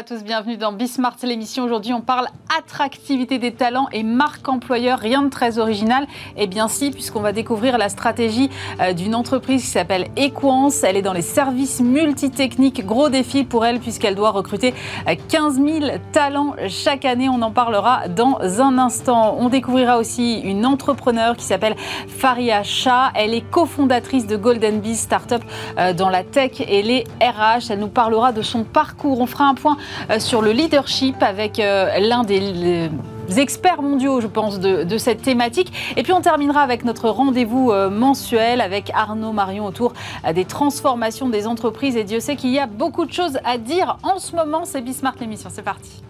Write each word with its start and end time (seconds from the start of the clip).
à 0.00 0.02
tous, 0.02 0.24
bienvenue 0.24 0.56
dans 0.56 0.72
Bismart, 0.72 1.16
l'émission. 1.24 1.62
Aujourd'hui, 1.62 1.92
on 1.92 2.00
parle 2.00 2.28
attractivité 2.60 3.38
des 3.38 3.52
talents 3.52 3.88
et 3.90 4.02
marque 4.02 4.46
employeur. 4.46 4.98
Rien 4.98 5.22
de 5.22 5.30
très 5.30 5.58
original. 5.58 6.06
Eh 6.36 6.46
bien 6.46 6.68
si, 6.68 6.90
puisqu'on 6.90 7.20
va 7.20 7.32
découvrir 7.32 7.78
la 7.78 7.88
stratégie 7.88 8.50
euh, 8.80 8.92
d'une 8.92 9.14
entreprise 9.14 9.62
qui 9.62 9.68
s'appelle 9.68 10.08
Equance. 10.16 10.84
Elle 10.84 10.98
est 10.98 11.02
dans 11.02 11.14
les 11.14 11.22
services 11.22 11.80
multitechniques. 11.80 12.84
Gros 12.84 13.08
défi 13.08 13.44
pour 13.44 13.64
elle 13.64 13.80
puisqu'elle 13.80 14.14
doit 14.14 14.30
recruter 14.30 14.74
15 15.28 15.58
euh, 15.58 15.80
000 15.80 15.86
talents 16.12 16.54
chaque 16.68 17.06
année. 17.06 17.30
On 17.30 17.40
en 17.40 17.50
parlera 17.50 18.08
dans 18.08 18.38
un 18.60 18.76
instant. 18.76 19.36
On 19.38 19.48
découvrira 19.48 19.96
aussi 19.96 20.40
une 20.40 20.66
entrepreneur 20.66 21.36
qui 21.38 21.44
s'appelle 21.44 21.76
Faria 22.08 22.62
Shah. 22.62 23.10
Elle 23.14 23.32
est 23.32 23.50
cofondatrice 23.50 24.26
de 24.26 24.36
Golden 24.36 24.80
Bees 24.80 24.96
Startup 24.96 25.42
euh, 25.78 25.94
dans 25.94 26.10
la 26.10 26.24
tech 26.24 26.60
et 26.60 26.82
les 26.82 27.04
RH. 27.22 27.70
Elle 27.70 27.78
nous 27.78 27.88
parlera 27.88 28.32
de 28.32 28.42
son 28.42 28.64
parcours. 28.64 29.18
On 29.22 29.26
fera 29.26 29.44
un 29.44 29.54
point 29.54 29.78
sur 30.18 30.42
le 30.42 30.52
leadership 30.52 31.22
avec 31.22 31.56
l'un 31.58 32.24
des 32.24 32.49
experts 33.36 33.82
mondiaux, 33.82 34.20
je 34.20 34.26
pense, 34.26 34.60
de, 34.60 34.98
cette 34.98 35.22
thématique. 35.22 35.72
Et 35.96 36.02
puis 36.02 36.12
on 36.12 36.20
terminera 36.20 36.60
avec 36.62 36.84
notre 36.84 37.08
rendez-vous 37.08 37.70
euh, 37.70 37.90
mensuel 37.90 38.60
avec 38.60 38.90
Arnaud 38.94 39.32
Marion 39.32 39.66
autour 39.66 39.92
des 40.34 40.44
transformations 40.44 41.28
des 41.28 41.46
entreprises. 41.46 41.96
Et 41.96 42.04
Dieu 42.04 42.20
sait 42.20 42.36
qu'il 42.36 42.50
y 42.50 42.58
a 42.58 42.66
beaucoup 42.66 43.06
de 43.06 43.12
choses 43.12 43.38
à 43.44 43.58
dire 43.58 43.98
en 44.02 44.18
ce 44.18 44.36
moment. 44.36 44.64
C'est 44.64 44.82
Bismart 44.82 45.14
l'émission. 45.20 45.50
C'est 45.52 45.62
parti. 45.62 46.02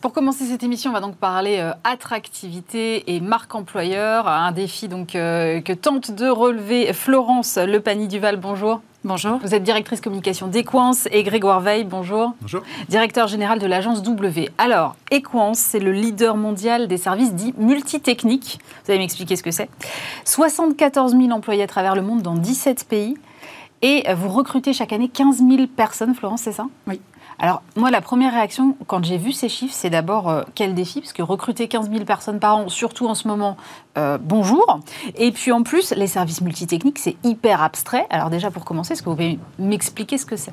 Pour 0.00 0.12
commencer 0.12 0.44
cette 0.44 0.62
émission, 0.62 0.90
on 0.90 0.94
va 0.94 1.00
donc 1.00 1.16
parler 1.16 1.58
euh, 1.58 1.72
attractivité 1.82 3.12
et 3.12 3.20
marque 3.20 3.52
employeur, 3.56 4.28
un 4.28 4.52
défi 4.52 4.86
donc 4.86 5.16
euh, 5.16 5.60
que 5.60 5.72
tente 5.72 6.12
de 6.12 6.28
relever 6.28 6.92
Florence 6.92 7.56
Lepani-Duval. 7.56 8.36
Bonjour. 8.36 8.80
Bonjour. 9.04 9.38
Vous 9.38 9.54
êtes 9.54 9.62
directrice 9.62 10.00
communication 10.00 10.48
d'Equance 10.48 11.06
et 11.12 11.22
Grégoire 11.22 11.60
Veil, 11.60 11.84
bonjour. 11.84 12.34
Bonjour. 12.40 12.62
Directeur 12.88 13.28
général 13.28 13.60
de 13.60 13.66
l'agence 13.66 14.02
W. 14.02 14.50
Alors, 14.58 14.96
Equance, 15.12 15.60
c'est 15.60 15.78
le 15.78 15.92
leader 15.92 16.36
mondial 16.36 16.88
des 16.88 16.96
services 16.96 17.32
dits 17.32 17.54
multitechniques. 17.58 18.58
Vous 18.84 18.90
allez 18.90 18.98
m'expliquer 18.98 19.36
ce 19.36 19.44
que 19.44 19.52
c'est. 19.52 19.70
74 20.24 21.12
000 21.12 21.30
employés 21.30 21.62
à 21.62 21.68
travers 21.68 21.94
le 21.94 22.02
monde 22.02 22.22
dans 22.22 22.34
17 22.34 22.86
pays. 22.88 23.16
Et 23.82 24.02
vous 24.12 24.28
recrutez 24.30 24.72
chaque 24.72 24.92
année 24.92 25.08
15 25.08 25.38
000 25.48 25.68
personnes, 25.68 26.16
Florence, 26.16 26.42
c'est 26.42 26.52
ça? 26.52 26.66
Oui. 26.88 27.00
Alors, 27.40 27.62
moi, 27.76 27.92
la 27.92 28.00
première 28.00 28.32
réaction, 28.32 28.76
quand 28.88 29.04
j'ai 29.04 29.16
vu 29.16 29.30
ces 29.30 29.48
chiffres, 29.48 29.74
c'est 29.74 29.90
d'abord 29.90 30.28
euh, 30.28 30.42
quel 30.56 30.74
défi, 30.74 31.00
parce 31.00 31.12
que 31.12 31.22
recruter 31.22 31.68
15 31.68 31.88
000 31.88 32.04
personnes 32.04 32.40
par 32.40 32.56
an, 32.56 32.68
surtout 32.68 33.06
en 33.06 33.14
ce 33.14 33.28
moment, 33.28 33.56
euh, 33.96 34.18
bonjour. 34.20 34.80
Et 35.16 35.30
puis 35.30 35.52
en 35.52 35.62
plus, 35.62 35.92
les 35.92 36.08
services 36.08 36.40
multitechniques, 36.40 36.98
c'est 36.98 37.16
hyper 37.22 37.62
abstrait. 37.62 38.06
Alors 38.10 38.30
déjà, 38.30 38.50
pour 38.50 38.64
commencer, 38.64 38.94
est-ce 38.94 39.02
que 39.02 39.08
vous 39.08 39.14
pouvez 39.14 39.38
m'expliquer 39.60 40.18
ce 40.18 40.26
que 40.26 40.34
c'est? 40.34 40.52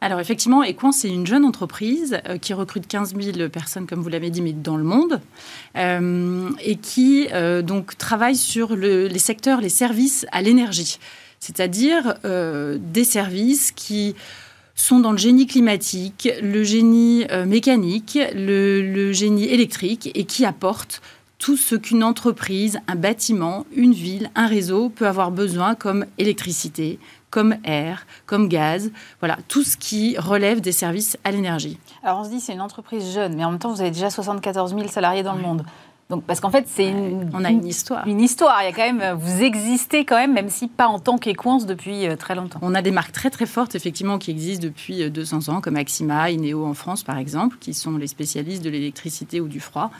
Alors 0.00 0.18
effectivement, 0.18 0.64
Equan, 0.64 0.90
c'est 0.90 1.08
une 1.08 1.26
jeune 1.28 1.44
entreprise 1.44 2.18
euh, 2.28 2.38
qui 2.38 2.54
recrute 2.54 2.88
15 2.88 3.14
000 3.14 3.48
personnes, 3.48 3.86
comme 3.86 4.00
vous 4.00 4.08
l'avez 4.08 4.30
dit, 4.30 4.42
mais 4.42 4.52
dans 4.52 4.76
le 4.76 4.84
monde, 4.84 5.20
et 5.76 6.76
qui 6.76 7.28
donc 7.62 7.96
travaille 7.96 8.36
sur 8.36 8.74
les 8.74 9.18
secteurs, 9.18 9.60
les 9.60 9.68
services 9.68 10.26
à 10.32 10.42
l'énergie, 10.42 10.98
c'est-à-dire 11.38 12.14
des 12.24 13.04
services 13.04 13.72
qui 13.72 14.14
sont 14.76 15.00
dans 15.00 15.10
le 15.10 15.18
génie 15.18 15.46
climatique, 15.46 16.28
le 16.40 16.62
génie 16.62 17.26
euh, 17.32 17.46
mécanique, 17.46 18.18
le, 18.34 19.12
génie 19.12 19.46
électrique 19.46 20.10
et 20.14 20.24
qui 20.24 20.44
apportent 20.44 21.00
tout 21.38 21.56
ce 21.56 21.74
qu'une 21.74 22.04
entreprise, 22.04 22.78
un 22.86 22.94
bâtiment, 22.94 23.66
une 23.74 23.92
ville, 23.92 24.30
un 24.34 24.46
réseau 24.46 24.88
peut 24.88 25.06
avoir 25.06 25.30
besoin 25.30 25.74
comme 25.74 26.06
électricité, 26.18 26.98
comme 27.30 27.56
air, 27.64 28.06
comme 28.26 28.48
gaz, 28.48 28.90
voilà, 29.20 29.38
tout 29.48 29.62
ce 29.62 29.76
qui 29.76 30.16
relève 30.18 30.60
des 30.60 30.72
services 30.72 31.18
à 31.24 31.30
l'énergie. 31.30 31.78
Alors 32.02 32.20
on 32.20 32.24
se 32.24 32.30
dit 32.30 32.40
c'est 32.40 32.52
une 32.52 32.60
entreprise 32.60 33.12
jeune, 33.12 33.34
mais 33.34 33.44
en 33.44 33.50
même 33.50 33.58
temps 33.58 33.72
vous 33.72 33.80
avez 33.80 33.90
déjà 33.90 34.10
74 34.10 34.74
000 34.74 34.88
salariés 34.88 35.22
dans 35.22 35.34
le 35.34 35.42
monde. 35.42 35.64
Donc, 36.08 36.22
parce 36.22 36.38
qu'en 36.38 36.50
fait, 36.50 36.66
c'est 36.68 36.88
une, 36.88 37.28
on 37.34 37.44
a 37.44 37.50
une 37.50 37.66
histoire. 37.66 38.06
Une 38.06 38.20
histoire. 38.20 38.62
Il 38.62 38.66
y 38.66 38.68
a 38.68 38.72
quand 38.72 38.92
même, 38.92 39.18
vous 39.18 39.42
existez 39.42 40.04
quand 40.04 40.14
même, 40.14 40.32
même 40.32 40.50
si 40.50 40.68
pas 40.68 40.86
en 40.86 41.00
tant 41.00 41.18
qu'Equance 41.18 41.66
depuis 41.66 42.06
euh, 42.06 42.14
très 42.14 42.36
longtemps. 42.36 42.60
On 42.62 42.76
a 42.76 42.82
des 42.82 42.92
marques 42.92 43.10
très 43.10 43.28
très 43.28 43.46
fortes, 43.46 43.74
effectivement, 43.74 44.16
qui 44.18 44.30
existent 44.30 44.64
depuis 44.64 45.10
200 45.10 45.48
euh, 45.48 45.52
ans, 45.52 45.60
comme 45.60 45.74
Axima, 45.74 46.30
Ineo 46.30 46.64
en 46.64 46.74
France, 46.74 47.02
par 47.02 47.18
exemple, 47.18 47.56
qui 47.58 47.74
sont 47.74 47.96
les 47.96 48.06
spécialistes 48.06 48.62
de 48.62 48.70
l'électricité 48.70 49.40
ou 49.40 49.48
du 49.48 49.58
froid. 49.58 49.90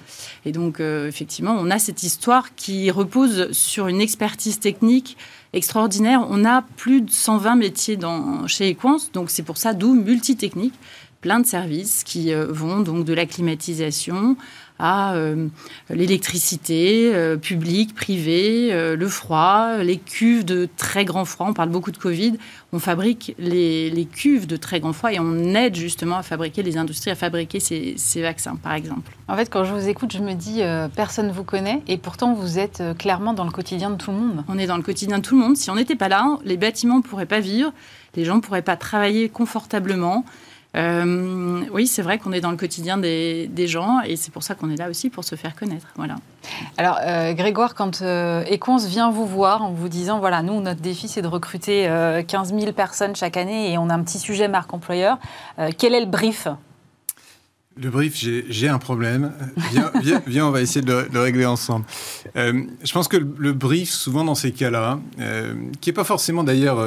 Et 0.44 0.52
donc, 0.52 0.78
euh, 0.78 1.08
effectivement, 1.08 1.56
on 1.58 1.72
a 1.72 1.80
cette 1.80 2.04
histoire 2.04 2.54
qui 2.54 2.88
repose 2.92 3.50
sur 3.50 3.88
une 3.88 4.00
expertise 4.00 4.60
technique 4.60 5.16
extraordinaire. 5.54 6.24
On 6.30 6.44
a 6.44 6.62
plus 6.62 7.00
de 7.00 7.10
120 7.10 7.56
métiers 7.56 7.96
dans, 7.96 8.46
chez 8.46 8.68
Equance, 8.68 9.10
donc 9.10 9.28
c'est 9.28 9.42
pour 9.42 9.56
ça 9.56 9.74
d'où 9.74 9.94
multitechnique 9.94 10.74
plein 11.20 11.40
de 11.40 11.46
services 11.46 12.04
qui 12.04 12.32
vont 12.32 12.80
donc 12.80 13.04
de 13.04 13.14
la 13.14 13.26
climatisation 13.26 14.36
à 14.78 15.14
euh, 15.14 15.48
l'électricité 15.90 17.12
euh, 17.14 17.36
publique, 17.36 17.94
privée, 17.94 18.72
euh, 18.72 18.96
le 18.96 19.08
froid, 19.08 19.78
les 19.78 19.96
cuves 19.96 20.44
de 20.44 20.68
très 20.76 21.04
grand 21.04 21.24
froid. 21.24 21.46
On 21.48 21.54
parle 21.54 21.70
beaucoup 21.70 21.90
de 21.90 21.96
Covid. 21.96 22.34
On 22.72 22.78
fabrique 22.78 23.34
les, 23.38 24.08
cuves 24.12 24.46
de 24.46 24.56
très 24.56 24.80
grand 24.80 24.92
froid 24.92 25.12
et 25.12 25.18
on 25.18 25.54
aide 25.54 25.74
justement 25.74 26.16
à 26.16 26.22
fabriquer 26.22 26.62
les 26.62 26.76
industries, 26.76 27.10
à 27.10 27.14
fabriquer 27.14 27.60
ces, 27.60 28.22
vaccins, 28.22 28.56
par 28.56 28.74
exemple. 28.74 29.12
En 29.28 29.36
fait, 29.36 29.48
quand 29.50 29.64
je 29.64 29.72
vous 29.72 29.88
écoute, 29.88 30.12
je 30.12 30.22
me 30.22 30.34
dis, 30.34 30.62
personne 30.94 31.28
ne 31.28 31.32
vous 31.32 31.44
connaît 31.44 31.82
et 31.88 31.96
pourtant 31.96 32.34
vous 32.34 32.58
êtes 32.58 32.82
clairement 32.98 33.32
dans 33.32 33.44
le 33.44 33.50
quotidien 33.50 33.90
de 33.90 33.96
tout 33.96 34.10
le 34.10 34.18
monde. 34.18 34.44
On 34.48 34.58
est 34.58 34.66
dans 34.66 34.76
le 34.76 34.82
quotidien 34.82 35.18
de 35.18 35.22
tout 35.22 35.34
le 35.34 35.40
monde. 35.40 35.56
Si 35.56 35.70
on 35.70 35.74
n'était 35.74 35.96
pas 35.96 36.08
là, 36.08 36.38
les 36.44 36.56
bâtiments 36.56 36.98
ne 36.98 37.02
pourraient 37.02 37.26
pas 37.26 37.40
vivre, 37.40 37.72
les 38.14 38.24
gens 38.24 38.36
ne 38.36 38.40
pourraient 38.40 38.62
pas 38.62 38.76
travailler 38.76 39.28
confortablement. 39.28 40.24
Euh, 40.76 41.64
oui, 41.72 41.86
c'est 41.86 42.02
vrai 42.02 42.18
qu'on 42.18 42.32
est 42.32 42.40
dans 42.40 42.50
le 42.50 42.56
quotidien 42.56 42.98
des, 42.98 43.48
gens 43.66 44.00
et 44.02 44.16
c'est 44.16 44.30
pour 44.30 44.42
ça 44.42 44.54
qu'on 44.54 44.70
est 44.70 44.76
là 44.76 44.88
aussi 44.90 45.10
pour 45.10 45.24
se 45.24 45.34
faire 45.34 45.56
connaître. 45.56 45.86
Voilà. 45.96 46.16
Alors, 46.76 46.98
euh, 47.02 47.32
Grégoire, 47.32 47.74
quand 47.74 48.02
euh, 48.02 48.44
vient 48.86 49.10
vous 49.10 49.26
voir 49.26 49.62
en 49.62 49.72
vous 49.72 49.88
disant 49.88 50.20
voilà, 50.20 50.42
nous, 50.42 50.60
notre 50.60 50.80
défi, 50.80 51.08
c'est 51.08 51.22
de 51.22 51.26
recruter 51.26 51.88
15 52.26 52.54
000 52.54 52.72
personnes 52.72 53.16
chaque 53.16 53.36
année 53.36 53.72
et 53.72 53.78
on 53.78 53.88
a 53.88 53.94
un 53.94 54.02
petit 54.02 54.18
sujet 54.18 54.48
marque 54.48 54.72
employeur, 54.72 55.18
quel 55.78 55.94
est 55.94 56.00
le 56.00 56.06
brief? 56.06 56.48
Le 57.78 57.90
brief, 57.90 58.16
j'ai 58.16 58.68
un 58.68 58.78
problème. 58.78 59.32
Viens, 60.26 60.46
on 60.46 60.50
va 60.50 60.62
essayer 60.62 60.80
de 60.80 61.08
le, 61.12 61.20
régler 61.20 61.46
ensemble. 61.46 61.84
je 62.34 62.92
pense 62.92 63.08
que 63.08 63.16
le, 63.16 63.52
brief, 63.52 63.90
souvent 63.90 64.24
dans 64.24 64.34
ces 64.34 64.52
cas-là, 64.52 64.98
qui 65.80 65.88
n'est 65.88 65.94
pas 65.94 66.04
forcément 66.04 66.44
d'ailleurs 66.44 66.80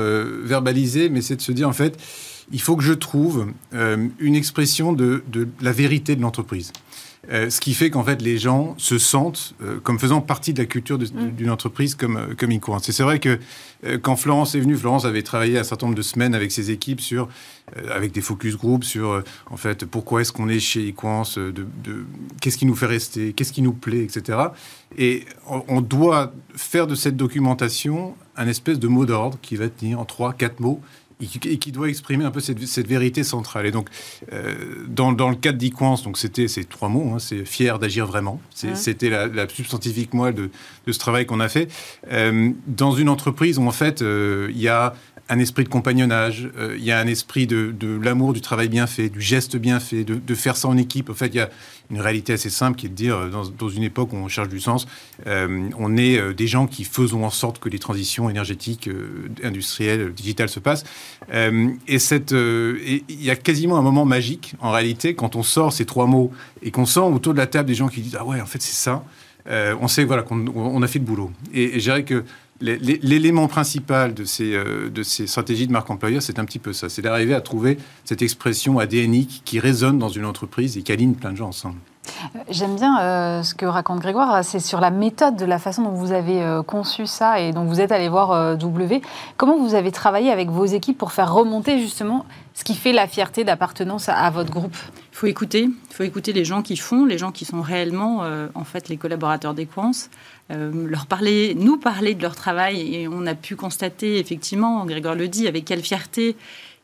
verbalisé, 0.44 1.10
mais 1.10 1.22
c'est 1.22 1.36
de 1.36 1.42
se 1.42 1.52
dire 1.52 1.68
en 1.68 1.74
fait, 1.74 1.98
il 2.52 2.62
faut 2.62 2.76
que 2.76 2.84
je 2.84 2.94
trouve 2.94 3.54
euh, 3.74 4.08
une 4.20 4.36
expression 4.36 4.94
de, 4.94 5.24
la 5.62 5.72
vérité 5.72 6.16
de 6.16 6.22
l'entreprise. 6.22 6.72
Euh, 7.32 7.50
ce 7.50 7.60
qui 7.60 7.74
fait 7.74 7.90
qu'en 7.90 8.04
fait, 8.04 8.22
les 8.22 8.38
gens 8.38 8.74
se 8.78 8.98
sentent 8.98 9.54
euh, 9.62 9.80
comme 9.82 10.00
faisant 10.00 10.22
partie 10.22 10.54
de 10.54 10.60
la 10.60 10.66
culture 10.66 10.98
mm. 10.98 11.32
d'une 11.32 11.50
entreprise 11.50 11.94
comme, 11.94 12.34
comme 12.38 12.50
Incourant. 12.52 12.80
C'est 12.80 13.04
vrai 13.04 13.20
que 13.20 13.40
quand 14.02 14.16
Florence 14.16 14.56
est 14.56 14.60
venue, 14.60 14.76
Florence 14.76 15.06
avait 15.06 15.22
travaillé 15.22 15.58
un 15.60 15.64
certain 15.64 15.88
nombre 15.88 15.98
de 15.98 16.02
semaines 16.02 16.34
avec 16.34 16.52
ses 16.52 16.72
équipes 16.72 17.00
sur, 17.00 17.30
avec 17.94 18.12
des 18.12 18.20
focus 18.20 18.58
group 18.58 18.84
sur, 18.84 19.24
en 19.50 19.58
fait, 19.58 19.86
pourquoi 19.86 20.22
est-ce 20.22 20.34
qu'on 20.34 20.50
est 20.50 20.60
chez 20.60 20.92
de, 20.92 21.52
de 21.52 22.06
qu'est-ce 22.42 22.58
qui 22.58 22.66
nous 22.66 22.76
fait 22.76 22.88
rester, 22.88 23.32
qu'est-ce 23.32 23.54
qui 23.54 23.62
nous 23.62 23.72
plaît, 23.72 24.04
etc. 24.04 24.38
Et 24.98 25.24
on, 25.48 25.64
on 25.70 25.82
doit 25.82 26.34
faire 26.56 26.88
de 26.88 26.96
cette 26.96 27.16
documentation 27.16 28.16
un 28.36 28.48
espèce 28.48 28.80
de 28.80 28.88
mot 28.88 29.06
d'ordre 29.06 29.38
qui 29.42 29.56
va 29.56 29.70
tenir 29.70 30.00
en 30.00 30.06
trois, 30.06 30.34
quatre 30.34 30.60
mots 30.60 30.82
et 31.22 31.58
qui, 31.58 31.72
doit 31.74 31.90
exprimer 31.90 32.24
un 32.24 32.32
peu 32.32 32.40
cette, 32.40 32.88
vérité 32.88 33.24
centrale. 33.24 33.66
Et 33.66 33.72
donc, 33.72 33.90
euh, 34.32 34.86
dans, 34.88 35.12
le 35.12 35.36
cadre 35.36 35.58
d'Equance, 35.58 36.04
donc 36.04 36.18
c'était 36.18 36.48
ces 36.48 36.64
trois 36.64 36.88
mots, 36.88 37.12
hein, 37.14 37.20
c'est 37.20 37.44
fier 37.44 37.78
d'agir 37.78 38.06
vraiment. 38.06 38.40
C'était 38.54 39.10
la, 39.10 39.50
substantifique 39.50 40.14
moelle 40.14 40.36
de, 40.36 40.50
ce 40.92 41.00
travail 41.00 41.26
qu'on 41.26 41.40
a 41.40 41.50
fait. 41.50 41.70
Euh, 42.12 42.52
dans 42.68 42.92
une 42.92 43.10
entreprise 43.10 43.58
où 43.58 43.68
en 43.68 43.72
fait, 43.72 44.02
euh, 44.02 44.48
il 44.52 44.60
y 44.60 44.68
a 44.68 44.94
un 45.32 45.38
esprit 45.38 45.64
de 45.64 45.70
compagnonnage, 45.70 46.50
euh, 46.58 46.76
il 46.78 46.84
y 46.84 46.92
a 46.92 47.00
un 47.00 47.06
esprit 47.06 47.46
de, 47.46 47.76
l'amour 48.02 48.34
du 48.34 48.42
travail 48.42 48.68
bien 48.68 48.88
fait, 48.88 49.10
du 49.10 49.22
geste 49.22 49.58
bien 49.58 49.80
fait, 49.80 50.04
de, 50.04 50.36
faire 50.36 50.58
ça 50.58 50.68
en 50.68 50.76
équipe. 50.76 51.12
En 51.12 51.14
fait, 51.14 51.28
il 51.28 51.36
y 51.36 51.40
a 51.40 51.50
une 51.92 52.02
réalité 52.02 52.34
assez 52.34 52.50
simple 52.50 52.78
qui 52.78 52.88
est 52.88 52.90
de 52.90 52.96
dire, 52.96 53.30
dans, 53.30 53.70
une 53.70 53.84
époque 53.84 54.12
où 54.14 54.16
on 54.16 54.28
cherche 54.28 54.50
du 54.50 54.60
sens, 54.60 54.88
on 55.26 55.98
est 55.98 56.34
des 56.34 56.48
gens 56.48 56.66
qui 56.66 56.84
faisons 56.84 57.26
en 57.26 57.30
sorte 57.30 57.60
que 57.60 57.70
les 57.70 57.78
transitions 57.78 58.30
énergétiques, 58.30 58.90
industrielles, 59.44 60.14
digitales 60.14 60.50
se 60.50 60.60
passent. 60.60 60.84
et 61.32 63.04
il 63.10 63.24
y 63.24 63.30
a 63.30 63.36
quasiment 63.36 63.78
un 63.78 63.84
moment 63.84 64.06
magique, 64.06 64.56
en 64.60 64.72
réalité, 64.72 65.14
quand 65.14 65.36
on 65.36 65.44
sort 65.44 65.74
ces 65.74 65.86
trois 65.86 66.08
mots 66.08 66.32
et 66.64 66.72
qu'on 66.72 66.86
sent 66.86 67.00
autour 67.02 67.34
de 67.34 67.40
la 67.40 67.48
table 67.48 67.68
des 67.68 67.76
gens 67.76 67.88
qui 67.88 68.02
disent, 68.02 68.18
ah 68.20 68.26
ouais, 68.26 68.42
en 68.42 68.46
fait, 68.46 68.62
c'est 68.62 68.76
ça. 68.76 69.04
On 69.48 69.88
sait 69.88 70.04
voilà, 70.06 70.24
qu'on 70.24 70.48
on 70.56 70.82
a 70.82 70.88
fait 70.88 71.00
le 71.00 71.06
boulot. 71.06 71.32
Et, 71.54 71.76
et 71.76 71.80
je 71.80 71.92
dirais 71.92 72.04
que 72.04 72.24
l'élément 72.62 73.48
principal 73.48 74.14
de 74.14 74.26
ces, 74.26 74.54
euh, 74.54 74.90
de 74.90 75.04
ces 75.04 75.28
stratégies 75.28 75.68
de 75.68 75.72
marque 75.72 75.90
employeur, 75.90 76.22
c'est 76.22 76.40
un 76.40 76.46
petit 76.46 76.60
peu 76.60 76.74
ça. 76.74 76.90
C'est 76.90 77.02
d'arriver 77.02 77.34
à 77.34 77.42
trouver 77.42 77.78
cette 78.04 78.22
expression 78.22 78.80
ADNique 78.80 79.42
qui 79.46 79.60
résonne 79.60 79.98
dans 79.98 80.10
une 80.10 80.26
entreprise 80.26 80.78
et 80.78 80.82
qui 80.82 80.92
aligne 80.92 81.14
plein 81.14 81.32
de 81.32 81.38
gens 81.38 81.48
ensemble. 81.48 81.78
Euh, 82.08 82.40
j'aime 82.50 82.76
bien 82.76 83.00
euh, 83.00 83.44
ce 83.44 83.54
que 83.54 83.66
raconte 83.66 84.00
Grégoire, 84.00 84.44
c'est 84.44 84.60
sur 84.60 84.80
la 84.80 84.90
méthode 84.90 85.36
de 85.36 85.46
la 85.46 85.60
façon 85.60 85.84
dont 85.84 85.92
vous 85.92 86.12
avez 86.12 86.44
conçu 86.66 87.06
ça 87.06 87.40
et 87.40 87.52
dont 87.52 87.66
vous 87.66 87.82
êtes 87.82 87.92
allé 87.92 88.10
voir 88.10 88.58
W. 88.58 89.02
Comment 89.38 89.58
vous 89.58 89.76
avez 89.76 89.92
travaillé 89.92 90.32
avec 90.32 90.50
vos 90.50 90.66
équipes 90.66 90.98
pour 90.98 91.12
faire 91.12 91.34
remonter 91.34 91.80
justement 91.80 92.26
ce 92.54 92.64
qui 92.64 92.76
fait 92.76 92.92
la 92.92 93.08
fierté 93.08 93.44
d'appartenance 93.44 94.10
à, 94.10 94.30
votre 94.30 94.52
groupe? 94.52 94.76
Il 95.12 95.16
faut 95.16 95.28
écouter, 95.28 95.64
il 95.64 95.94
faut 95.94 96.04
écouter 96.04 96.34
les 96.34 96.46
gens 96.46 96.62
qui 96.62 96.78
font, 96.78 97.06
les 97.06 97.18
gens 97.18 97.32
qui 97.32 97.46
sont 97.46 97.62
réellement 97.62 98.24
en 98.56 98.64
fait 98.64 98.90
les 98.90 98.98
collaborateurs 98.98 99.54
d'Equance. 99.54 100.10
Euh, 100.10 100.39
leur 100.50 101.06
parler, 101.06 101.54
nous 101.56 101.78
parler 101.78 102.16
de 102.16 102.22
leur 102.22 102.36
travail. 102.36 102.96
Et 102.96 103.08
on 103.08 103.26
a 103.26 103.36
pu 103.36 103.56
constater, 103.56 104.18
effectivement, 104.18 104.86
Grégoire 104.86 105.16
le 105.16 105.28
dit, 105.28 105.48
avec 105.48 105.66
quelle 105.66 105.82
fierté 105.82 106.36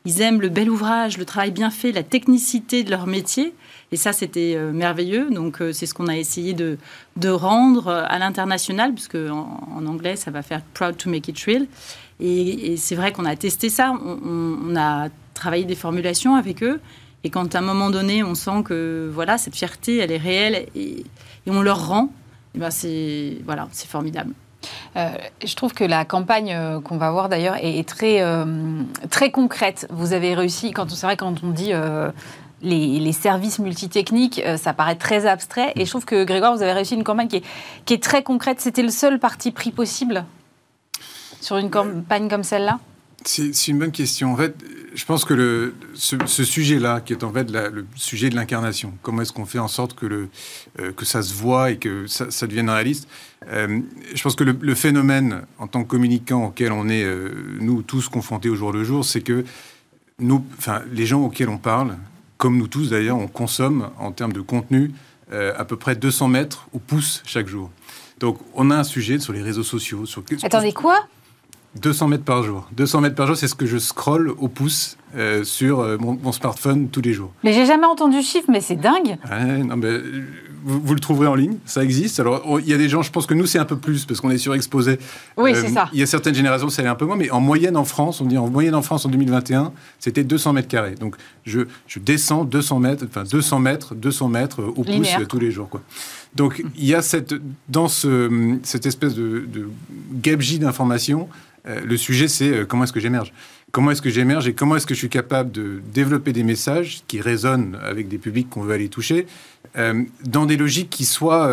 ils 0.06 0.20
aiment 0.20 0.40
le 0.40 0.48
bel 0.48 0.70
ouvrage, 0.70 1.18
le 1.18 1.24
travail 1.24 1.50
bien 1.50 1.70
fait, 1.70 1.90
la 1.90 2.04
technicité 2.04 2.84
de 2.84 2.90
leur 2.90 3.08
métier. 3.08 3.52
Et 3.90 3.96
ça, 3.96 4.12
c'était 4.12 4.54
euh, 4.56 4.72
merveilleux. 4.72 5.30
Donc, 5.30 5.60
euh, 5.60 5.72
c'est 5.72 5.86
ce 5.86 5.94
qu'on 5.94 6.06
a 6.06 6.16
essayé 6.16 6.54
de, 6.54 6.78
de 7.16 7.28
rendre 7.28 7.88
à 7.88 8.18
l'international, 8.20 8.94
puisque 8.94 9.16
en, 9.16 9.68
en, 9.76 9.84
anglais, 9.86 10.14
ça 10.14 10.30
va 10.30 10.42
faire 10.42 10.62
Proud 10.74 10.96
to 10.96 11.10
make 11.10 11.26
it 11.26 11.38
real. 11.40 11.66
Et, 12.20 12.76
c'est 12.76 12.94
vrai 12.94 13.12
qu'on 13.12 13.24
a 13.24 13.34
testé 13.34 13.68
ça. 13.68 13.92
On, 13.92 14.76
a 14.76 15.08
travaillé 15.34 15.64
des 15.64 15.74
formulations 15.74 16.36
avec 16.36 16.62
eux. 16.62 16.80
Et 17.24 17.30
quand 17.30 17.54
à 17.54 17.58
un 17.58 17.62
moment 17.62 17.90
donné, 17.90 18.22
on 18.22 18.36
sent 18.36 18.62
que 18.64 19.10
voilà, 19.12 19.38
cette 19.38 19.56
fierté, 19.56 19.98
elle 19.98 20.12
est 20.12 20.18
réelle 20.18 20.66
et, 20.76 21.04
on 21.48 21.62
leur 21.62 21.88
rend, 21.88 22.10
ben 22.56 22.70
c'est 22.70 23.38
voilà, 23.44 23.68
c'est 23.72 23.88
formidable. 23.88 24.32
Euh, 24.96 25.10
je 25.44 25.54
trouve 25.54 25.74
que 25.74 25.84
la 25.84 26.04
campagne 26.04 26.52
euh, 26.52 26.80
qu'on 26.80 26.96
va 26.96 27.10
voir 27.10 27.28
d'ailleurs 27.28 27.56
est, 27.60 27.86
très, 27.86 28.22
euh, 28.22 28.82
très 29.10 29.30
concrète. 29.30 29.86
Vous 29.90 30.12
avez 30.12 30.34
réussi, 30.34 30.72
quand 30.72 30.90
c'est 30.90 31.06
vrai 31.06 31.16
quand 31.16 31.42
on 31.42 31.50
dit 31.50 31.72
les, 32.62 32.98
les, 32.98 33.12
services 33.12 33.58
multitechniques, 33.58 34.42
ça 34.56 34.72
paraît 34.72 34.96
très 34.96 35.26
abstrait. 35.26 35.72
Et 35.76 35.84
je 35.84 35.90
trouve 35.90 36.04
que 36.04 36.24
Grégoire, 36.24 36.54
vous 36.54 36.62
avez 36.62 36.72
réussi 36.72 36.94
une 36.94 37.04
campagne 37.04 37.28
qui 37.28 37.36
est, 37.36 37.44
qui 37.84 37.94
est 37.94 38.02
très 38.02 38.22
concrète. 38.22 38.60
C'était 38.60 38.82
le 38.82 38.90
seul 38.90 39.18
parti 39.18 39.52
pris 39.52 39.70
possible 39.70 40.24
sur 41.40 41.58
une 41.58 41.70
campagne 41.70 42.28
comme 42.28 42.42
celle-là? 42.42 42.78
C'est 43.24 43.68
une 43.68 43.78
bonne 43.78 43.92
question. 43.92 44.32
En 44.32 44.36
fait, 44.36 44.54
je 44.94 45.04
pense 45.04 45.24
que 45.24 45.34
le, 45.34 45.74
ce, 45.94 46.44
sujet-là, 46.44 47.00
qui 47.00 47.12
est 47.12 47.24
en 47.24 47.32
fait 47.32 47.50
le 47.50 47.86
sujet 47.94 48.30
de 48.30 48.36
l'incarnation, 48.36 48.94
comment 49.02 49.22
est-ce 49.22 49.32
qu'on 49.32 49.46
fait 49.46 49.58
en 49.58 49.68
sorte 49.68 49.94
que, 49.94 50.06
le, 50.06 50.28
euh, 50.78 50.92
que 50.92 51.04
ça 51.04 51.22
se 51.22 51.34
voit 51.34 51.70
et 51.70 51.76
que 51.76 52.06
ça, 52.06 52.46
devienne 52.46 52.70
réaliste, 52.70 53.08
euh, 53.48 53.80
je 54.14 54.22
pense 54.22 54.36
que 54.36 54.44
le, 54.44 54.74
phénomène 54.74 55.42
en 55.58 55.66
tant 55.66 55.82
que 55.82 55.88
communicant 55.88 56.46
auquel 56.46 56.72
on 56.72 56.88
est, 56.88 57.04
euh, 57.04 57.58
nous 57.60 57.82
tous, 57.82 58.08
confrontés 58.08 58.48
au 58.48 58.54
jour 58.54 58.72
le 58.72 58.84
jour, 58.84 59.04
c'est 59.04 59.20
que 59.20 59.44
nous, 60.18 60.44
enfin, 60.58 60.82
les 60.92 61.04
gens 61.04 61.20
auxquels 61.20 61.48
on 61.48 61.58
parle, 61.58 61.96
comme 62.38 62.56
nous 62.56 62.68
tous 62.68 62.90
d'ailleurs, 62.90 63.18
on 63.18 63.28
consomme 63.28 63.90
en 63.98 64.12
termes 64.12 64.32
de 64.32 64.40
contenu 64.40 64.92
à 65.32 65.64
peu 65.64 65.76
près 65.76 65.96
200 65.96 66.28
mètres 66.28 66.68
au 66.72 66.78
pouce 66.78 67.20
chaque 67.26 67.48
jour. 67.48 67.72
Donc, 68.20 68.38
on 68.54 68.70
a 68.70 68.76
un 68.76 68.84
sujet 68.84 69.18
sur 69.18 69.32
les 69.32 69.42
réseaux 69.42 69.64
sociaux. 69.64 70.06
Sur... 70.06 70.22
Attendez, 70.42 70.72
quoi? 70.72 71.08
200 71.80 72.08
mètres 72.08 72.24
par 72.24 72.42
jour. 72.42 72.68
200 72.72 73.00
mètres 73.00 73.14
par 73.14 73.26
jour, 73.26 73.36
c'est 73.36 73.48
ce 73.48 73.54
que 73.54 73.66
je 73.66 73.78
scrolle 73.78 74.30
au 74.38 74.48
pouce 74.48 74.96
euh, 75.16 75.44
sur 75.44 75.80
euh, 75.80 75.96
mon, 75.98 76.32
smartphone 76.32 76.88
tous 76.88 77.00
les 77.00 77.12
jours. 77.12 77.32
Mais 77.44 77.52
j'ai 77.52 77.66
jamais 77.66 77.86
entendu 77.86 78.22
chiffre, 78.22 78.48
mais 78.50 78.60
c'est 78.60 78.76
dingue. 78.76 79.16
non, 79.30 79.76
mais, 79.76 80.00
vous, 80.66 80.94
le 80.94 81.00
trouverez 81.00 81.28
en 81.28 81.36
ligne, 81.36 81.58
ça 81.64 81.84
existe. 81.84 82.18
Alors, 82.18 82.58
il 82.58 82.68
y 82.68 82.74
a 82.74 82.76
des 82.76 82.88
gens, 82.88 83.00
je 83.00 83.12
pense 83.12 83.26
que 83.26 83.34
nous, 83.34 83.46
c'est 83.46 83.60
un 83.60 83.64
peu 83.64 83.76
plus, 83.76 84.04
parce 84.04 84.20
qu'on 84.20 84.30
est 84.30 84.38
surexposé. 84.38 84.98
Oui, 85.36 85.52
c'est 85.54 85.66
euh, 85.66 85.74
ça. 85.74 85.88
Il 85.92 86.00
y 86.00 86.02
a 86.02 86.06
certaines 86.06 86.34
générations, 86.34 86.68
c'est 86.68 86.84
un 86.84 86.96
peu 86.96 87.04
moins, 87.04 87.14
mais 87.14 87.30
en 87.30 87.40
moyenne 87.40 87.76
en 87.76 87.84
France, 87.84 88.20
on 88.20 88.24
dit 88.24 88.36
en 88.36 88.48
moyenne 88.48 88.74
en 88.74 88.82
France 88.82 89.06
en 89.06 89.08
2021, 89.08 89.72
c'était 90.00 90.24
200 90.24 90.54
mètres 90.54 90.68
carrés. 90.68 90.96
Donc, 90.96 91.14
je, 91.44 91.60
je 91.86 92.00
descends 92.00 92.44
200 92.44 92.80
mètres, 92.80 93.04
enfin 93.08 93.22
200 93.22 93.60
mètres, 93.60 93.94
200 93.94 94.28
mètres 94.28 94.62
au 94.64 94.82
pouce 94.82 95.08
tous 95.28 95.38
les 95.38 95.52
jours. 95.52 95.68
Quoi. 95.68 95.82
Donc, 96.34 96.64
il 96.76 96.84
y 96.84 96.94
a 96.94 97.00
cette, 97.02 97.34
dans 97.68 97.86
ce, 97.86 98.58
cette 98.64 98.86
espèce 98.86 99.14
de, 99.14 99.46
de 99.46 99.68
gabegie 100.14 100.58
d'informations, 100.58 101.28
euh, 101.68 101.80
le 101.84 101.96
sujet, 101.96 102.28
c'est 102.28 102.50
euh, 102.50 102.64
comment 102.64 102.84
est-ce 102.84 102.92
que 102.92 103.00
j'émerge? 103.00 103.32
Comment 103.72 103.90
est-ce 103.90 104.02
que 104.02 104.10
j'émerge 104.10 104.46
et 104.46 104.54
comment 104.54 104.76
est-ce 104.76 104.86
que 104.86 104.94
je 104.94 105.00
suis 105.00 105.08
capable 105.08 105.50
de 105.50 105.80
développer 105.92 106.32
des 106.32 106.44
messages 106.44 107.02
qui 107.08 107.20
résonnent 107.20 107.78
avec 107.82 108.08
des 108.08 108.18
publics 108.18 108.48
qu'on 108.48 108.62
veut 108.62 108.72
aller 108.72 108.88
toucher 108.88 109.26
euh, 109.76 110.04
dans 110.24 110.46
des 110.46 110.56
logiques 110.56 110.88
qui 110.88 111.04
soient 111.04 111.52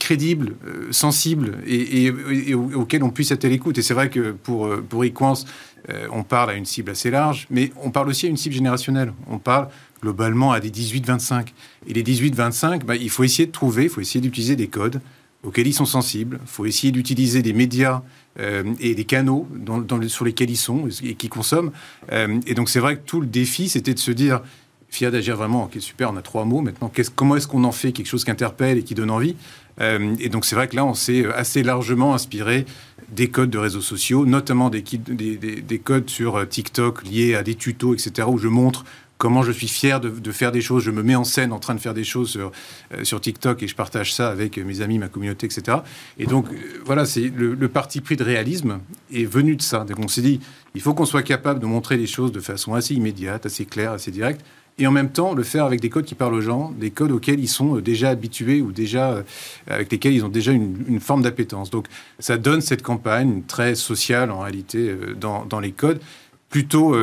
crédibles, 0.00 0.54
sensibles 0.90 1.58
et, 1.66 2.10
auxquelles 2.74 3.04
on 3.04 3.10
puisse 3.10 3.30
être 3.30 3.44
à 3.44 3.48
l'écoute. 3.48 3.78
Et 3.78 3.82
c'est 3.82 3.94
vrai 3.94 4.08
que 4.08 4.32
pour, 4.32 4.74
pour 4.88 5.04
Equance, 5.04 5.46
on 6.10 6.22
parle 6.24 6.50
à 6.50 6.54
une 6.54 6.64
cible 6.64 6.90
assez 6.90 7.10
large, 7.10 7.46
mais 7.50 7.70
on 7.82 7.90
parle 7.90 8.08
aussi 8.08 8.26
à 8.26 8.28
une 8.30 8.36
cible 8.36 8.54
générationnelle. 8.54 9.12
On 9.28 9.38
parle 9.38 9.68
globalement 10.00 10.52
à 10.52 10.60
des 10.60 10.70
18-25. 10.70 11.48
Et 11.86 11.92
les 11.92 12.02
18-25, 12.02 12.84
bah, 12.84 12.96
il 12.96 13.10
faut 13.10 13.24
essayer 13.24 13.46
de 13.46 13.52
trouver, 13.52 13.84
il 13.84 13.90
faut 13.90 14.00
essayer 14.00 14.20
d'utiliser 14.20 14.56
des 14.56 14.68
codes 14.68 15.00
auxquels 15.44 15.66
ils 15.66 15.74
sont 15.74 15.86
sensibles. 15.86 16.40
Il 16.42 16.48
faut 16.48 16.66
essayer 16.66 16.92
d'utiliser 16.92 17.42
des 17.42 17.52
médias 17.52 18.02
euh, 18.40 18.74
et 18.80 18.94
des 18.94 19.04
canaux 19.04 19.48
sur 20.08 20.24
lesquels 20.24 20.50
ils 20.50 20.56
sont 20.56 20.88
et 21.02 21.14
qui 21.14 21.28
consomment. 21.28 21.72
Euh, 22.12 22.40
et 22.46 22.54
donc 22.54 22.68
c'est 22.68 22.80
vrai 22.80 22.96
que 22.96 23.02
tout 23.04 23.20
le 23.20 23.26
défi, 23.26 23.68
c'était 23.68 23.94
de 23.94 23.98
se 23.98 24.10
dire, 24.10 24.40
fier 24.90 25.10
d'agir 25.10 25.36
vraiment, 25.36 25.64
ok 25.64 25.76
super, 25.80 26.10
on 26.12 26.16
a 26.16 26.22
trois 26.22 26.44
mots, 26.44 26.60
maintenant 26.60 26.90
comment 27.14 27.36
est-ce 27.36 27.46
qu'on 27.46 27.64
en 27.64 27.72
fait 27.72 27.92
quelque 27.92 28.06
chose 28.06 28.24
qui 28.24 28.30
interpelle 28.30 28.78
et 28.78 28.82
qui 28.82 28.94
donne 28.94 29.10
envie? 29.10 29.36
Euh, 29.80 30.14
Et 30.18 30.28
donc 30.28 30.44
c'est 30.44 30.56
vrai 30.56 30.66
que 30.66 30.74
là, 30.76 30.84
on 30.84 30.94
s'est 30.94 31.24
assez 31.26 31.62
largement 31.62 32.14
inspiré 32.14 32.64
des 33.10 33.28
codes 33.28 33.50
de 33.50 33.58
réseaux 33.58 33.80
sociaux, 33.80 34.26
notamment 34.26 34.70
des, 34.70 34.82
des 34.82 35.78
codes 35.78 36.10
sur 36.10 36.46
TikTok 36.48 37.04
liés 37.04 37.34
à 37.36 37.42
des 37.42 37.54
tutos, 37.54 37.94
etc., 37.94 38.28
où 38.28 38.38
je 38.38 38.48
montre 38.48 38.84
comment 39.18 39.42
je 39.42 39.52
suis 39.52 39.68
fier 39.68 40.00
de, 40.00 40.32
faire 40.32 40.52
des 40.52 40.60
choses. 40.60 40.84
Je 40.84 40.90
me 40.90 41.02
mets 41.02 41.16
en 41.16 41.24
scène 41.24 41.52
en 41.52 41.58
train 41.58 41.74
de 41.74 41.80
faire 41.80 41.94
des 41.94 42.04
choses 42.04 42.30
sur, 42.30 42.52
euh, 42.94 43.04
sur 43.04 43.20
TikTok 43.20 43.62
et 43.62 43.68
je 43.68 43.74
partage 43.74 44.14
ça 44.14 44.30
avec 44.30 44.56
mes 44.56 44.80
amis, 44.80 44.98
ma 44.98 45.08
communauté, 45.08 45.46
etc. 45.46 45.78
Et 46.18 46.26
donc, 46.26 46.46
euh, 46.46 46.56
voilà, 46.86 47.04
c'est 47.04 47.30
le, 47.34 47.68
parti 47.68 48.00
pris 48.00 48.16
de 48.16 48.24
réalisme 48.24 48.78
est 49.12 49.24
venu 49.24 49.56
de 49.56 49.62
ça. 49.62 49.84
Donc, 49.84 49.98
on 49.98 50.08
s'est 50.08 50.22
dit, 50.22 50.40
il 50.74 50.80
faut 50.80 50.94
qu'on 50.94 51.04
soit 51.04 51.22
capable 51.22 51.60
de 51.60 51.66
montrer 51.66 51.96
les 51.96 52.06
choses 52.06 52.32
de 52.32 52.40
façon 52.40 52.74
assez 52.74 52.94
immédiate, 52.94 53.44
assez 53.44 53.66
claire, 53.66 53.92
assez 53.92 54.10
directe. 54.10 54.40
Et 54.80 54.86
en 54.86 54.92
même 54.92 55.10
temps, 55.10 55.34
le 55.34 55.42
faire 55.42 55.64
avec 55.64 55.80
des 55.80 55.90
codes 55.90 56.04
qui 56.04 56.14
parlent 56.14 56.34
aux 56.34 56.40
gens, 56.40 56.70
des 56.78 56.92
codes 56.92 57.10
auxquels 57.10 57.40
ils 57.40 57.48
sont 57.48 57.76
euh, 57.76 57.82
déjà 57.82 58.10
habitués 58.10 58.62
ou 58.62 58.70
déjà 58.70 59.24
avec 59.66 59.90
lesquels 59.90 60.12
ils 60.12 60.24
ont 60.24 60.28
déjà 60.28 60.52
une, 60.52 61.00
forme 61.00 61.22
d'appétence. 61.22 61.70
Donc, 61.70 61.86
ça 62.20 62.38
donne 62.38 62.60
cette 62.60 62.82
campagne 62.82 63.42
très 63.42 63.74
sociale 63.74 64.30
en 64.30 64.40
réalité 64.40 64.94
dans, 65.16 65.44
dans 65.44 65.58
les 65.58 65.72
codes, 65.72 66.00
plutôt, 66.48 66.96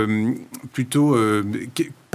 plutôt 0.73 1.15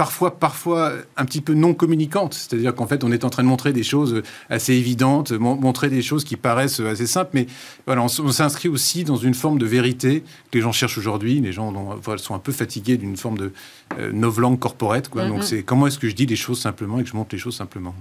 parfois, 0.01 0.39
parfois 0.39 0.93
un 1.15 1.25
petit 1.25 1.41
peu 1.41 1.53
non 1.53 1.75
communicante. 1.75 2.33
C'est-à-dire 2.33 2.73
qu'en 2.73 2.87
fait, 2.87 3.03
on 3.03 3.11
est 3.11 3.23
en 3.23 3.29
train 3.29 3.43
de 3.43 3.47
montrer 3.47 3.71
des 3.71 3.83
choses 3.83 4.23
assez 4.49 4.73
évidentes, 4.73 5.31
montrer 5.31 5.89
des 5.89 6.01
choses 6.01 6.23
qui 6.23 6.37
paraissent 6.37 6.79
assez 6.79 7.05
simples, 7.05 7.29
mais 7.33 7.45
voilà, 7.85 8.01
on, 8.01 8.07
s'inscrit 8.07 8.67
aussi 8.67 9.03
dans 9.03 9.15
une 9.15 9.35
forme 9.35 9.59
de 9.59 9.65
vérité 9.67 10.21
que 10.49 10.57
les 10.57 10.61
gens 10.61 10.71
cherchent 10.71 10.97
aujourd'hui. 10.97 11.39
Les 11.39 11.51
gens 11.51 11.71
sont 12.17 12.33
un 12.33 12.39
peu 12.39 12.51
fatigués 12.51 12.97
d'une 12.97 13.15
forme 13.15 13.37
de 13.37 13.53
euh, 13.99 14.11
novlangue 14.11 14.57
corporate. 14.57 15.07
Quoi. 15.07 15.27
Donc, 15.27 15.41
mm-hmm. 15.41 15.43
c'est 15.43 15.61
comment 15.61 15.85
est-ce 15.85 15.99
que 15.99 16.09
je 16.09 16.15
dis 16.15 16.25
les 16.25 16.35
choses 16.35 16.59
simplement 16.59 16.99
et 16.99 17.03
que 17.03 17.09
je 17.09 17.15
montre 17.15 17.35
les 17.35 17.39
choses 17.39 17.55
simplement? 17.55 17.93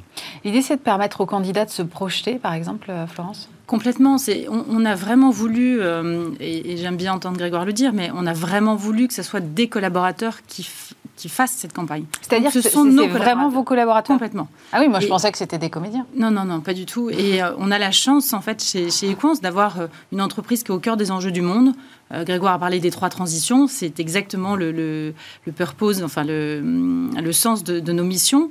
L'idée, 0.42 0.62
c'est 0.62 0.76
de 0.76 0.82
permettre 0.82 1.20
aux 1.20 1.26
candidats 1.26 1.66
de 1.66 1.70
se 1.70 1.82
projeter, 1.82 2.37
par 2.37 2.54
exemple, 2.54 2.87
euh, 2.88 3.06
Florence? 3.06 3.50
Complètement. 3.70 4.16
On, 4.48 4.64
on, 4.68 4.84
a 4.84 4.96
vraiment 4.96 5.30
voulu, 5.30 5.80
euh, 5.80 6.30
et, 6.40 6.72
et 6.72 6.76
j'aime 6.76 6.96
bien 6.96 7.12
entendre 7.12 7.38
Grégoire 7.38 7.64
le 7.64 7.72
dire, 7.72 7.92
mais 7.92 8.10
on 8.12 8.26
a 8.26 8.32
vraiment 8.32 8.74
voulu 8.74 9.06
que 9.06 9.14
ce 9.14 9.22
soit 9.22 9.38
des 9.38 9.68
collaborateurs 9.68 10.38
qui 10.48 10.68
qui 11.14 11.28
fassent 11.28 11.52
cette 11.52 11.72
campagne. 11.72 12.04
C'est-à-dire 12.22 12.50
que 12.50 12.60
ce 12.60 12.68
sont 12.68 12.84
nos 12.84 13.06
vraiment 13.06 13.48
vos 13.48 13.62
collaborateurs 13.62 14.16
Complètement. 14.16 14.48
Ah 14.72 14.80
oui, 14.80 14.88
moi 14.88 14.98
je 14.98 15.06
pensais 15.06 15.30
que 15.30 15.38
c'était 15.38 15.58
des 15.58 15.70
comédiens. 15.70 16.04
Non, 16.16 16.32
non, 16.32 16.44
non, 16.44 16.60
pas 16.60 16.74
du 16.74 16.84
tout. 16.84 17.10
Et 17.10 17.40
euh, 17.40 17.52
on 17.58 17.70
a 17.70 17.78
la 17.78 17.92
chance, 17.92 18.32
en 18.32 18.40
fait, 18.40 18.60
chez, 18.60 18.90
chez 18.90 19.08
Equance, 19.10 19.40
d'avoir 19.40 19.78
euh, 19.78 19.86
une 20.10 20.20
entreprise 20.20 20.64
qui 20.64 20.72
est 20.72 20.74
au 20.74 20.80
cœur 20.80 20.96
des 20.96 21.12
enjeux 21.12 21.30
du 21.30 21.42
monde. 21.42 21.74
Grégoire 22.12 22.54
a 22.54 22.58
parlé 22.58 22.80
des 22.80 22.90
trois 22.90 23.08
transitions. 23.08 23.68
C'est 23.68 24.00
exactement 24.00 24.56
le, 24.56 24.72
le, 24.72 25.14
le, 25.46 25.52
purpose, 25.52 26.02
enfin 26.02 26.24
le, 26.24 26.60
le 26.60 27.32
sens 27.32 27.62
de, 27.62 27.78
de 27.78 27.92
nos 27.92 28.02
missions. 28.02 28.50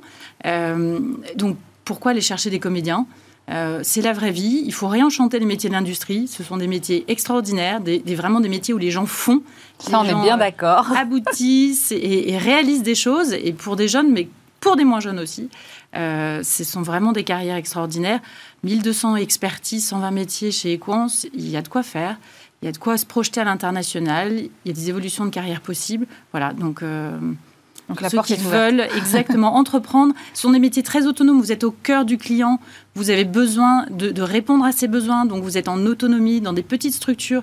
donc 1.36 1.58
pourquoi 1.84 2.12
aller 2.12 2.22
chercher 2.22 2.48
des 2.48 2.58
comédiens? 2.58 3.04
Euh, 3.50 3.80
c'est 3.82 4.02
la 4.02 4.12
vraie 4.12 4.30
vie. 4.30 4.62
Il 4.64 4.72
faut 4.72 4.88
réenchanter 4.88 5.38
les 5.38 5.46
métiers 5.46 5.68
de 5.68 5.74
l'industrie. 5.74 6.28
Ce 6.28 6.42
sont 6.44 6.56
des 6.56 6.68
métiers 6.68 7.04
extraordinaires, 7.08 7.80
des, 7.80 8.02
vraiment 8.14 8.40
des 8.40 8.48
métiers 8.48 8.72
où 8.72 8.78
les 8.78 8.90
gens 8.90 9.06
font. 9.06 9.42
Ça, 9.78 10.00
on 10.00 10.04
est 10.04 10.22
bien 10.22 10.36
d'accord. 10.36 10.92
Aboutissent 10.96 11.92
et, 11.92 12.36
réalisent 12.38 12.82
des 12.82 12.94
choses. 12.94 13.32
Et 13.32 13.52
pour 13.52 13.76
des 13.76 13.88
jeunes, 13.88 14.12
mais 14.12 14.28
pour 14.60 14.76
des 14.76 14.84
moins 14.84 15.00
jeunes 15.00 15.18
aussi. 15.18 15.48
Euh, 15.96 16.42
ce 16.44 16.62
sont 16.62 16.82
vraiment 16.82 17.12
des 17.12 17.24
carrières 17.24 17.56
extraordinaires. 17.56 18.20
1200 18.62 19.16
expertises, 19.16 19.88
120 19.88 20.10
métiers 20.12 20.50
chez 20.52 20.74
Equance, 20.74 21.26
il 21.34 21.48
y 21.48 21.56
a 21.56 21.62
de 21.62 21.68
quoi 21.68 21.82
faire. 21.82 22.18
Il 22.62 22.66
y 22.66 22.68
a 22.68 22.72
de 22.72 22.78
quoi 22.78 22.98
se 22.98 23.06
projeter 23.06 23.40
à 23.40 23.44
l'international. 23.44 24.32
Il 24.34 24.50
y 24.66 24.70
a 24.70 24.74
des 24.74 24.90
évolutions 24.90 25.24
de 25.24 25.30
carrière 25.30 25.60
possibles. 25.60 26.06
Voilà, 26.32 26.52
donc... 26.52 26.82
Euh, 26.82 27.18
Donc 27.90 28.08
ceux 28.08 28.22
qui 28.22 28.36
veulent 28.36 28.86
exactement 28.96 29.54
entreprendre. 29.56 30.14
Ce 30.32 30.42
sont 30.42 30.52
des 30.52 30.60
métiers 30.60 30.84
très 30.84 31.06
autonomes. 31.06 31.40
Vous 31.40 31.50
êtes 31.50 31.64
au 31.64 31.72
cœur 31.72 32.04
du 32.04 32.18
client. 32.18 32.60
Vous 32.94 33.10
avez 33.10 33.24
besoin 33.24 33.84
de, 33.90 34.22
répondre 34.22 34.64
à 34.64 34.70
ses 34.70 34.86
besoins. 34.86 35.26
Donc 35.26 35.42
vous 35.42 35.58
êtes 35.58 35.66
en 35.66 35.84
autonomie 35.84 36.40
dans 36.40 36.52
des 36.52 36.62
petites 36.62 36.94
structures. 36.94 37.42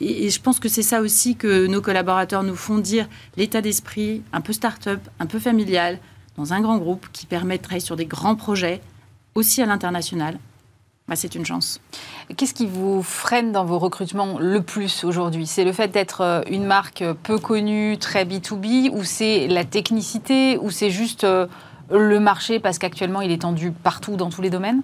Et, 0.00 0.30
je 0.30 0.40
pense 0.40 0.58
que 0.58 0.68
c'est 0.70 0.82
ça 0.82 1.02
aussi 1.02 1.36
que 1.36 1.66
nos 1.66 1.82
collaborateurs 1.82 2.42
nous 2.42 2.56
font 2.56 2.78
dire 2.78 3.08
l'état 3.36 3.60
d'esprit 3.60 4.22
un 4.32 4.40
peu 4.40 4.54
start-up, 4.54 5.00
un 5.20 5.26
peu 5.26 5.38
familial, 5.38 5.98
dans 6.36 6.54
un 6.54 6.60
grand 6.60 6.78
groupe 6.78 7.06
qui 7.12 7.26
permet 7.26 7.58
de 7.58 7.62
travailler 7.62 7.84
sur 7.84 7.94
des 7.94 8.06
grands 8.06 8.34
projets, 8.34 8.80
aussi 9.34 9.62
à 9.62 9.66
l'international. 9.66 10.38
Bah, 11.06 11.16
c'est 11.16 11.34
une 11.34 11.44
chance. 11.44 11.80
Qu'est-ce 12.34 12.54
qui 12.54 12.66
vous 12.66 13.02
freine 13.02 13.52
dans 13.52 13.66
vos 13.66 13.78
recrutements 13.78 14.38
le 14.38 14.62
plus 14.62 15.04
aujourd'hui? 15.04 15.46
C'est 15.46 15.64
le 15.64 15.72
fait 15.72 15.88
d'être 15.88 16.22
euh, 16.22 16.40
une 16.48 16.64
marque 16.64 17.04
peu 17.24 17.38
connue, 17.38 17.98
très 17.98 18.24
B2B, 18.24 18.88
ou 18.90 19.04
c'est 19.04 19.46
la 19.46 19.64
technicité, 19.64 20.56
ou 20.56 20.70
c'est 20.70 20.88
juste 20.88 21.24
euh, 21.24 21.46
le 21.90 22.20
marché 22.20 22.58
parce 22.58 22.78
qu'actuellement 22.78 23.20
il 23.20 23.30
est 23.30 23.42
tendu 23.42 23.70
partout 23.70 24.16
dans 24.16 24.30
tous 24.30 24.40
les 24.40 24.48
domaines? 24.48 24.80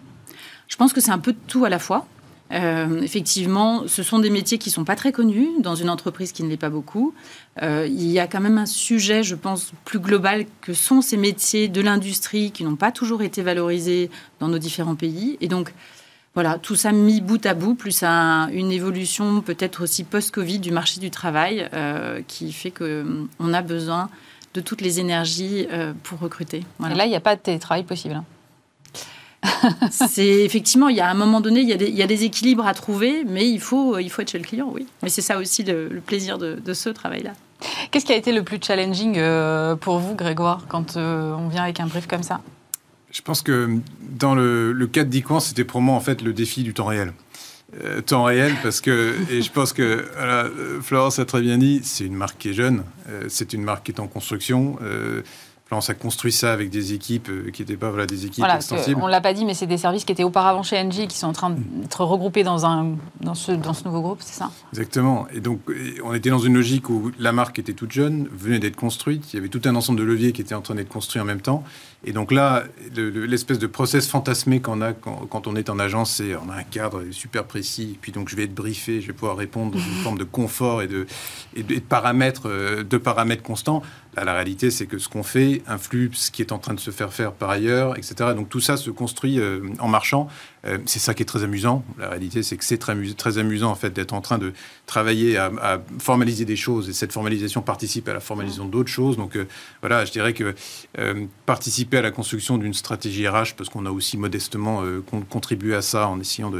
Je 0.68 0.76
pense 0.76 0.92
que 0.92 1.00
c'est 1.00 1.10
un 1.10 1.18
peu 1.18 1.32
de 1.32 1.38
tout 1.46 1.64
à 1.64 1.70
la 1.70 1.78
fois. 1.78 2.06
Euh, 2.52 3.00
effectivement, 3.00 3.84
ce 3.86 4.02
sont 4.02 4.18
des 4.18 4.28
métiers 4.28 4.58
qui 4.58 4.68
ne 4.68 4.74
sont 4.74 4.84
pas 4.84 4.96
très 4.96 5.12
connus 5.12 5.48
dans 5.60 5.74
une 5.74 5.88
entreprise 5.88 6.32
qui 6.32 6.42
ne 6.42 6.50
l'est 6.50 6.58
pas 6.58 6.68
beaucoup. 6.68 7.14
il 7.62 8.10
y 8.10 8.18
a 8.18 8.26
quand 8.26 8.40
même 8.40 8.58
un 8.58 8.66
sujet, 8.66 9.22
je 9.22 9.36
pense, 9.36 9.72
plus 9.86 10.00
global 10.00 10.44
que 10.60 10.74
sont 10.74 11.00
ces 11.00 11.16
métiers 11.16 11.68
de 11.68 11.80
l'industrie 11.80 12.50
qui 12.50 12.62
n'ont 12.64 12.76
pas 12.76 12.92
toujours 12.92 13.22
été 13.22 13.40
valorisés 13.40 14.10
dans 14.38 14.48
nos 14.48 14.58
différents 14.58 14.96
pays. 14.96 15.38
Et 15.40 15.48
donc, 15.48 15.72
voilà, 16.34 16.58
tout 16.58 16.76
ça 16.76 16.92
mis 16.92 17.20
bout 17.20 17.44
à 17.44 17.54
bout, 17.54 17.74
plus 17.74 18.04
une 18.04 18.70
évolution 18.70 19.40
peut-être 19.40 19.82
aussi 19.82 20.04
post-Covid 20.04 20.60
du 20.60 20.70
marché 20.70 21.00
du 21.00 21.10
travail 21.10 21.68
euh, 21.74 22.20
qui 22.26 22.52
fait 22.52 22.70
qu'on 22.70 22.84
euh, 22.84 23.52
a 23.52 23.62
besoin 23.62 24.08
de 24.54 24.60
toutes 24.60 24.80
les 24.80 25.00
énergies 25.00 25.66
euh, 25.72 25.92
pour 26.04 26.20
recruter. 26.20 26.64
Et 26.88 26.94
là, 26.94 27.06
il 27.06 27.08
n'y 27.08 27.16
a 27.16 27.20
pas 27.20 27.34
de 27.34 27.40
télétravail 27.40 27.82
possible. 27.82 28.14
Hein. 28.14 28.24
c'est 29.90 30.44
effectivement, 30.44 30.88
il 30.88 30.96
y 30.96 31.00
a 31.00 31.10
un 31.10 31.14
moment 31.14 31.40
donné, 31.40 31.60
il 31.62 31.68
y 31.68 32.02
a 32.02 32.06
des, 32.06 32.24
équilibres 32.24 32.66
à 32.66 32.74
trouver, 32.74 33.24
mais 33.26 33.48
il 33.48 33.58
faut, 33.60 33.98
il 33.98 34.08
faut 34.08 34.22
être 34.22 34.30
chez 34.30 34.38
le 34.38 34.44
client, 34.44 34.70
oui. 34.72 34.86
Mais 35.02 35.08
c'est 35.08 35.22
ça 35.22 35.38
aussi 35.38 35.64
le, 35.64 36.00
plaisir 36.04 36.38
de, 36.38 36.72
ce 36.72 36.90
travail-là. 36.90 37.32
Qu'est-ce 37.90 38.04
qui 38.04 38.12
a 38.12 38.16
été 38.16 38.32
le 38.32 38.44
plus 38.44 38.60
challenging 38.62 39.20
pour 39.80 39.98
vous, 39.98 40.14
Grégoire, 40.14 40.66
quand 40.68 40.96
on 40.96 41.48
vient 41.48 41.62
avec 41.62 41.80
un 41.80 41.86
brief 41.86 42.06
comme 42.06 42.22
ça? 42.22 42.40
Je 43.10 43.22
pense 43.22 43.42
que 43.42 43.78
dans 44.00 44.34
le, 44.34 44.72
le 44.72 44.86
cas 44.86 45.04
de 45.04 45.22
c'était 45.40 45.64
pour 45.64 45.80
moi 45.80 45.94
en 45.94 46.00
fait 46.00 46.22
le 46.22 46.32
défi 46.32 46.62
du 46.62 46.74
temps 46.74 46.86
réel. 46.86 47.12
Euh, 47.84 48.00
temps 48.00 48.24
réel 48.24 48.52
parce 48.62 48.80
que, 48.80 49.14
et 49.30 49.42
je 49.42 49.52
pense 49.52 49.72
que 49.72 50.04
Florence 50.82 51.20
a 51.20 51.24
très 51.24 51.40
bien 51.40 51.58
dit, 51.58 51.80
c'est 51.84 52.04
une 52.04 52.16
marque 52.16 52.38
qui 52.38 52.50
est 52.50 52.54
jeune, 52.54 52.82
euh, 53.08 53.26
c'est 53.28 53.52
une 53.52 53.62
marque 53.62 53.84
qui 53.84 53.92
est 53.92 54.00
en 54.00 54.08
construction. 54.08 54.76
Euh, 54.82 55.22
on 55.72 55.78
a 55.78 55.94
construit 55.94 56.32
ça 56.32 56.52
avec 56.52 56.68
des 56.68 56.94
équipes 56.94 57.28
euh, 57.28 57.50
qui 57.52 57.62
n'étaient 57.62 57.76
pas 57.76 57.90
voilà, 57.90 58.06
des 58.06 58.26
équipes 58.26 58.44
extensibles. 58.44 59.00
On 59.00 59.06
ne 59.06 59.10
l'a 59.12 59.20
pas 59.20 59.32
dit, 59.32 59.44
mais 59.44 59.54
c'est 59.54 59.68
des 59.68 59.76
services 59.76 60.04
qui 60.04 60.10
étaient 60.10 60.24
auparavant 60.24 60.64
chez 60.64 60.76
Engie 60.78 61.06
qui 61.06 61.16
sont 61.16 61.28
en 61.28 61.32
train 61.32 61.50
d'être 61.50 62.04
regroupés 62.04 62.42
dans, 62.42 62.66
un, 62.66 62.96
dans, 63.20 63.34
ce, 63.34 63.52
dans 63.52 63.72
ce 63.72 63.84
nouveau 63.84 64.00
groupe, 64.00 64.18
c'est 64.20 64.36
ça? 64.36 64.50
Exactement. 64.72 65.28
Et 65.32 65.38
donc, 65.38 65.60
on 66.02 66.12
était 66.12 66.30
dans 66.30 66.40
une 66.40 66.54
logique 66.54 66.90
où 66.90 67.12
la 67.20 67.30
marque 67.30 67.60
était 67.60 67.72
toute 67.72 67.92
jeune, 67.92 68.28
venait 68.32 68.58
d'être 68.58 68.74
construite. 68.74 69.32
Il 69.32 69.36
y 69.36 69.38
avait 69.38 69.48
tout 69.48 69.62
un 69.64 69.76
ensemble 69.76 70.00
de 70.00 70.04
leviers 70.04 70.32
qui 70.32 70.40
étaient 70.40 70.56
en 70.56 70.60
train 70.60 70.74
d'être 70.74 70.88
construits 70.88 71.22
en 71.22 71.24
même 71.24 71.40
temps. 71.40 71.62
Et 72.02 72.12
donc 72.12 72.32
là, 72.32 72.64
l'espèce 72.96 73.58
de 73.58 73.66
process 73.66 74.08
fantasmé 74.08 74.60
qu'on 74.60 74.80
a 74.80 74.94
quand, 74.94 75.46
on 75.46 75.54
est 75.54 75.68
en 75.68 75.78
agence, 75.78 76.12
c'est 76.12 76.34
on 76.34 76.48
a 76.48 76.54
un 76.54 76.62
cadre 76.62 77.02
super 77.10 77.44
précis, 77.44 77.98
puis 78.00 78.10
donc 78.10 78.30
je 78.30 78.36
vais 78.36 78.44
être 78.44 78.54
briefé, 78.54 79.02
je 79.02 79.08
vais 79.08 79.12
pouvoir 79.12 79.36
répondre 79.36 79.72
dans 79.72 79.78
une 79.78 80.02
forme 80.02 80.16
de 80.16 80.24
confort 80.24 80.80
et 80.80 80.86
de, 80.86 81.06
et 81.54 81.62
de, 81.62 81.78
paramètres, 81.78 82.48
euh, 82.48 82.82
de 82.84 82.96
paramètres 82.96 83.42
constants. 83.42 83.82
Là, 84.16 84.24
la 84.24 84.32
réalité, 84.32 84.70
c'est 84.70 84.86
que 84.86 84.96
ce 84.96 85.10
qu'on 85.10 85.22
fait 85.22 85.62
influe 85.66 86.10
ce 86.14 86.30
qui 86.30 86.40
est 86.40 86.52
en 86.52 86.58
train 86.58 86.72
de 86.72 86.80
se 86.80 86.90
faire 86.90 87.12
faire 87.12 87.32
par 87.32 87.50
ailleurs, 87.50 87.98
etc. 87.98 88.30
Donc 88.34 88.48
tout 88.48 88.60
ça 88.60 88.78
se 88.78 88.90
construit 88.90 89.38
euh, 89.38 89.60
en 89.78 89.88
marchant. 89.88 90.28
Euh, 90.66 90.78
c'est 90.86 90.98
ça 90.98 91.14
qui 91.14 91.22
est 91.22 91.26
très 91.26 91.42
amusant. 91.42 91.84
La 91.98 92.08
réalité, 92.08 92.42
c'est 92.42 92.56
que 92.56 92.64
c'est 92.64 92.78
très, 92.78 92.94
très, 93.14 93.38
amusant 93.38 93.70
en 93.70 93.74
fait 93.74 93.90
d'être 93.90 94.12
en 94.12 94.20
train 94.20 94.38
de 94.38 94.52
travailler 94.86 95.36
à, 95.36 95.80
formaliser 95.98 96.44
des 96.44 96.56
choses 96.56 96.88
et 96.88 96.92
cette 96.92 97.12
formalisation 97.12 97.62
participe 97.62 98.08
à 98.08 98.12
la 98.12 98.20
formalisation 98.20 98.66
d'autres 98.66 98.90
choses. 98.90 99.16
Donc 99.16 99.36
euh, 99.36 99.46
voilà, 99.80 100.04
je 100.04 100.12
dirais 100.12 100.34
que 100.34 100.54
euh, 100.98 101.26
participer 101.46 101.98
à 101.98 102.02
la 102.02 102.10
construction 102.10 102.58
d'une 102.58 102.74
stratégie 102.74 103.26
RH, 103.26 103.54
parce 103.56 103.70
qu'on 103.70 103.86
a 103.86 103.90
aussi 103.90 104.16
modestement 104.16 104.82
contribué 105.28 105.74
à 105.74 105.82
ça 105.82 106.08
en 106.08 106.20
essayant 106.20 106.52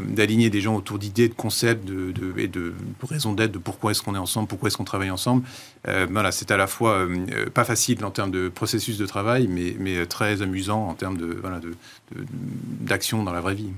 d'aligner 0.00 0.50
des 0.50 0.60
gens 0.60 0.76
autour 0.76 0.98
d'idées, 0.98 1.28
de 1.28 1.34
concepts, 1.34 1.84
de, 1.84 2.12
et 2.36 2.48
de 2.48 2.74
raisons 3.02 3.32
d'être, 3.32 3.52
de 3.52 3.58
pourquoi 3.58 3.90
est-ce 3.90 4.02
qu'on 4.02 4.14
est 4.14 4.18
ensemble, 4.18 4.48
pourquoi 4.48 4.68
est-ce 4.68 4.76
qu'on 4.76 4.84
travaille 4.84 5.10
ensemble. 5.10 5.44
voilà, 6.10 6.32
c'est 6.32 6.50
à 6.50 6.56
la 6.56 6.66
fois 6.66 7.06
pas 7.54 7.64
facile 7.64 8.04
en 8.04 8.10
termes 8.10 8.30
de 8.30 8.48
processus 8.48 8.98
de 8.98 9.06
travail, 9.06 9.48
mais, 9.48 9.76
mais 9.78 10.06
très 10.06 10.42
amusant 10.42 10.88
en 10.88 10.94
termes 10.94 11.16
de 11.16 11.38
voilà, 11.40 11.60
d'action 12.80 13.25
dans 13.26 13.32
la 13.32 13.40
vraie 13.40 13.54
vie. 13.54 13.70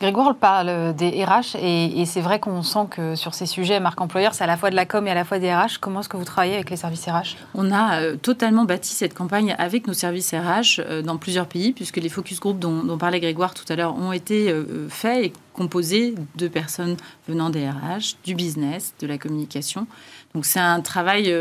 Grégoire 0.00 0.34
parle 0.34 0.94
des 0.94 1.24
RH 1.24 1.56
et, 1.60 2.04
c'est 2.06 2.20
vrai 2.20 2.40
qu'on 2.40 2.62
sent 2.62 2.86
que 2.90 3.14
sur 3.14 3.34
ces 3.34 3.46
sujets, 3.46 3.78
marque 3.78 4.00
employeur, 4.00 4.34
c'est 4.34 4.44
à 4.44 4.46
la 4.48 4.56
fois 4.56 4.70
de 4.70 4.76
la 4.76 4.86
com 4.86 5.06
et 5.06 5.10
à 5.10 5.14
la 5.14 5.24
fois 5.24 5.38
des 5.38 5.54
RH. 5.54 5.78
Comment 5.80 6.00
est-ce 6.00 6.08
que 6.08 6.16
vous 6.16 6.24
travaillez 6.24 6.54
avec 6.54 6.70
les 6.70 6.76
services 6.76 7.06
RH 7.06 7.36
On 7.54 7.70
a 7.70 8.00
euh, 8.00 8.16
totalement 8.16 8.64
bâti 8.64 8.92
cette 8.92 9.14
campagne 9.14 9.54
avec 9.58 9.86
nos 9.86 9.92
services 9.92 10.32
RH 10.32 10.80
euh, 10.80 11.02
dans 11.02 11.16
plusieurs 11.16 11.46
pays, 11.46 11.72
puisque 11.72 11.98
les 11.98 12.08
focus 12.08 12.40
groups 12.40 12.58
dont, 12.58 12.98
parlait 12.98 13.20
Grégoire 13.20 13.54
tout 13.54 13.64
à 13.68 13.76
l'heure 13.76 13.96
ont 13.96 14.12
été 14.12 14.50
euh, 14.50 14.88
faits 14.88 15.26
et 15.26 15.32
composés 15.52 16.14
de 16.34 16.48
personnes 16.48 16.96
venant 17.28 17.50
des 17.50 17.68
RH, 17.68 18.16
du 18.24 18.34
business, 18.34 18.94
de 18.98 19.06
la 19.06 19.18
communication. 19.18 19.86
Donc 20.34 20.46
c'est 20.46 20.60
un 20.60 20.80
travail 20.80 21.32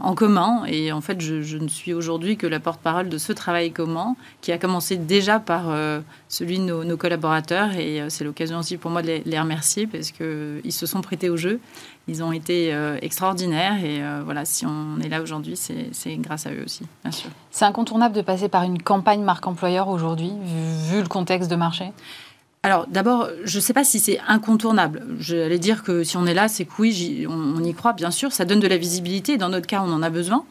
en 0.00 0.14
commun. 0.14 0.64
Et 0.66 0.92
en 0.92 1.00
fait, 1.00 1.20
je, 1.20 1.56
ne 1.56 1.68
suis 1.68 1.92
aujourd'hui 1.92 2.36
que 2.36 2.46
la 2.46 2.60
porte-parole 2.60 3.08
de 3.08 3.18
ce 3.18 3.32
travail 3.32 3.72
commun 3.72 4.14
qui 4.40 4.52
a 4.52 4.58
commencé 4.58 4.96
déjà 4.96 5.40
par 5.40 5.70
euh, 5.70 6.00
celui 6.28 6.58
de 6.58 6.64
nos, 6.64 6.96
collaborateurs. 6.96 7.72
Et 7.74 8.00
euh, 8.00 8.08
c'est 8.08 8.24
l'occasion 8.24 8.58
aussi 8.58 8.76
pour 8.76 8.90
moi 8.90 9.02
de 9.02 9.20
les, 9.24 9.40
remercier 9.40 9.86
parce 9.86 10.10
qu'ils 10.10 10.72
se 10.72 10.86
sont 10.86 11.00
prêtés 11.00 11.30
au 11.30 11.36
jeu. 11.36 11.60
Ils 12.06 12.22
ont 12.22 12.32
été 12.32 12.72
euh, 12.72 12.96
extraordinaires. 13.02 13.84
Et 13.84 14.00
voilà, 14.24 14.44
si 14.44 14.64
on 14.66 14.98
est 15.00 15.08
là 15.08 15.20
aujourd'hui, 15.20 15.56
c'est 15.56 16.16
grâce 16.16 16.46
à 16.46 16.52
eux 16.52 16.62
aussi, 16.64 16.84
bien 17.02 17.12
sûr. 17.12 17.30
C'est 17.50 17.64
incontournable 17.64 18.14
de 18.14 18.22
passer 18.22 18.48
par 18.48 18.62
une 18.62 18.80
campagne 18.80 19.22
marque 19.22 19.46
employeur 19.46 19.88
aujourd'hui, 19.88 20.32
vu 20.90 21.02
le 21.02 21.08
contexte 21.08 21.50
de 21.50 21.56
marché? 21.56 21.92
Alors 22.62 22.86
d'abord, 22.88 23.28
je 23.44 23.56
ne 23.56 23.60
sais 23.60 23.72
pas 23.72 23.84
si 23.84 24.00
c'est 24.00 24.18
incontournable. 24.26 25.06
J'allais 25.20 25.58
dire 25.58 25.82
que 25.84 26.02
si 26.02 26.16
on 26.16 26.26
est 26.26 26.34
là, 26.34 26.48
c'est 26.48 26.64
que 26.64 26.72
oui, 26.78 27.26
on, 27.28 27.62
y 27.62 27.72
croit, 27.72 27.92
bien 27.92 28.10
sûr. 28.10 28.32
Ça 28.32 28.44
donne 28.44 28.60
de 28.60 28.66
la 28.66 28.76
visibilité. 28.76 29.36
Dans 29.36 29.48
notre 29.48 29.66
cas, 29.66 29.82
on 29.84 29.92
en 29.92 30.02
a 30.02 30.10
besoin. 30.10 30.44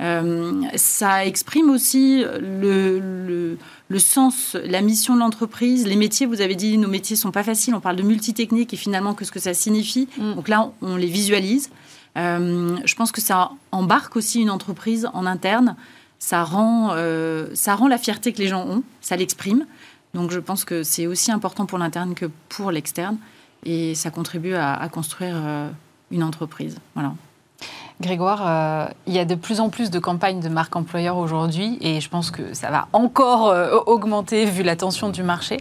Euh, 0.00 0.62
ça 0.74 1.24
exprime 1.24 1.70
aussi 1.70 2.24
le, 2.40 3.56
le, 3.88 3.98
sens, 3.98 4.56
la 4.64 4.80
mission 4.80 5.14
de 5.14 5.20
l'entreprise, 5.20 5.86
les 5.86 5.96
métiers. 5.96 6.26
Vous 6.26 6.40
avez 6.40 6.56
dit, 6.56 6.78
nos 6.78 6.88
métiers 6.88 7.14
sont 7.14 7.30
pas 7.30 7.44
faciles. 7.44 7.74
On 7.74 7.80
parle 7.80 7.96
de 7.96 8.02
multitechnique 8.02 8.74
et 8.74 8.76
finalement, 8.76 9.14
qu'est-ce 9.14 9.32
que 9.32 9.40
ça 9.40 9.54
signifie 9.54 10.08
mm. 10.18 10.34
Donc 10.34 10.48
là, 10.48 10.72
on, 10.82 10.96
les 10.96 11.06
visualise. 11.06 11.70
Euh, 12.18 12.76
je 12.84 12.94
pense 12.96 13.12
que 13.12 13.20
ça 13.20 13.52
embarque 13.70 14.16
aussi 14.16 14.40
une 14.40 14.50
entreprise 14.50 15.08
en 15.14 15.26
interne. 15.26 15.76
Ça 16.18 16.42
rend, 16.42 16.90
euh, 16.92 17.48
ça 17.54 17.74
rend 17.74 17.88
la 17.88 17.98
fierté 17.98 18.32
que 18.32 18.38
les 18.38 18.48
gens 18.48 18.66
ont. 18.66 18.82
Ça 19.00 19.16
l'exprime. 19.16 19.66
Donc 20.14 20.30
je 20.30 20.38
pense 20.38 20.64
que 20.64 20.82
c'est 20.82 21.06
aussi 21.06 21.32
important 21.32 21.66
pour 21.66 21.78
l'interne 21.78 22.14
que 22.14 22.26
pour 22.48 22.70
l'externe 22.70 23.16
et 23.64 23.94
ça 23.94 24.10
contribue 24.10 24.54
à, 24.54 24.88
construire 24.90 25.36
euh, 25.36 25.70
une 26.10 26.22
entreprise. 26.22 26.78
Voilà. 26.94 27.14
Grégoire, 28.02 28.42
euh, 28.44 28.86
il 29.06 29.14
y 29.14 29.18
a 29.18 29.24
de 29.24 29.34
plus 29.34 29.60
en 29.60 29.70
plus 29.70 29.90
de 29.90 29.98
campagnes 29.98 30.40
de 30.40 30.48
marque 30.48 30.76
employeur 30.76 31.16
aujourd'hui 31.16 31.78
et 31.80 32.00
je 32.00 32.08
pense 32.08 32.30
que 32.30 32.52
ça 32.52 32.68
va 32.70 32.88
encore 32.92 33.48
euh, 33.48 33.78
augmenter 33.86 34.44
vu 34.44 34.62
la 34.62 34.76
tension 34.76 35.08
du 35.08 35.22
marché. 35.22 35.58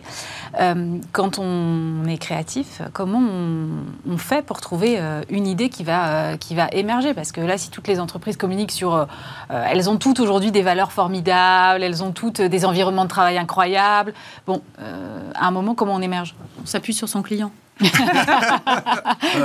Euh, 0.60 0.98
quand 1.14 1.40
on 1.40 2.04
est 2.06 2.18
créatif, 2.18 2.82
comment 2.94 3.22
on, 3.22 4.18
fait 4.18 4.42
pour 4.46 4.60
trouver 4.60 5.00
une 5.30 5.48
idée 5.48 5.70
qui 5.70 5.84
va, 5.84 6.38
qui 6.38 6.54
va 6.54 6.68
émerger? 6.72 7.14
Parce 7.14 7.32
que 7.32 7.42
là, 7.42 7.58
si 7.58 7.70
toutes 7.70 7.88
les 7.88 8.00
entreprises 8.00 8.38
communiquent 8.38 8.72
sur... 8.72 9.08
elles 9.50 9.90
ont 9.90 9.98
toutes 9.98 10.20
aujourd'hui 10.20 10.52
des 10.52 10.62
valeurs 10.62 10.92
formidables, 10.92 11.84
elles 11.84 12.04
ont 12.04 12.12
toutes 12.12 12.42
des 12.42 12.66
environnements 12.66 13.06
de 13.06 13.10
travail 13.10 13.38
incroyables. 13.38 14.14
Bon, 14.46 14.62
à 15.34 15.48
un 15.48 15.52
moment, 15.52 15.74
comment 15.74 15.96
on 15.96 16.02
émerge? 16.02 16.36
On 16.62 16.66
s'appuie 16.66 16.94
sur 16.94 17.10
son 17.10 17.22
client. 17.22 17.52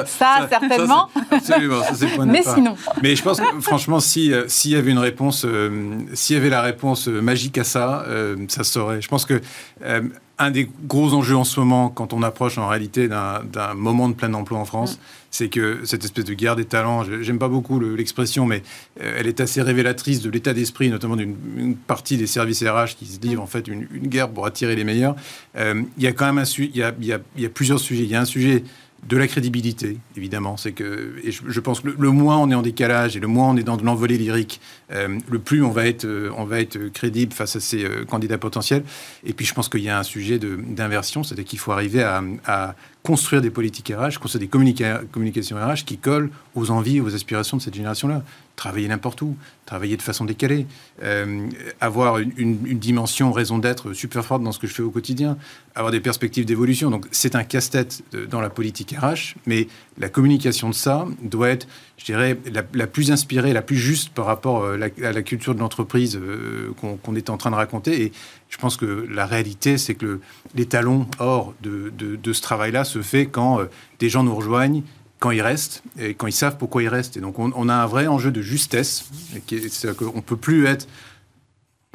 Ça, 0.07 0.47
certainement. 0.49 1.09
absolument, 1.31 1.83
Mais 2.27 2.43
sinon. 2.43 2.77
Mais 3.03 3.17
je 3.17 3.23
pense 3.23 3.41
que, 3.41 3.61
franchement, 3.61 4.01
s'il 4.01 4.31
y 4.65 4.77
avait 4.77 4.91
une 4.91 4.99
réponse, 4.99 5.45
euh, 5.45 5.99
s'il 6.15 6.37
y 6.37 6.39
avait 6.39 6.49
la 6.49 6.63
réponse 6.63 7.09
magique 7.09 7.59
à 7.59 7.65
ça, 7.65 8.05
euh, 8.09 8.37
ça 8.49 8.65
serait. 8.65 9.01
Je 9.01 9.09
pense 9.09 9.25
que 9.25 9.41
euh, 9.85 10.03
un 10.39 10.51
des 10.51 10.69
gros 10.85 11.15
enjeux 11.15 11.37
en 11.37 11.45
ce 11.45 11.61
moment, 11.61 11.89
quand 11.89 12.13
on 12.13 12.23
approche 12.23 12.59
en 12.59 12.69
réalité 12.69 13.09
d'un 13.09 13.75
moment 13.75 14.09
de 14.09 14.15
plein 14.15 14.33
emploi 14.35 14.59
en 14.59 14.65
France, 14.65 14.97
mm. 14.97 14.99
C'est 15.37 15.49
que 15.49 15.81
cette 15.85 16.03
espèce 16.03 16.25
de 16.25 16.33
guerre 16.33 16.57
des 16.57 16.65
talents, 16.65 17.05
j'aime 17.21 17.39
pas 17.39 17.49
beaucoup 17.49 17.79
l'expression, 17.79 18.47
mais 18.47 18.63
euh, 19.03 19.17
elle 19.19 19.27
est 19.27 19.41
assez 19.41 19.61
révélatrice 19.61 20.23
de 20.23 20.31
l'état 20.31 20.55
d'esprit, 20.55 20.89
notamment 20.89 21.17
d'une 21.17 21.77
partie 21.77 22.17
des 22.17 22.27
services 22.27 22.65
RH 22.65 22.97
qui 22.99 23.07
se 23.07 23.21
livrent 23.21 23.43
en 23.43 23.47
fait 23.47 23.69
une, 23.69 23.85
guerre 23.85 24.31
pour 24.31 24.47
attirer 24.47 24.75
les 24.77 24.85
meilleurs. 24.85 25.15
Euh, 25.57 25.83
il 25.99 26.05
y 26.05 26.07
a 26.07 26.13
quand 26.13 26.25
même 26.27 26.39
un 26.39 26.45
il 26.59 26.75
y 26.75 26.83
a, 26.83 26.95
il 26.99 27.07
y 27.07 27.45
a, 27.47 27.49
plusieurs 27.51 27.81
sujets. 27.81 28.05
Il 28.05 28.11
y 28.11 28.15
a 28.15 28.21
un 28.21 28.25
sujet 28.25 28.65
de 29.09 29.17
la 29.17 29.29
crédibilité, 29.29 29.99
évidemment. 30.17 30.57
C'est 30.57 30.73
que, 30.73 31.15
je, 31.25 31.61
pense 31.61 31.81
que 31.81 31.89
le, 31.97 32.11
moins 32.11 32.39
on 32.39 32.51
est 32.51 32.55
en 32.55 32.63
décalage 32.63 33.17
et 33.17 33.21
le 33.21 33.29
moins 33.29 33.51
on 33.51 33.57
est 33.57 33.63
dans 33.63 33.77
de 33.77 33.85
l'envolée 33.85 34.19
lyrique, 34.19 34.61
euh, 34.93 35.19
le 35.29 35.39
plus 35.39 35.63
on 35.63 35.71
va, 35.71 35.87
être, 35.87 36.05
euh, 36.05 36.31
on 36.37 36.45
va 36.45 36.61
être 36.61 36.89
crédible 36.89 37.33
face 37.33 37.57
à 37.57 37.61
ces 37.61 37.85
euh, 37.85 38.05
candidats 38.05 38.39
potentiels. 38.39 38.83
Et 39.25 39.33
puis 39.33 39.47
je 39.47 39.55
pense 39.55 39.69
qu'il 39.69 39.83
y 39.83 39.89
a 39.89 39.99
un 39.99 40.03
sujet 40.03 40.39
d'inversion, 40.39 41.23
c'est-à-dire 41.23 41.45
qu'il 41.45 41.59
faut 41.59 41.73
arriver 41.73 42.03
à, 42.03 42.75
construire 43.03 43.41
des 43.41 43.51
politiques 43.51 43.93
RH, 43.97 44.19
construire 44.19 44.41
des 44.41 44.49
communications 44.49 45.57
RH 45.57 45.85
qui 45.87 45.97
collent 45.97 46.29
aux 46.57 46.73
envies 46.73 47.01
aux 47.01 47.15
aspirations 47.15 47.57
de 47.57 47.63
cette 47.63 47.75
génération-là. 47.75 48.25
Travailler 48.57 48.89
n'importe 48.89 49.21
où, 49.21 49.37
travailler 49.67 49.99
de 49.99 50.03
façon 50.03 50.25
décalée, 50.25 50.67
euh, 51.03 51.47
avoir 51.81 52.19
une, 52.19 52.57
dimension, 52.79 53.31
raison 53.31 53.59
d'être 53.59 53.93
super 53.93 54.25
forte 54.25 54.43
dans 54.43 54.53
ce 54.53 54.59
que 54.59 54.67
je 54.67 54.73
fais 54.73 54.83
au 54.83 54.91
quotidien, 54.91 55.37
avoir 55.75 55.93
des 55.93 56.01
perspectives 56.01 56.47
d'évolution. 56.47 56.91
Donc 56.91 57.07
c'est 57.11 57.35
un 57.35 57.45
casse-tête 57.45 58.03
dans 58.31 58.41
la 58.41 58.49
politique 58.49 58.97
RH, 58.99 59.35
mais 59.45 59.69
la 59.99 60.09
communication 60.09 60.71
de 60.71 60.75
ça 60.75 61.07
doit 61.21 61.51
être, 61.51 61.69
je 61.99 62.07
dirais, 62.07 62.39
la, 62.51 62.87
plus 62.87 63.11
inspirée, 63.11 63.53
la 63.53 63.61
plus 63.61 63.77
juste 63.77 64.09
par 64.15 64.25
rapport 64.25 64.63
euh, 64.63 64.79
à 65.03 65.13
la, 65.13 65.23
culture 65.23 65.55
de 65.55 65.61
l'entreprise 65.61 66.17
euh, 66.17 66.73
qu'on 66.81 67.15
est 67.15 67.29
en 67.29 67.37
train 67.37 67.51
de 67.51 67.57
raconter. 67.57 68.05
Et 68.05 68.13
je 68.49 68.57
pense 68.57 68.79
que 68.79 69.07
la 69.11 69.27
réalité, 69.27 69.77
c'est 69.77 69.95
que 69.95 70.21
l'étalon 70.55 71.07
hors 71.19 71.53
de, 71.63 71.93
ce 72.33 72.41
travail-là 72.41 72.85
se 72.85 73.03
fait 73.03 73.27
quand 73.27 73.61
des 73.99 74.09
gens 74.09 74.23
nous 74.23 74.35
rejoignent, 74.35 74.83
quand 75.19 75.31
ils 75.31 75.41
restent 75.41 75.83
et 75.99 76.15
quand 76.15 76.27
ils 76.27 76.33
savent 76.33 76.57
pourquoi 76.59 76.83
ils 76.83 76.89
restent. 76.89 77.17
Et 77.17 77.21
donc 77.21 77.39
on, 77.39 77.69
a 77.69 77.75
un 77.75 77.87
vrai 77.87 78.07
enjeu 78.07 78.31
de 78.31 78.43
justesse. 78.43 79.07
C'est-à-dire 79.49 79.97
qu'on 79.97 80.17
ne 80.17 80.21
peut 80.21 80.37
plus 80.37 80.67
être 80.67 80.87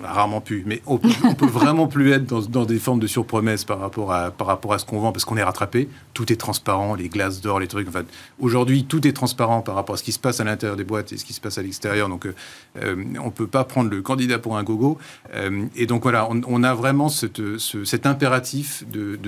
rarement 0.03 0.41
pu, 0.41 0.63
mais 0.65 0.81
on 0.85 0.97
peut, 0.97 1.09
peut 1.37 1.45
vraiment 1.45 1.87
plus 1.87 2.11
être 2.11 2.25
dans, 2.25 2.65
des 2.65 2.79
formes 2.79 2.99
de 2.99 3.07
surpromesses 3.07 3.63
par 3.63 3.79
rapport 3.79 4.11
à, 4.11 4.31
ce 4.77 4.85
qu'on 4.85 4.99
vend 4.99 5.11
parce 5.11 5.25
qu'on 5.25 5.37
est 5.37 5.43
rattrapé. 5.43 5.89
Tout 6.13 6.31
est 6.31 6.35
transparent, 6.35 6.95
les 6.95 7.09
glaces 7.09 7.41
d'or, 7.41 7.59
les 7.59 7.67
trucs. 7.67 7.87
Enfin, 7.87 8.03
aujourd'hui, 8.39 8.85
tout 8.85 9.07
est 9.07 9.13
transparent 9.13 9.61
par 9.61 9.75
rapport 9.75 9.95
à 9.95 9.97
ce 9.97 10.03
qui 10.03 10.11
se 10.11 10.19
passe 10.19 10.39
à 10.39 10.43
l'intérieur 10.43 10.77
des 10.77 10.83
boîtes 10.83 11.11
et 11.13 11.17
ce 11.17 11.25
qui 11.25 11.33
se 11.33 11.41
passe 11.41 11.57
à 11.57 11.61
l'extérieur. 11.61 12.09
Donc, 12.09 12.25
euh, 12.25 12.35
euh, 12.81 13.03
on 13.21 13.25
ne 13.25 13.31
peut 13.31 13.47
pas 13.47 13.63
prendre 13.63 13.89
le 13.89 14.01
candidat 14.01 14.39
pour 14.39 14.57
un 14.57 14.63
gogo. 14.63 14.97
Euh, 15.33 15.65
et 15.75 15.85
donc, 15.85 16.03
voilà, 16.03 16.27
on, 16.29 16.63
a 16.63 16.73
vraiment 16.73 17.09
cet 17.09 18.05
impératif 18.05 18.83
de, 18.91 19.19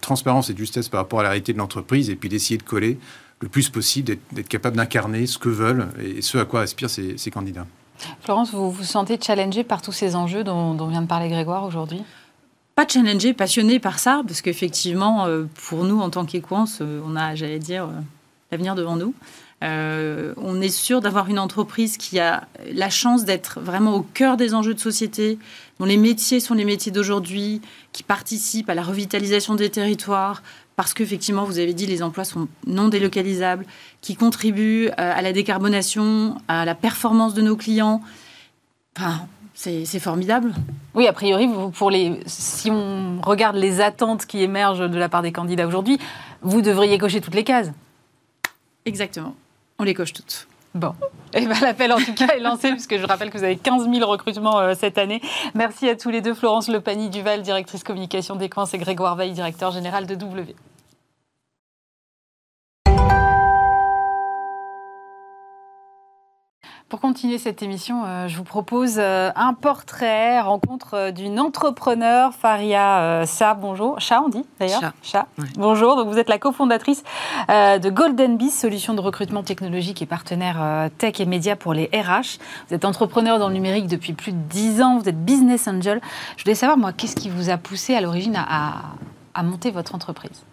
transparence 0.00 0.50
et 0.50 0.52
de 0.52 0.58
justesse 0.58 0.88
par 0.88 1.00
rapport 1.00 1.20
à 1.20 1.22
la 1.22 1.28
réalité 1.30 1.52
de 1.52 1.58
l'entreprise 1.58 2.10
et 2.10 2.16
puis 2.16 2.28
d'essayer 2.28 2.58
de 2.58 2.62
coller 2.62 2.98
le 3.40 3.48
plus 3.48 3.68
possible, 3.68 4.16
d'être 4.32 4.48
capable 4.48 4.76
d'incarner 4.76 5.26
ce 5.26 5.38
que 5.38 5.50
veulent 5.50 5.88
et 6.02 6.22
ce 6.22 6.38
à 6.38 6.44
quoi 6.46 6.62
aspirent 6.62 6.90
ces 6.90 7.30
candidats. 7.30 7.66
Florence, 8.20 8.52
vous 8.52 8.70
vous 8.70 8.84
sentez 8.84 9.18
challengée 9.20 9.64
par 9.64 9.82
tous 9.82 9.92
ces 9.92 10.16
enjeux 10.16 10.44
dont, 10.44 10.74
vient 10.88 11.02
de 11.02 11.06
parler 11.06 11.28
Grégoire 11.28 11.64
aujourd'hui? 11.64 12.02
Pas 12.74 12.86
challengée, 12.86 13.32
passionnée 13.32 13.78
par 13.78 13.98
ça, 13.98 14.22
parce 14.26 14.42
qu'effectivement, 14.42 15.26
euh, 15.26 15.44
pour 15.68 15.84
nous, 15.84 15.98
en 16.00 16.10
tant 16.10 16.26
qu'Equance, 16.26 16.80
euh, 16.82 17.00
on 17.06 17.16
a, 17.16 17.34
j'allais 17.34 17.58
dire, 17.58 17.84
euh, 17.84 18.00
l'avenir 18.52 18.74
devant 18.74 18.96
nous. 18.96 19.14
on 19.62 20.60
est 20.60 20.68
sûr 20.68 21.00
d'avoir 21.00 21.28
une 21.28 21.38
entreprise 21.38 21.96
qui 21.96 22.20
a 22.20 22.46
la 22.72 22.90
chance 22.90 23.24
d'être 23.24 23.60
vraiment 23.60 23.94
au 23.94 24.02
cœur 24.02 24.36
des 24.36 24.54
enjeux 24.54 24.74
de 24.74 24.80
société, 24.80 25.38
dont 25.80 25.86
les 25.86 25.96
métiers 25.96 26.40
sont 26.40 26.54
les 26.54 26.66
métiers 26.66 26.92
d'aujourd'hui, 26.92 27.62
qui 27.92 28.02
participent 28.02 28.68
à 28.68 28.74
la 28.74 28.82
revitalisation 28.82 29.54
des 29.54 29.70
territoires, 29.70 30.42
parce 30.76 30.92
qu'effectivement, 30.92 31.44
vous 31.44 31.58
avez 31.58 31.72
dit, 31.72 31.86
les 31.86 32.02
emplois 32.02 32.24
sont 32.24 32.48
non 32.66 32.88
délocalisables, 32.88 33.66
qui 34.02 34.14
contribuent 34.14 34.88
euh, 34.88 34.92
à 34.96 35.22
la 35.22 35.32
décarbonation, 35.32 36.36
à 36.48 36.66
la 36.66 36.74
performance 36.74 37.32
de 37.32 37.40
nos 37.40 37.56
clients. 37.56 38.02
Enfin, 38.96 39.26
c'est 39.54 39.98
formidable. 39.98 40.52
Oui, 40.94 41.06
a 41.06 41.14
priori, 41.14 41.48
pour 41.74 41.90
les, 41.90 42.20
si 42.26 42.70
on 42.70 43.20
regarde 43.22 43.56
les 43.56 43.80
attentes 43.80 44.26
qui 44.26 44.42
émergent 44.42 44.88
de 44.88 44.98
la 44.98 45.08
part 45.08 45.22
des 45.22 45.32
candidats 45.32 45.66
aujourd'hui, 45.66 45.98
vous 46.42 46.60
devriez 46.60 46.98
cocher 46.98 47.22
toutes 47.22 47.34
les 47.34 47.44
cases. 47.44 47.70
Exactement. 48.84 49.34
On 49.78 49.84
les 49.84 49.94
coche 49.94 50.12
toutes. 50.12 50.46
Bon, 50.76 50.92
eh 51.32 51.46
ben, 51.46 51.56
l'appel 51.62 51.90
en 51.90 51.96
tout 51.96 52.12
cas 52.12 52.34
est 52.36 52.40
lancé 52.40 52.70
puisque 52.70 52.98
je 52.98 53.06
rappelle 53.06 53.30
que 53.30 53.38
vous 53.38 53.44
avez 53.44 53.56
15 53.56 53.88
000 53.90 54.06
recrutements 54.06 54.58
euh, 54.58 54.74
cette 54.78 54.98
année. 54.98 55.22
Merci 55.54 55.88
à 55.88 55.96
tous 55.96 56.10
les 56.10 56.20
deux, 56.20 56.34
Florence 56.34 56.68
Lepani 56.68 57.08
Duval, 57.08 57.40
directrice 57.40 57.82
communication 57.82 58.36
d'Equance 58.36 58.74
et 58.74 58.78
Grégoire 58.78 59.16
Veil, 59.16 59.32
directeur 59.32 59.70
général 59.70 60.06
de 60.06 60.14
W. 60.14 60.54
Pour 66.88 67.00
continuer 67.00 67.38
cette 67.38 67.64
émission, 67.64 68.04
euh, 68.04 68.28
je 68.28 68.36
vous 68.36 68.44
propose 68.44 68.98
euh, 68.98 69.32
un 69.34 69.54
portrait, 69.54 70.40
rencontre 70.40 70.94
euh, 70.94 71.10
d'une 71.10 71.40
entrepreneur, 71.40 72.32
Faria 72.32 73.24
Sa. 73.26 73.54
Bonjour. 73.54 73.98
Chat, 73.98 74.22
on 74.24 74.28
dit 74.28 74.44
d'ailleurs 74.60 74.92
Chat. 75.02 75.26
Bonjour. 75.56 75.96
Donc, 75.96 76.06
vous 76.06 76.18
êtes 76.18 76.28
la 76.28 76.38
cofondatrice 76.38 77.02
de 77.48 77.90
Golden 77.90 78.36
Bee, 78.36 78.50
solution 78.50 78.94
de 78.94 79.00
recrutement 79.00 79.42
technologique 79.42 80.00
et 80.00 80.06
partenaire 80.06 80.88
tech 80.96 81.18
et 81.18 81.26
médias 81.26 81.56
pour 81.56 81.74
les 81.74 81.86
RH. 81.86 82.38
Vous 82.68 82.76
êtes 82.76 82.84
entrepreneur 82.84 83.40
dans 83.40 83.48
le 83.48 83.54
numérique 83.54 83.88
depuis 83.88 84.12
plus 84.12 84.30
de 84.30 84.38
10 84.38 84.80
ans. 84.82 84.98
Vous 84.98 85.08
êtes 85.08 85.24
business 85.24 85.66
angel. 85.66 86.00
Je 86.36 86.44
voulais 86.44 86.54
savoir, 86.54 86.78
moi, 86.78 86.92
qu'est-ce 86.92 87.16
qui 87.16 87.30
vous 87.30 87.50
a 87.50 87.56
poussé 87.56 87.96
à 87.96 88.00
l'origine 88.00 88.36
à, 88.36 89.42
monter 89.42 89.72
votre 89.72 89.96
entreprise? 89.96 90.44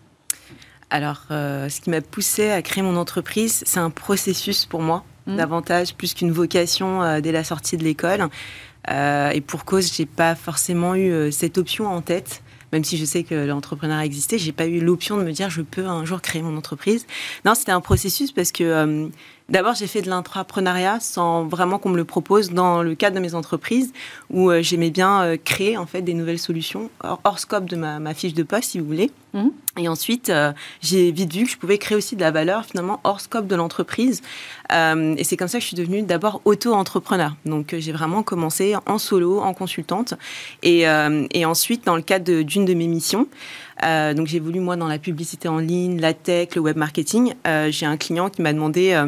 Alors, 0.90 1.26
ce 1.30 1.80
qui 1.80 1.92
m'a 1.92 2.02
poussé 2.02 2.50
à 2.50 2.64
créer 2.64 2.82
mon 2.82 2.96
entreprise, 2.98 3.64
c'est 3.68 3.80
un 3.80 3.92
processus 3.92 4.66
pour 4.66 4.82
moi. 4.82 5.04
Mm. 5.28 5.38
davantage, 5.38 5.96
plus 5.96 6.14
qu'une 6.14 6.32
vocation 6.32 7.02
euh, 7.02 7.22
dès 7.22 7.32
la 7.32 7.44
sortie 7.44 7.78
de 7.78 7.84
l'école. 7.84 8.28
Euh, 8.90 9.30
et 9.30 9.42
pour 9.42 9.64
cause, 9.64 9.94
j'ai 9.94 10.06
pas 10.06 10.36
forcément 10.36 10.96
eu 10.96 11.12
euh, 11.12 11.32
cette 11.32 11.58
option 11.58 11.88
en 11.88 12.02
tête 12.02 12.44
même 12.74 12.84
si 12.84 12.98
je 12.98 13.06
sais 13.06 13.22
que 13.22 13.36
l'entrepreneuriat 13.36 14.04
existait, 14.04 14.40
j'ai 14.40 14.52
pas 14.52 14.66
eu 14.66 14.80
l'option 14.80 15.16
de 15.18 15.24
me 15.24 15.32
dire 15.32 15.52
je 15.52 15.62
peux 15.62 15.86
un 15.86 16.06
jour 16.06 16.24
créer 16.24 16.42
mon 16.42 16.58
entreprise. 16.58 17.06
Non, 17.46 17.54
c'était 17.54 17.72
un 17.72 17.82
processus 17.82 18.32
parce 18.32 18.52
que 18.52 19.12
D'abord, 19.50 19.76
j'ai 19.76 19.88
fait 19.88 20.02
de 20.02 20.10
l'intrapreneuriat 20.10 21.00
sans 21.02 21.46
vraiment 21.46 21.78
qu'on 21.78 21.90
me 21.90 21.98
le 21.98 22.06
propose 22.06 22.52
dans 22.52 22.82
le 22.82 22.96
cadre 22.96 23.18
de 23.18 23.22
mes 23.22 23.36
entreprises 23.36 23.92
où 24.30 24.50
euh, 24.50 24.62
j'aimais 24.62 24.90
bien 24.90 25.22
euh, 25.24 25.38
créer 25.44 25.78
en 25.78 25.86
fait 25.86 26.02
des 26.02 26.14
nouvelles 26.14 26.40
solutions 26.40 26.90
hors, 27.02 27.40
scope 27.40 27.66
de 27.66 27.76
ma, 27.76 28.14
fiche 28.14 28.34
de 28.34 28.44
poste, 28.44 28.72
si 28.72 28.80
vous 28.80 28.86
voulez. 28.86 29.12
Mhm. 29.34 29.52
Et 29.78 29.88
ensuite, 29.90 30.30
euh, 30.30 30.54
j'ai 30.82 31.12
vite 31.12 31.34
vu 31.34 31.44
que 31.44 31.50
je 31.50 31.58
pouvais 31.58 31.78
créer 31.78 31.98
aussi 31.98 32.16
de 32.16 32.22
la 32.22 32.32
valeur 32.32 32.64
finalement 32.64 33.02
hors 33.04 33.20
scope 33.20 33.48
de 33.48 33.56
l'entreprise. 33.56 34.22
et 34.72 35.24
c'est 35.24 35.38
comme 35.38 35.48
ça 35.48 35.58
que 35.58 35.62
je 35.62 35.68
suis 35.68 35.78
devenue 35.78 36.04
d'abord 36.04 36.42
auto-entrepreneur. 36.46 37.36
Donc, 37.46 37.76
j'ai 37.78 37.92
vraiment 37.92 38.24
commencé 38.24 38.76
en 38.86 38.98
solo, 38.98 39.40
en 39.40 39.54
consultante, 39.54 40.16
et, 40.64 40.86
et 41.32 41.46
ensuite 41.46 41.86
dans 41.86 41.96
le 41.96 42.02
cadre 42.02 42.42
d'une 42.42 42.66
de 42.66 42.74
mes 42.74 42.88
missions. 42.88 43.28
Euh, 43.84 44.14
donc 44.14 44.28
j'ai 44.28 44.40
voulu 44.40 44.60
moi 44.60 44.76
dans 44.76 44.88
la 44.88 45.00
publicité 45.00 45.48
en 45.48 45.58
ligne, 45.58 46.00
la 46.00 46.14
tech, 46.14 46.50
le 46.56 46.62
web 46.62 46.78
marketing. 46.78 47.34
Euh, 47.48 47.70
j'ai 47.72 47.86
un 47.86 47.98
client 47.98 48.30
qui 48.30 48.42
m'a 48.42 48.54
demandé 48.54 49.00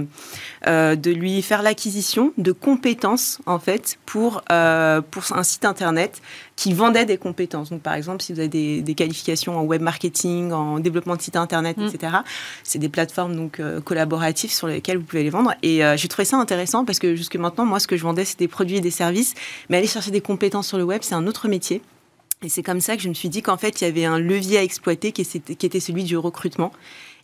euh, 0.67 0.95
de 0.95 1.11
lui 1.11 1.41
faire 1.41 1.61
l'acquisition 1.61 2.33
de 2.38 2.51
compétences 2.51 3.39
en 3.45 3.59
fait 3.59 3.97
pour 4.05 4.43
pour 4.45 5.23
un 5.31 5.43
site 5.43 5.65
internet 5.65 6.21
qui 6.55 6.73
vendait 6.73 7.05
des 7.05 7.17
compétences. 7.17 7.69
Donc 7.69 7.81
par 7.81 7.93
exemple 7.93 8.23
si 8.23 8.33
vous 8.33 8.39
avez 8.39 8.81
des, 8.81 8.95
qualifications 8.95 9.57
en 9.57 9.63
web 9.63 9.81
marketing, 9.81 10.51
en 10.51 10.79
développement 10.79 11.15
de 11.15 11.21
site 11.21 11.35
internet, 11.35 11.77
mm. 11.77 11.88
etc. 11.88 12.13
C'est 12.63 12.79
des 12.79 12.89
plateformes 12.89 13.35
donc 13.35 13.61
collaboratives 13.83 14.51
sur 14.51 14.67
lesquelles 14.67 14.97
vous 14.97 15.03
pouvez 15.03 15.23
les 15.23 15.29
vendre. 15.29 15.53
Et 15.63 15.81
j'ai 15.95 16.07
trouvé 16.07 16.25
ça 16.25 16.38
intéressant 16.38 16.85
parce 16.85 16.99
que 16.99 17.15
jusque 17.15 17.35
maintenant 17.35 17.65
moi 17.65 17.79
ce 17.79 17.88
que 17.88 17.97
je 17.97 18.03
vendais 18.03 18.25
c'est 18.25 18.39
des 18.39 18.47
produits 18.47 18.77
et 18.77 18.81
des 18.81 18.91
services, 18.91 19.33
mais 19.69 19.77
aller 19.77 19.88
chercher 19.88 20.11
des 20.11 20.21
compétences 20.21 20.67
sur 20.67 20.77
le 20.77 20.83
web 20.83 21.01
c'est 21.03 21.15
un 21.15 21.27
autre 21.27 21.47
métier. 21.47 21.81
Et 22.45 22.49
c'est 22.49 22.63
comme 22.63 22.81
ça 22.81 22.95
que 22.95 23.01
je 23.01 23.09
me 23.09 23.13
suis 23.13 23.29
dit 23.29 23.41
qu'en 23.41 23.57
fait, 23.57 23.81
il 23.81 23.85
y 23.85 23.88
avait 23.88 24.05
un 24.05 24.19
levier 24.19 24.59
à 24.59 24.63
exploiter 24.63 25.11
qui 25.11 25.21
était 25.21 25.79
celui 25.79 26.03
du 26.03 26.17
recrutement. 26.17 26.71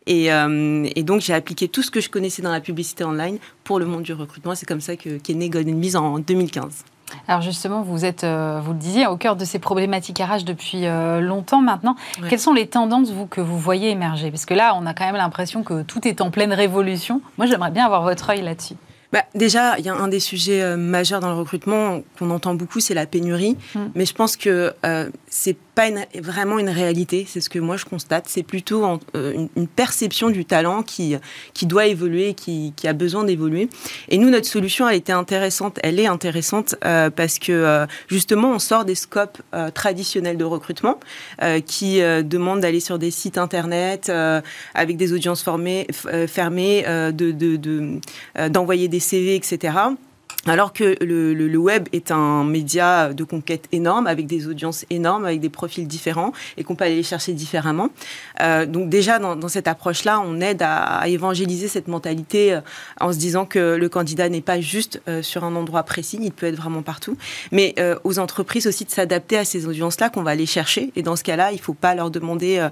Euh, 0.10 0.88
et, 0.96 1.04
donc, 1.04 1.22
j'ai 1.22 1.34
appliqué 1.34 1.68
tout 1.68 1.84
ce 1.84 1.92
que 1.92 2.02
je 2.02 2.10
connaissais 2.10 2.42
dans 2.42 2.52
la 2.52 2.62
publicité 2.62 3.04
online 3.04 3.38
pour 3.64 3.80
le 3.80 3.86
monde 3.86 4.04
du 4.04 4.14
recrutement. 4.14 4.56
C'est 4.56 4.66
comme 4.66 4.82
ça 4.82 4.96
qu'est 4.96 5.34
né 5.34 5.50
Golden 5.50 5.80
Bees 5.80 5.96
en 5.96 6.20
2015. 6.20 6.86
Alors 7.28 7.42
justement, 7.42 7.82
vous 7.82 8.06
êtes, 8.06 8.24
euh, 8.24 8.62
vous 8.64 8.72
le 8.72 8.80
disiez, 8.80 9.06
au 9.06 9.18
cœur 9.18 9.36
de 9.36 9.44
ces 9.44 9.60
problématiques 9.60 10.20
RH 10.20 10.46
depuis 10.46 10.86
euh, 10.86 11.20
longtemps 11.20 11.62
maintenant. 11.62 11.98
Quelles 12.30 12.40
sont 12.40 12.54
les 12.54 12.68
tendances 12.68 13.12
vous, 13.12 13.26
que 13.26 13.42
vous 13.42 13.60
voyez 13.60 13.90
émerger? 13.90 14.32
Parce 14.32 14.46
que 14.46 14.54
là, 14.54 14.74
on 14.80 14.86
a 14.86 14.94
quand 14.94 15.06
même 15.06 15.18
l'impression 15.18 15.62
que 15.62 15.82
tout 15.82 16.08
est 16.08 16.22
en 16.22 16.32
pleine 16.32 16.54
révolution. 16.54 17.22
Moi, 17.38 17.48
j'aimerais 17.48 17.72
bien 17.72 17.86
avoir 17.86 18.04
votre 18.04 18.30
œil 18.30 18.42
là-dessus. 18.42 18.76
Bah, 19.12 19.24
déjà, 19.36 19.78
il 19.78 19.86
y 19.86 19.90
a 19.90 19.96
un 19.96 20.08
des 20.08 20.20
sujets 20.20 20.76
majeurs 20.78 21.20
dans 21.20 21.30
le 21.30 21.36
recrutement 21.36 22.02
qu'on 22.18 22.30
entend 22.30 22.56
beaucoup, 22.56 22.80
c'est 22.80 22.94
la 22.94 23.06
pénurie. 23.06 23.58
Mmh. 23.76 23.80
Mais 23.96 24.06
je 24.06 24.14
pense 24.14 24.38
que 24.38 24.74
c'est 25.30 25.58
pas 25.76 25.90
vraiment 26.16 26.60
une 26.60 26.70
réalité, 26.70 27.26
c'est 27.28 27.40
ce 27.40 27.50
que 27.50 27.60
moi 27.60 27.78
je 27.78 27.86
constate. 27.86 28.26
C'est 28.28 28.44
plutôt 28.44 29.00
euh, 29.16 29.48
une, 29.56 29.68
perception 29.68 30.30
du 30.30 30.44
talent 30.46 30.84
qui, 30.84 31.16
qui 31.54 31.66
doit 31.66 31.88
évoluer, 31.88 32.34
qui, 32.34 32.74
qui 32.76 32.88
a 32.88 32.94
besoin 32.94 33.24
d'évoluer. 33.24 33.70
Et 34.10 34.18
nous, 34.18 34.30
notre 34.30 34.48
solution 34.48 34.86
a 34.86 34.96
été 34.96 35.12
intéressante, 35.14 35.80
elle 35.82 36.00
est 36.00 36.08
intéressante 36.08 36.76
euh, 36.84 37.10
parce 37.10 37.40
que 37.40 37.52
euh, 37.52 37.86
justement, 38.08 38.52
on 38.52 38.60
sort 38.60 38.86
des 38.86 38.96
scopes 38.96 39.42
traditionnels 39.74 40.38
de 40.38 40.44
recrutement 40.44 41.00
qui 41.66 42.00
demandent 42.00 42.62
d'aller 42.62 42.80
sur 42.80 43.00
des 43.00 43.12
sites 43.12 43.38
internet 43.38 44.12
avec 44.74 44.98
des 44.98 45.14
audiences 45.14 45.44
formées, 45.44 45.88
fermées, 46.28 46.84
d'envoyer 46.84 47.34
de, 47.34 47.56
de, 47.58 48.50
d'envoyer 48.50 48.88
des 48.88 49.00
CV, 49.02 49.36
etc 49.36 49.98
Alors 50.48 50.74
que 50.74 50.96
le, 51.02 51.58
web 51.58 51.88
est 51.94 52.10
un 52.10 52.44
média 52.44 53.14
de 53.14 53.24
conquête 53.24 53.66
énorme, 53.72 54.08
avec 54.08 54.26
des 54.26 54.48
audiences 54.48 54.86
énormes, 54.90 55.26
avec 55.26 55.40
des 55.40 55.50
profils 55.50 55.88
différents, 55.88 56.32
et 56.58 56.64
qu'on 56.64 56.76
peut 56.76 56.86
aller 56.86 56.96
les 56.96 57.04
chercher 57.04 57.34
différemment. 57.34 57.90
Euh, 58.42 58.66
donc 58.66 58.90
déjà, 58.90 59.20
dans, 59.20 59.48
cette 59.48 59.68
approche-là, 59.68 60.20
on 60.26 60.42
aide 60.42 60.64
à, 60.64 61.08
évangéliser 61.08 61.68
cette 61.68 61.88
mentalité 61.88 62.54
euh, 62.54 62.62
en 63.00 63.14
se 63.14 63.20
disant 63.20 63.46
que 63.46 63.76
le 63.76 63.90
candidat 63.90 64.30
n'est 64.30 64.42
pas 64.42 64.60
juste 64.60 65.02
euh, 65.08 65.22
sur 65.22 65.44
un 65.44 65.56
endroit 65.56 65.84
précis, 65.84 66.18
il 66.20 66.32
peut 66.32 66.48
être 66.48 66.56
vraiment 66.56 66.82
partout. 66.82 67.18
Mais 67.52 67.76
aux 68.04 68.20
entreprises 68.20 68.68
aussi 68.68 68.86
de 68.86 68.92
s'adapter 68.92 69.38
à 69.38 69.46
ces 69.46 69.66
audiences-là 69.66 70.10
qu'on 70.10 70.24
va 70.24 70.32
aller 70.32 70.46
chercher. 70.46 70.92
Et 70.96 71.04
dans 71.04 71.16
ce 71.16 71.24
cas-là, 71.24 71.52
il 71.52 71.58
ne 71.58 71.62
faut 71.62 71.74
pas 71.74 71.96
leur 71.96 72.12
demander 72.12 72.68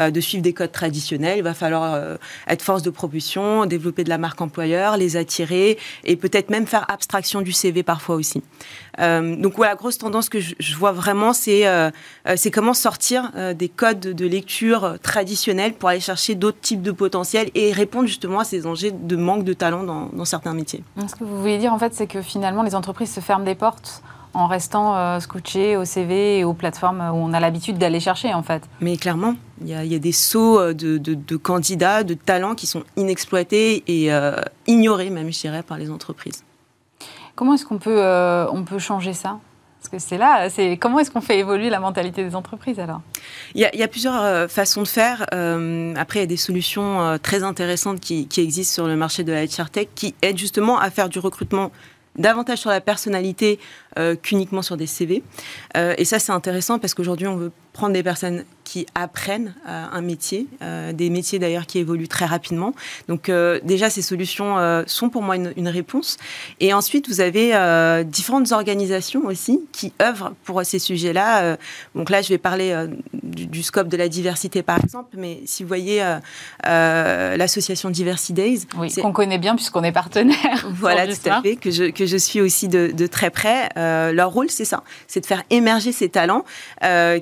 de 0.00 0.20
suivre 0.20 0.42
des 0.42 0.52
codes 0.52 0.72
traditionnels. 0.72 1.38
Il 1.38 1.44
va 1.44 1.54
falloir 1.54 2.16
être 2.48 2.62
force 2.62 2.82
de 2.82 2.90
propulsion, 2.90 3.66
développer 3.66 4.04
de 4.04 4.08
la 4.08 4.18
marque 4.18 4.40
employeur, 4.40 4.96
les 4.96 5.16
attirer, 5.16 5.78
et 6.04 6.16
peut-être 6.16 6.50
même 6.50 6.66
faire 6.66 6.86
abstraction 6.90 7.13
du 7.42 7.52
CV 7.52 7.82
parfois 7.82 8.16
aussi. 8.16 8.42
Euh, 9.00 9.36
donc 9.36 9.54
voilà, 9.56 9.72
la 9.72 9.76
grosse 9.76 9.98
tendance 9.98 10.28
que 10.28 10.40
je, 10.40 10.76
vois 10.76 10.92
vraiment, 10.92 11.32
c'est 11.32 11.66
euh, 11.66 11.90
euh, 12.28 12.34
c'est 12.36 12.50
comment 12.50 12.74
sortir 12.74 13.32
des 13.54 13.68
codes 13.68 14.00
de 14.00 14.26
lecture 14.26 14.96
traditionnels 15.02 15.74
pour 15.74 15.88
aller 15.88 16.00
chercher 16.00 16.34
d'autres 16.34 16.60
types 16.60 16.82
de 16.82 16.92
potentiels 16.92 17.50
et 17.54 17.72
répondre 17.72 18.06
justement 18.06 18.40
à 18.40 18.44
ces 18.44 18.66
enjeux 18.66 18.90
de 18.92 19.16
manque 19.16 19.44
de 19.44 19.52
talent 19.52 19.82
dans, 19.82 20.24
certains 20.24 20.54
métiers. 20.54 20.82
Ce 21.06 21.14
que 21.14 21.24
vous 21.24 21.38
voulez 21.38 21.58
dire 21.58 21.72
en 21.72 21.78
fait, 21.78 21.94
c'est 21.94 22.06
que 22.06 22.22
finalement 22.22 22.62
les 22.62 22.74
entreprises 22.74 23.12
se 23.12 23.20
ferment 23.20 23.44
des 23.44 23.54
portes 23.54 24.02
en 24.32 24.46
restant 24.46 25.20
scotchées 25.20 25.76
au 25.76 25.84
CV 25.84 26.38
et 26.38 26.44
aux 26.44 26.54
plateformes 26.54 27.00
où 27.00 27.16
on 27.16 27.32
a 27.32 27.40
l'habitude 27.40 27.78
d'aller 27.78 28.00
chercher 28.00 28.32
en 28.34 28.42
fait. 28.42 28.62
Mais 28.80 28.96
clairement, 28.96 29.34
il 29.60 29.68
y, 29.68 29.94
a, 29.94 29.98
des 29.98 30.12
sauts 30.12 30.72
de, 30.72 30.98
de, 30.98 31.36
candidats, 31.36 32.02
de 32.02 32.14
talents 32.14 32.54
qui 32.54 32.66
sont 32.66 32.82
inexploités 32.96 33.84
et 33.86 34.10
ignorés 34.66 35.10
même, 35.10 35.32
je 35.32 35.40
dirais, 35.40 35.62
par 35.62 35.78
les 35.78 35.90
entreprises. 35.90 36.42
Comment 37.34 37.54
est-ce 37.54 37.64
qu'on 37.64 37.78
peut, 37.78 38.00
euh, 38.00 38.46
on 38.50 38.64
peut 38.64 38.78
changer 38.78 39.12
ça? 39.12 39.38
Parce 39.80 39.90
que 39.90 39.98
c'est 39.98 40.16
là, 40.16 40.48
c'est 40.48 40.78
comment 40.78 40.98
est-ce 40.98 41.10
qu'on 41.10 41.20
fait 41.20 41.38
évoluer 41.38 41.68
la 41.68 41.80
mentalité 41.80 42.24
des 42.24 42.34
entreprises 42.34 42.80
alors? 42.80 43.02
Il 43.54 43.60
y, 43.60 43.82
a, 43.82 43.88
plusieurs 43.88 44.22
euh, 44.22 44.48
façons 44.48 44.82
de 44.82 44.88
faire. 44.88 45.26
Euh, 45.34 45.94
après, 45.96 46.20
il 46.20 46.22
y 46.22 46.24
a 46.24 46.26
des 46.26 46.38
solutions 46.38 47.18
très 47.22 47.42
intéressantes 47.42 48.00
qui, 48.00 48.26
qui, 48.26 48.40
existent 48.40 48.74
sur 48.74 48.86
le 48.86 48.96
marché 48.96 49.24
de 49.24 49.32
la 49.32 49.44
HR 49.44 49.68
Tech 49.70 49.88
qui 49.94 50.14
aident 50.22 50.38
justement 50.38 50.78
à 50.78 50.90
faire 50.90 51.10
du 51.10 51.18
recrutement 51.18 51.70
davantage 52.16 52.58
sur 52.58 52.70
la 52.70 52.80
personnalité 52.80 53.58
qu'uniquement 54.22 54.62
sur 54.62 54.76
des 54.76 54.86
CV. 54.86 55.22
et 55.74 56.04
ça, 56.04 56.18
c'est 56.18 56.32
intéressant 56.32 56.78
parce 56.78 56.94
qu'aujourd'hui, 56.94 57.26
on 57.26 57.36
veut 57.36 57.52
prendre 57.74 57.92
des 57.92 58.02
personnes 58.04 58.44
qui 58.62 58.86
apprennent 58.94 59.54
euh, 59.68 59.84
un 59.92 60.00
métier, 60.00 60.46
euh, 60.62 60.92
des 60.92 61.10
métiers 61.10 61.38
d'ailleurs 61.38 61.66
qui 61.66 61.78
évoluent 61.78 62.08
très 62.08 62.24
rapidement. 62.24 62.72
Donc 63.08 63.28
euh, 63.28 63.60
déjà, 63.62 63.90
ces 63.90 64.00
solutions 64.00 64.56
sont 64.86 65.10
pour 65.10 65.22
moi 65.22 65.36
une, 65.36 65.68
réponse. 65.68 66.16
Et 66.60 66.72
ensuite, 66.72 67.08
vous 67.08 67.20
avez 67.20 67.52
différentes 68.04 68.52
organisations 68.52 69.26
aussi 69.26 69.60
qui 69.72 69.92
œuvrent 70.00 70.32
pour 70.44 70.64
ces 70.64 70.78
sujets-là. 70.78 71.58
donc 71.96 72.10
là, 72.10 72.22
je 72.22 72.28
vais 72.28 72.38
parler 72.38 72.86
du, 73.12 73.62
scope 73.62 73.88
de 73.88 73.96
la 73.96 74.08
diversité, 74.08 74.62
par 74.62 74.78
exemple, 74.82 75.16
mais 75.18 75.40
si 75.46 75.64
vous 75.64 75.68
voyez 75.68 76.00
l'association 76.64 77.90
Diversity 77.90 78.32
Days... 78.32 78.60
Oui, 78.78 78.94
qu'on 78.94 79.12
connaît 79.12 79.38
bien 79.38 79.56
puisqu'on 79.56 79.82
est 79.82 79.92
partenaire. 79.92 80.64
Voilà, 80.70 81.06
tout 81.12 81.28
à 81.28 81.42
fait, 81.42 81.56
que 81.56 81.72
je, 81.72 81.90
que 81.90 82.06
je 82.06 82.16
suis 82.16 82.40
aussi 82.40 82.68
de, 82.68 82.92
de 82.94 83.06
très 83.08 83.30
près. 83.30 83.68
Leur 84.12 84.30
rôle, 84.30 84.50
c'est 84.50 84.64
ça, 84.64 84.82
c'est 85.06 85.20
de 85.20 85.26
faire 85.26 85.42
émerger 85.50 85.92
ces 85.92 86.08
talents 86.08 86.44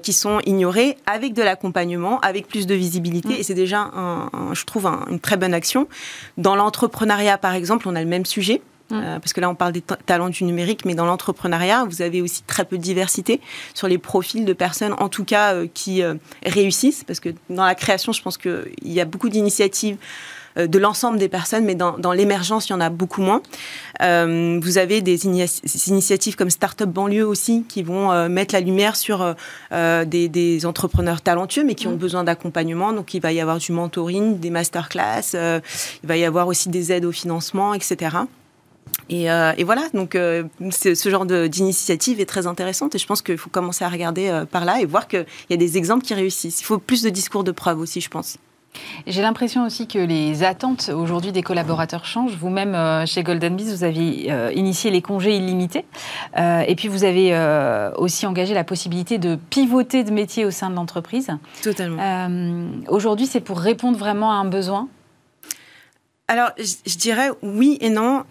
qui 0.02 0.12
sont 0.12 0.40
ignorés 0.46 0.96
avec 1.06 1.34
de 1.34 1.42
l'accompagnement, 1.42 2.20
avec 2.20 2.48
plus 2.48 2.66
de 2.66 2.74
visibilité. 2.74 3.28
Mm. 3.28 3.38
Et 3.38 3.42
c'est 3.42 3.54
déjà, 3.54 3.90
un, 3.94 4.30
je 4.52 4.64
trouve, 4.64 4.86
une 4.86 5.20
très 5.20 5.36
bonne 5.36 5.54
action. 5.54 5.88
Dans 6.36 6.56
l'entrepreneuriat, 6.56 7.38
par 7.38 7.54
exemple, 7.54 7.88
on 7.88 7.94
a 7.94 8.00
le 8.00 8.08
même 8.08 8.26
sujet. 8.26 8.62
Mm. 8.90 8.94
Euh, 8.94 9.18
parce 9.18 9.32
que 9.32 9.40
là, 9.40 9.48
on 9.48 9.54
parle 9.54 9.72
des 9.72 9.80
talents 9.80 10.28
du 10.28 10.44
numérique, 10.44 10.84
mais 10.84 10.94
dans 10.94 11.06
l'entrepreneuriat, 11.06 11.84
vous 11.84 12.02
avez 12.02 12.20
aussi 12.20 12.42
très 12.42 12.64
peu 12.64 12.76
de 12.76 12.82
diversité 12.82 13.40
sur 13.74 13.88
les 13.88 13.98
profils 13.98 14.44
de 14.44 14.52
personnes, 14.52 14.94
en 14.98 15.08
tout 15.08 15.24
cas, 15.24 15.54
euh, 15.54 15.66
qui 15.72 16.02
euh, 16.02 16.14
réussissent. 16.44 17.04
Parce 17.04 17.20
que 17.20 17.30
dans 17.48 17.64
la 17.64 17.74
création, 17.74 18.12
je 18.12 18.22
pense 18.22 18.36
qu'il 18.36 18.64
y 18.82 19.00
a 19.00 19.04
beaucoup 19.04 19.28
d'initiatives 19.28 19.96
euh, 19.96 20.41
de 20.56 20.78
l'ensemble 20.78 21.18
des 21.18 21.28
personnes, 21.28 21.64
mais 21.64 21.74
dans, 21.74 21.98
dans 21.98 22.12
l'émergence, 22.12 22.68
il 22.68 22.72
y 22.72 22.74
en 22.74 22.80
a 22.80 22.90
beaucoup 22.90 23.22
moins. 23.22 23.42
Euh, 24.02 24.58
vous 24.62 24.78
avez 24.78 25.00
des, 25.00 25.26
initiatives 25.26 26.36
comme 26.36 26.50
Startup 26.50 26.88
Banlieue 26.88 27.26
aussi, 27.26 27.64
qui 27.68 27.82
vont 27.82 28.12
euh, 28.12 28.28
mettre 28.28 28.54
la 28.54 28.60
lumière 28.60 28.96
sur 28.96 29.34
des, 29.70 30.28
des, 30.28 30.66
entrepreneurs 30.66 31.20
talentueux, 31.20 31.64
mais 31.64 31.74
qui 31.74 31.86
ont 31.86 31.92
mmh. 31.92 31.96
besoin 31.96 32.24
d'accompagnement. 32.24 32.92
Donc, 32.92 33.14
il 33.14 33.20
va 33.20 33.32
y 33.32 33.40
avoir 33.40 33.58
du 33.58 33.72
mentoring, 33.72 34.38
des 34.38 34.50
masterclass, 34.50 35.32
il 35.34 36.08
va 36.08 36.16
y 36.16 36.24
avoir 36.24 36.48
aussi 36.48 36.68
des 36.68 36.92
aides 36.92 37.04
au 37.04 37.12
financement, 37.12 37.74
etc. 37.74 38.16
Et, 39.08 39.24
et, 39.24 39.64
voilà, 39.64 39.88
donc 39.94 40.12
ce 40.14 41.08
genre 41.08 41.26
d'initiative 41.26 42.20
est 42.20 42.26
très 42.26 42.46
intéressante 42.46 42.94
et 42.94 42.98
je 42.98 43.06
pense 43.06 43.22
qu'il 43.22 43.38
faut 43.38 43.50
commencer 43.50 43.84
à 43.84 43.88
regarder 43.88 44.44
par 44.50 44.64
là 44.64 44.80
et 44.80 44.86
voir 44.86 45.08
qu'il 45.08 45.26
y 45.50 45.54
a 45.54 45.56
des 45.56 45.76
exemples 45.76 46.04
qui 46.04 46.14
réussissent. 46.14 46.60
Il 46.60 46.64
faut 46.64 46.78
plus 46.78 47.02
de 47.02 47.10
discours 47.10 47.44
de 47.44 47.52
preuve 47.52 47.80
aussi, 47.80 48.00
je 48.00 48.08
pense. 48.08 48.38
J'ai 49.06 49.22
l'impression 49.22 49.64
aussi 49.66 49.86
que 49.86 49.98
les 49.98 50.44
attentes 50.44 50.90
aujourd'hui 50.94 51.32
des 51.32 51.42
collaborateurs 51.42 52.04
changent. 52.04 52.36
Vous-même, 52.36 52.74
euh, 52.74 53.06
chez 53.06 53.22
Golden 53.22 53.56
Bees, 53.56 53.64
vous 53.64 53.84
avez 53.84 54.30
euh, 54.30 54.52
initié 54.54 54.90
les 54.90 55.02
congés 55.02 55.36
illimités. 55.36 55.84
Euh, 56.38 56.60
et 56.66 56.74
puis, 56.74 56.88
vous 56.88 57.04
avez 57.04 57.32
aussi 57.96 58.26
engagé 58.26 58.54
la 58.54 58.64
possibilité 58.64 59.18
de 59.18 59.36
pivoter 59.50 60.04
de 60.04 60.10
métier 60.10 60.44
au 60.44 60.50
sein 60.50 60.70
de 60.70 60.74
l'entreprise. 60.74 61.30
Totalement. 61.62 62.28
aujourd'hui, 62.88 63.26
c'est 63.26 63.40
pour 63.40 63.58
répondre 63.58 63.98
vraiment 63.98 64.32
à 64.32 64.36
un 64.36 64.44
besoin? 64.44 64.88
Alors, 66.28 66.50
je 66.58 66.96
dirais 66.96 67.30
oui 67.42 67.78
et 67.80 67.90
non 67.90 68.24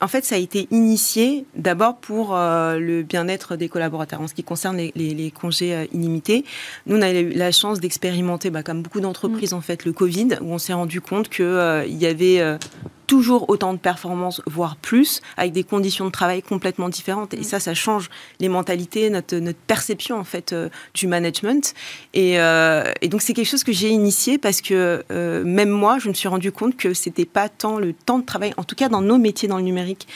en 0.00 0.08
fait, 0.08 0.24
ça 0.24 0.34
a 0.34 0.38
été 0.38 0.68
initié 0.70 1.44
d'abord 1.54 1.96
pour 1.96 2.36
euh, 2.36 2.78
le 2.78 3.02
bien-être 3.02 3.56
des 3.56 3.68
collaborateurs. 3.68 4.20
En 4.20 4.28
ce 4.28 4.34
qui 4.34 4.44
concerne 4.44 4.76
les, 4.76 5.30
congés 5.30 5.74
euh, 5.74 5.86
illimités, 5.92 6.44
nous, 6.86 6.96
on 6.96 7.02
a 7.02 7.12
eu 7.12 7.30
la 7.30 7.52
chance 7.52 7.80
d'expérimenter, 7.80 8.50
bah, 8.50 8.62
comme 8.62 8.82
beaucoup 8.82 9.00
d'entreprises, 9.00 9.52
mm. 9.52 9.56
en 9.56 9.60
fait, 9.60 9.84
le 9.84 9.92
Covid, 9.92 10.28
où 10.40 10.52
on 10.52 10.58
s'est 10.58 10.72
rendu 10.72 11.00
compte 11.00 11.28
qu'il 11.28 11.44
euh, 11.44 11.86
y 11.86 12.06
avait 12.06 12.58
toujours 13.06 13.48
autant 13.48 13.72
de 13.72 13.78
performances, 13.78 14.42
voire 14.46 14.76
plus, 14.76 15.20
avec 15.36 15.52
des 15.52 15.64
conditions 15.64 16.06
de 16.06 16.10
travail 16.10 16.42
complètement 16.42 16.88
différentes. 16.88 17.34
Et 17.34 17.38
mm. 17.38 17.44
ça, 17.44 17.60
ça 17.60 17.74
change 17.74 18.10
les 18.40 18.48
mentalités, 18.48 19.10
notre, 19.10 19.36
notre 19.36 19.58
perception 19.58 20.18
en 20.18 20.24
fait 20.24 20.52
euh, 20.52 20.68
du 20.94 21.06
management. 21.06 21.74
Et, 22.14 22.38
euh, 22.38 22.92
et 23.00 23.08
donc 23.08 23.22
c'est 23.22 23.32
quelque 23.32 23.48
chose 23.48 23.64
que 23.64 23.72
j'ai 23.72 23.88
initié 23.88 24.38
parce 24.38 24.60
que 24.60 25.04
euh, 25.10 25.44
même 25.44 25.70
moi, 25.70 25.98
je 25.98 26.08
me 26.08 26.14
suis 26.14 26.28
rendu 26.28 26.52
compte 26.52 26.76
que 26.76 26.94
c'était 26.94 27.24
pas 27.24 27.48
tant 27.48 27.78
le 27.78 27.92
temps 27.92 28.18
de 28.18 28.24
travail, 28.24 28.52
en 28.56 28.64
tout 28.64 28.74
cas 28.74 28.88
dans 28.88 29.00
nos 29.00 29.18
métiers 29.18 29.48
dans 29.48 29.58
le 29.58 29.62
numérique, 29.62 30.08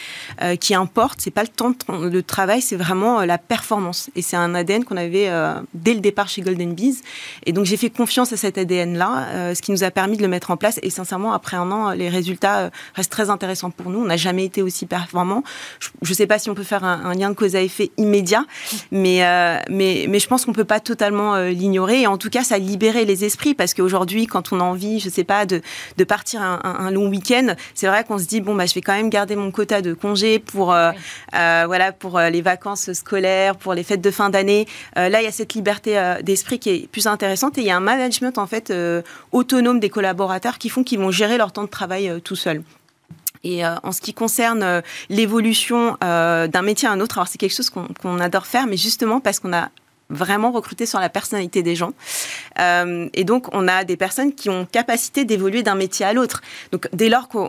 qui 0.60 0.74
importe. 0.74 1.20
C'est 1.20 1.30
pas 1.30 1.42
le 1.42 1.48
temps 1.48 1.72
de, 1.88 2.20
travail, 2.20 2.62
c'est 2.62 2.76
vraiment 2.76 3.24
la 3.24 3.38
performance. 3.38 4.10
Et 4.16 4.22
c'est 4.22 4.36
un 4.36 4.54
ADN 4.54 4.84
qu'on 4.84 4.96
avait 4.96 5.30
dès 5.74 5.94
le 5.94 6.00
départ 6.00 6.28
chez 6.28 6.42
Golden 6.42 6.74
Bees. 6.74 7.02
Et 7.46 7.52
donc 7.52 7.66
j'ai 7.66 7.76
fait 7.76 7.90
confiance 7.90 8.32
à 8.32 8.36
cet 8.36 8.58
ADN 8.58 8.96
là, 8.96 9.54
ce 9.54 9.60
qui 9.60 9.72
nous 9.72 9.84
a 9.84 9.90
permis 9.90 10.16
de 10.16 10.22
le 10.22 10.28
mettre 10.28 10.50
en 10.50 10.56
place. 10.56 10.78
Et 10.82 10.90
sincèrement, 10.90 11.32
après 11.32 11.56
un 11.56 11.70
an, 11.70 11.90
les 11.90 12.08
résultats 12.08 12.70
reste 12.94 13.10
très 13.10 13.30
intéressant 13.30 13.70
pour 13.70 13.90
nous. 13.90 14.00
On 14.00 14.06
n'a 14.06 14.16
jamais 14.16 14.44
été 14.44 14.62
aussi 14.62 14.86
performant. 14.86 15.42
Je 16.02 16.10
ne 16.10 16.14
sais 16.14 16.26
pas 16.26 16.38
si 16.38 16.50
on 16.50 16.54
peut 16.54 16.62
faire 16.62 16.84
un, 16.84 17.14
lien 17.14 17.30
de 17.30 17.34
cause 17.34 17.56
à 17.56 17.60
effet 17.60 17.90
immédiat, 17.96 18.44
mais, 18.90 19.24
euh, 19.24 19.58
mais, 19.68 20.06
mais 20.08 20.18
je 20.18 20.28
pense 20.28 20.44
qu'on 20.44 20.52
ne 20.52 20.56
peut 20.56 20.64
pas 20.64 20.80
totalement 20.80 21.34
euh, 21.34 21.50
l'ignorer. 21.50 22.02
Et 22.02 22.06
en 22.06 22.18
tout 22.18 22.30
cas, 22.30 22.42
ça 22.42 22.56
a 22.56 22.58
libéré 22.58 23.04
les 23.04 23.24
esprits 23.24 23.54
parce 23.54 23.74
qu'aujourd'hui, 23.74 24.26
quand 24.26 24.52
on 24.52 24.60
a 24.60 24.64
envie, 24.64 25.00
je 25.00 25.06
ne 25.06 25.12
sais 25.12 25.24
pas, 25.24 25.46
de, 25.46 25.60
de 25.96 26.04
partir 26.04 26.42
un, 26.42 26.90
long 26.90 27.08
week-end, 27.08 27.54
c'est 27.74 27.86
vrai 27.86 28.04
qu'on 28.04 28.18
se 28.18 28.24
dit, 28.24 28.40
bon, 28.40 28.54
bah, 28.54 28.66
je 28.66 28.74
vais 28.74 28.80
quand 28.80 28.94
même 28.94 29.10
garder 29.10 29.36
mon 29.36 29.50
quota 29.50 29.82
de 29.82 29.92
congés 29.94 30.38
pour, 30.38 30.72
euh, 30.72 30.92
voilà, 31.32 31.92
pour 31.92 32.18
les 32.18 32.42
vacances 32.42 32.92
scolaires, 32.92 33.56
pour 33.56 33.74
les 33.74 33.82
fêtes 33.82 34.00
de 34.00 34.10
fin 34.10 34.30
d'année. 34.30 34.66
là, 34.96 35.20
il 35.20 35.24
y 35.24 35.28
a 35.28 35.32
cette 35.32 35.54
liberté 35.54 36.00
d'esprit 36.22 36.58
qui 36.58 36.70
est 36.70 36.88
plus 36.88 37.06
intéressante 37.06 37.58
et 37.58 37.60
il 37.60 37.66
y 37.66 37.70
a 37.70 37.76
un 37.76 37.80
management 37.80 38.38
en 38.38 38.46
fait 38.46 38.72
autonome 39.32 39.80
des 39.80 39.90
collaborateurs 39.90 40.58
qui 40.58 40.68
font 40.68 40.82
qu'ils 40.82 40.98
vont 40.98 41.10
gérer 41.10 41.38
leur 41.38 41.52
temps 41.52 41.64
de 41.64 41.68
travail 41.68 42.20
tout 42.22 42.36
seuls. 42.36 42.62
Et 43.44 43.64
euh, 43.64 43.74
en 43.82 43.92
ce 43.92 44.00
qui 44.00 44.12
concerne 44.12 44.62
euh, 44.62 44.80
l'évolution 45.08 45.96
euh, 46.04 46.46
d'un 46.46 46.62
métier 46.62 46.88
à 46.88 46.92
un 46.92 47.00
autre, 47.00 47.18
alors 47.18 47.28
c'est 47.28 47.38
quelque 47.38 47.54
chose 47.54 47.70
qu'on 47.70 48.20
adore 48.20 48.46
faire, 48.46 48.66
mais 48.66 48.76
justement 48.76 49.20
parce 49.20 49.40
qu'on 49.40 49.52
a 49.52 49.70
vraiment 50.12 50.50
recruté 50.50 50.86
sur 50.86 50.98
la 50.98 51.08
personnalité 51.08 51.62
des 51.62 51.76
gens. 51.76 51.92
et 52.58 53.24
donc, 53.24 53.46
on 53.54 53.68
a 53.68 53.84
des 53.84 53.96
personnes 53.96 54.34
qui 54.34 54.50
ont 54.50 54.66
capacité 54.66 55.24
d'évoluer 55.24 55.62
d'un 55.62 55.76
métier 55.76 56.04
à 56.04 56.12
l'autre. 56.12 56.42
Donc, 56.72 56.88
dès 56.92 57.08
lors 57.08 57.28
qu'on 57.28 57.48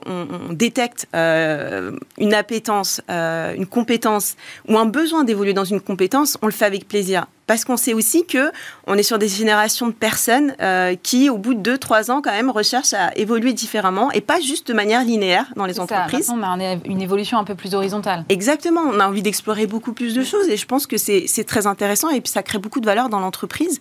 détecte 0.52 1.08
une 1.12 2.34
appétence, 2.36 3.02
une 3.10 3.66
compétence 3.66 4.36
ou 4.68 4.78
un 4.78 4.86
besoin 4.86 5.24
d'évoluer 5.24 5.54
dans 5.54 5.66
une 5.66 5.82
compétence, 5.82 6.38
on 6.44 6.46
le 6.46 6.52
fait 6.52 6.66
avec 6.66 6.88
plaisir 6.88 7.26
parce 7.52 7.66
qu'on 7.66 7.76
sait 7.76 7.94
aussi 7.94 8.26
que 8.26 8.50
on 8.88 8.98
est 8.98 9.04
sur 9.04 9.20
des 9.20 9.28
générations 9.28 9.88
de 9.88 9.92
personnes 9.92 10.56
euh, 10.62 10.96
qui, 10.96 11.30
au 11.30 11.38
bout 11.38 11.54
de 11.54 11.76
2-3 11.76 12.10
ans, 12.10 12.22
quand 12.22 12.32
même, 12.32 12.50
recherchent 12.50 12.94
à 12.94 13.12
évoluer 13.18 13.52
différemment 13.52 14.10
et 14.14 14.22
pas 14.22 14.40
juste 14.40 14.70
de 14.70 14.74
manière 14.74 15.04
linéaire 15.04 15.48
dans 15.58 15.66
les 15.66 15.82
entreprises. 15.82 16.28
Ça, 16.28 16.34
on 16.34 16.42
a 16.42 16.76
une 16.86 17.02
évolution 17.02 17.38
un 17.38 17.44
peu 17.44 17.54
plus 17.54 17.76
horizontale. 17.76 18.24
Exactement, 18.30 18.80
on 18.80 19.02
a 19.02 19.06
envie 19.06 19.22
d'explorer 19.22 19.68
beaucoup 19.68 19.92
plus 19.92 20.16
de 20.16 20.24
choses 20.24 20.48
et 20.48 20.56
je 20.56 20.66
pense 20.66 20.88
que 20.88 20.96
c'est 20.96 21.44
très 21.46 21.68
intéressant 21.68 22.10
et 22.10 22.22
puis 22.22 22.32
ça 22.32 22.42
crée 22.42 22.58
beaucoup 22.58 22.80
de 22.80 22.86
valeur 22.86 23.10
dans 23.10 23.20
l'entreprise. 23.20 23.80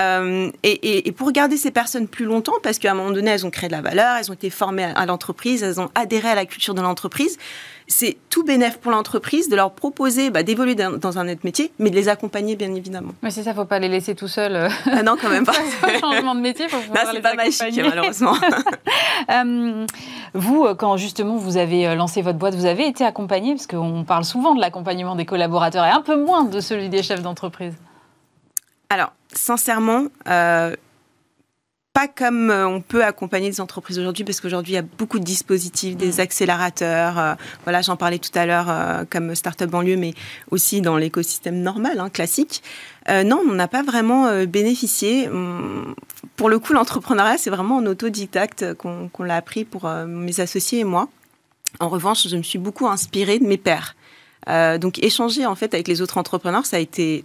Euh, 0.00 0.50
et, 0.64 1.12
pour 1.12 1.30
garder 1.30 1.56
ces 1.56 1.70
personnes 1.70 2.08
plus 2.08 2.24
longtemps, 2.24 2.56
parce 2.64 2.80
qu'à 2.80 2.90
un 2.90 2.94
moment 2.94 3.12
donné, 3.12 3.30
elles 3.30 3.46
ont 3.46 3.50
créé 3.50 3.68
de 3.68 3.72
la 3.72 3.82
valeur, 3.82 4.16
elles 4.16 4.32
ont 4.32 4.34
été 4.34 4.50
formées 4.50 4.82
à 4.96 5.06
l'entreprise, 5.06 5.62
elles 5.62 5.80
ont 5.80 5.90
adhéré 5.94 6.30
à 6.30 6.34
la 6.34 6.44
culture 6.44 6.74
de 6.74 6.82
l'entreprise, 6.82 7.38
c'est 7.92 8.16
tout 8.30 8.42
bénéf 8.42 8.78
pour 8.78 8.90
l'entreprise 8.90 9.48
de 9.48 9.56
leur 9.56 9.72
proposer 9.72 10.30
bah, 10.30 10.42
d'évoluer 10.42 10.74
dans, 10.74 11.18
un 11.18 11.28
autre 11.28 11.42
métier, 11.44 11.72
mais 11.78 11.90
de 11.90 11.94
les 11.94 12.08
accompagner 12.08 12.56
bien 12.56 12.74
évidemment. 12.74 13.12
Mais 13.22 13.30
c'est 13.30 13.42
ça, 13.42 13.54
faut 13.54 13.66
pas 13.66 13.78
les 13.78 13.88
laisser 13.88 14.14
tout 14.14 14.28
seuls. 14.28 14.56
Euh. 14.56 14.68
Ah 14.90 15.02
non, 15.02 15.16
quand 15.20 15.28
même 15.28 15.44
pas. 15.46 15.52
changement 16.00 16.34
de 16.34 16.40
métier, 16.40 16.68
faut 16.68 16.78
pouvoir 16.78 17.06
c'est 17.12 17.20
pas 17.20 17.34
magique 17.34 17.80
malheureusement. 17.82 18.34
Euh, 19.30 19.86
vous, 20.34 20.66
quand 20.74 20.96
justement 20.96 21.36
vous 21.36 21.56
avez 21.56 21.94
lancé 21.94 22.22
votre 22.22 22.38
boîte, 22.38 22.54
vous 22.54 22.66
avez 22.66 22.88
été 22.88 23.04
accompagné 23.04 23.54
parce 23.54 23.66
qu'on 23.66 24.04
parle 24.04 24.24
souvent 24.24 24.54
de 24.54 24.60
l'accompagnement 24.60 25.14
des 25.14 25.24
collaborateurs 25.24 25.84
et 25.84 25.90
un 25.90 26.00
peu 26.00 26.16
moins 26.16 26.44
de 26.44 26.60
celui 26.60 26.88
des 26.88 27.02
chefs 27.02 27.22
d'entreprise. 27.22 27.74
Alors, 28.90 29.12
sincèrement, 29.32 30.06
pas 31.92 32.08
comme 32.08 32.50
euh, 32.50 32.66
on 32.66 32.80
peut 32.80 33.04
accompagner 33.04 33.50
des 33.50 33.60
entreprises 33.60 33.98
aujourd'hui, 33.98 34.24
parce 34.24 34.40
qu'aujourd'hui, 34.40 34.72
il 34.72 34.76
y 34.76 34.78
a 34.78 34.82
beaucoup 34.82 35.18
de 35.18 35.24
dispositifs, 35.24 35.96
des 35.96 36.16
mm. 36.16 36.20
accélérateurs. 36.20 37.18
Euh, 37.18 37.34
voilà, 37.64 37.82
j'en 37.82 37.96
parlais 37.96 38.18
tout 38.18 38.30
à 38.34 38.46
l'heure 38.46 38.70
euh, 38.70 39.04
comme 39.08 39.34
Startup 39.34 39.68
Banlieue, 39.68 39.96
mais 39.96 40.14
aussi 40.50 40.80
dans 40.80 40.96
l'écosystème 40.96 41.60
normal, 41.60 42.00
hein, 42.00 42.08
classique. 42.08 42.62
non, 43.08 43.42
on 43.46 43.54
n'a 43.54 43.68
pas 43.68 43.82
vraiment 43.82 44.44
bénéficié. 44.46 45.28
Hum, 45.28 45.94
pour 46.36 46.48
le 46.48 46.58
coup, 46.58 46.72
l'entrepreneuriat, 46.72 47.36
c'est 47.36 47.50
vraiment 47.50 47.76
en 47.76 47.86
autodidacte 47.86 48.74
qu'on 48.74 49.10
l'a 49.22 49.36
appris 49.36 49.64
pour 49.64 49.88
mes 50.06 50.40
associés 50.40 50.80
et 50.80 50.84
moi. 50.84 51.08
En 51.80 51.88
revanche, 51.88 52.28
je 52.28 52.36
me 52.36 52.42
suis 52.42 52.58
beaucoup 52.58 52.86
inspirée 52.86 53.38
de 53.38 53.44
mes 53.44 53.58
pairs. 53.58 53.96
donc 54.78 55.02
échanger 55.02 55.46
en 55.46 55.56
fait 55.56 55.74
avec 55.74 55.88
les 55.88 56.00
autres 56.00 56.18
entrepreneurs, 56.18 56.64
ça 56.64 56.76
a 56.76 56.80
été 56.80 57.24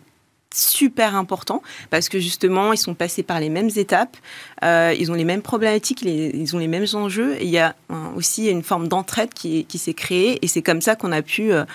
super 0.57 1.15
important 1.15 1.61
parce 1.89 2.09
que 2.09 2.19
justement 2.19 2.73
ils 2.73 2.77
sont 2.77 2.95
passés 2.95 3.23
par 3.23 3.39
les 3.39 3.49
mêmes 3.49 3.69
étapes, 3.75 4.17
euh, 4.63 4.93
ils 4.97 5.11
ont 5.11 5.15
les 5.15 5.23
mêmes 5.23 5.41
problématiques, 5.41 6.01
ils 6.01 6.55
ont 6.55 6.59
les 6.59 6.67
mêmes 6.67 6.85
enjeux. 6.93 7.35
Et 7.39 7.45
il 7.45 7.49
y 7.49 7.59
a 7.59 7.75
aussi 8.15 8.49
une 8.49 8.63
forme 8.63 8.87
d'entraide 8.87 9.33
qui, 9.33 9.65
qui 9.65 9.77
s'est 9.77 9.93
créée 9.93 10.39
et 10.41 10.47
c'est 10.47 10.61
comme 10.61 10.81
ça 10.81 10.95
qu'on 10.95 11.11
a 11.11 11.21
pu, 11.21 11.51
euh, 11.51 11.65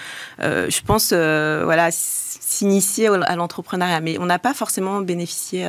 euh, 0.40 0.68
je 0.68 0.82
pense, 0.82 1.12
voilà, 1.12 1.88
s'initier 1.90 3.08
à 3.08 3.36
l'entrepreneuriat. 3.36 4.00
Mais 4.00 4.18
on 4.18 4.26
n'a 4.26 4.38
pas 4.38 4.54
forcément 4.54 5.00
bénéficié 5.00 5.66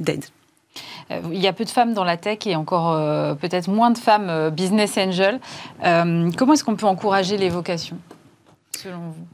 d'aide. 0.00 0.24
Il 1.10 1.38
y 1.38 1.46
a 1.46 1.52
peu 1.52 1.64
de 1.64 1.70
femmes 1.70 1.92
dans 1.92 2.02
la 2.02 2.16
tech 2.16 2.38
et 2.46 2.56
encore 2.56 3.36
peut-être 3.36 3.68
moins 3.68 3.90
de 3.90 3.98
femmes 3.98 4.50
business 4.50 4.96
angel. 4.96 5.38
comment 5.82 6.54
est-ce 6.54 6.64
qu'on 6.64 6.76
peut 6.76 6.86
encourager 6.86 7.36
les 7.36 7.50
vocations, 7.50 7.98
selon 8.76 9.10
vous? 9.10 9.26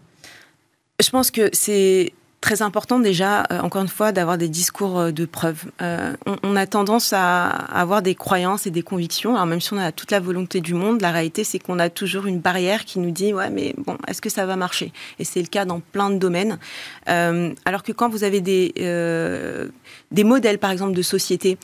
Je 1.01 1.09
pense 1.09 1.31
que 1.31 1.49
c'est 1.53 2.13
très 2.41 2.63
important 2.63 3.01
déjà, 3.01 3.45
euh, 3.51 3.61
encore 3.61 3.83
une 3.83 3.89
fois, 3.89 4.13
d'avoir 4.13 4.39
des 4.39 4.49
discours 4.49 4.99
euh, 4.99 5.11
de 5.13 5.27
preuve. 5.27 5.65
Euh, 5.83 6.15
on, 6.43 6.57
a 6.57 6.67
tendance 6.67 7.13
à, 7.13 7.49
avoir 7.49 8.03
des 8.03 8.15
croyances 8.15 8.67
et 8.67 8.71
des 8.71 8.83
convictions. 8.83 9.35
Alors 9.35 9.47
même 9.47 9.61
si 9.61 9.73
on 9.73 9.79
a 9.79 9.93
toute 9.93 10.11
la 10.11 10.21
volonté 10.21 10.61
du 10.61 10.75
monde, 10.75 11.01
la 11.01 11.11
réalité 11.11 11.45
c'est 11.45 11.59
qu'on 11.59 11.79
a 11.79 11.91
toujours 11.91 12.27
une 12.27 12.41
barrière 12.41 12.85
qui 12.85 12.99
nous 12.99 13.11
dit 13.11 13.33
ouais 13.33 13.51
mais 13.51 13.75
bon 13.79 13.97
est-ce 14.09 14.21
que 14.21 14.31
ça 14.31 14.47
va 14.47 14.57
marcher? 14.57 14.93
Et 15.19 15.25
c'est 15.25 15.41
le 15.41 15.49
cas 15.49 15.65
dans 15.65 15.81
plein 15.81 16.11
de 16.11 16.17
domaines. 16.17 16.59
alors 17.07 17.83
que 17.83 17.93
quand 17.93 18.09
vous 18.09 18.25
avez 18.25 18.41
des 18.41 18.73
des 20.11 20.25
modèles 20.25 20.59
par 20.59 20.71
exemple 20.71 20.93
de 20.93 21.03
société 21.03 21.59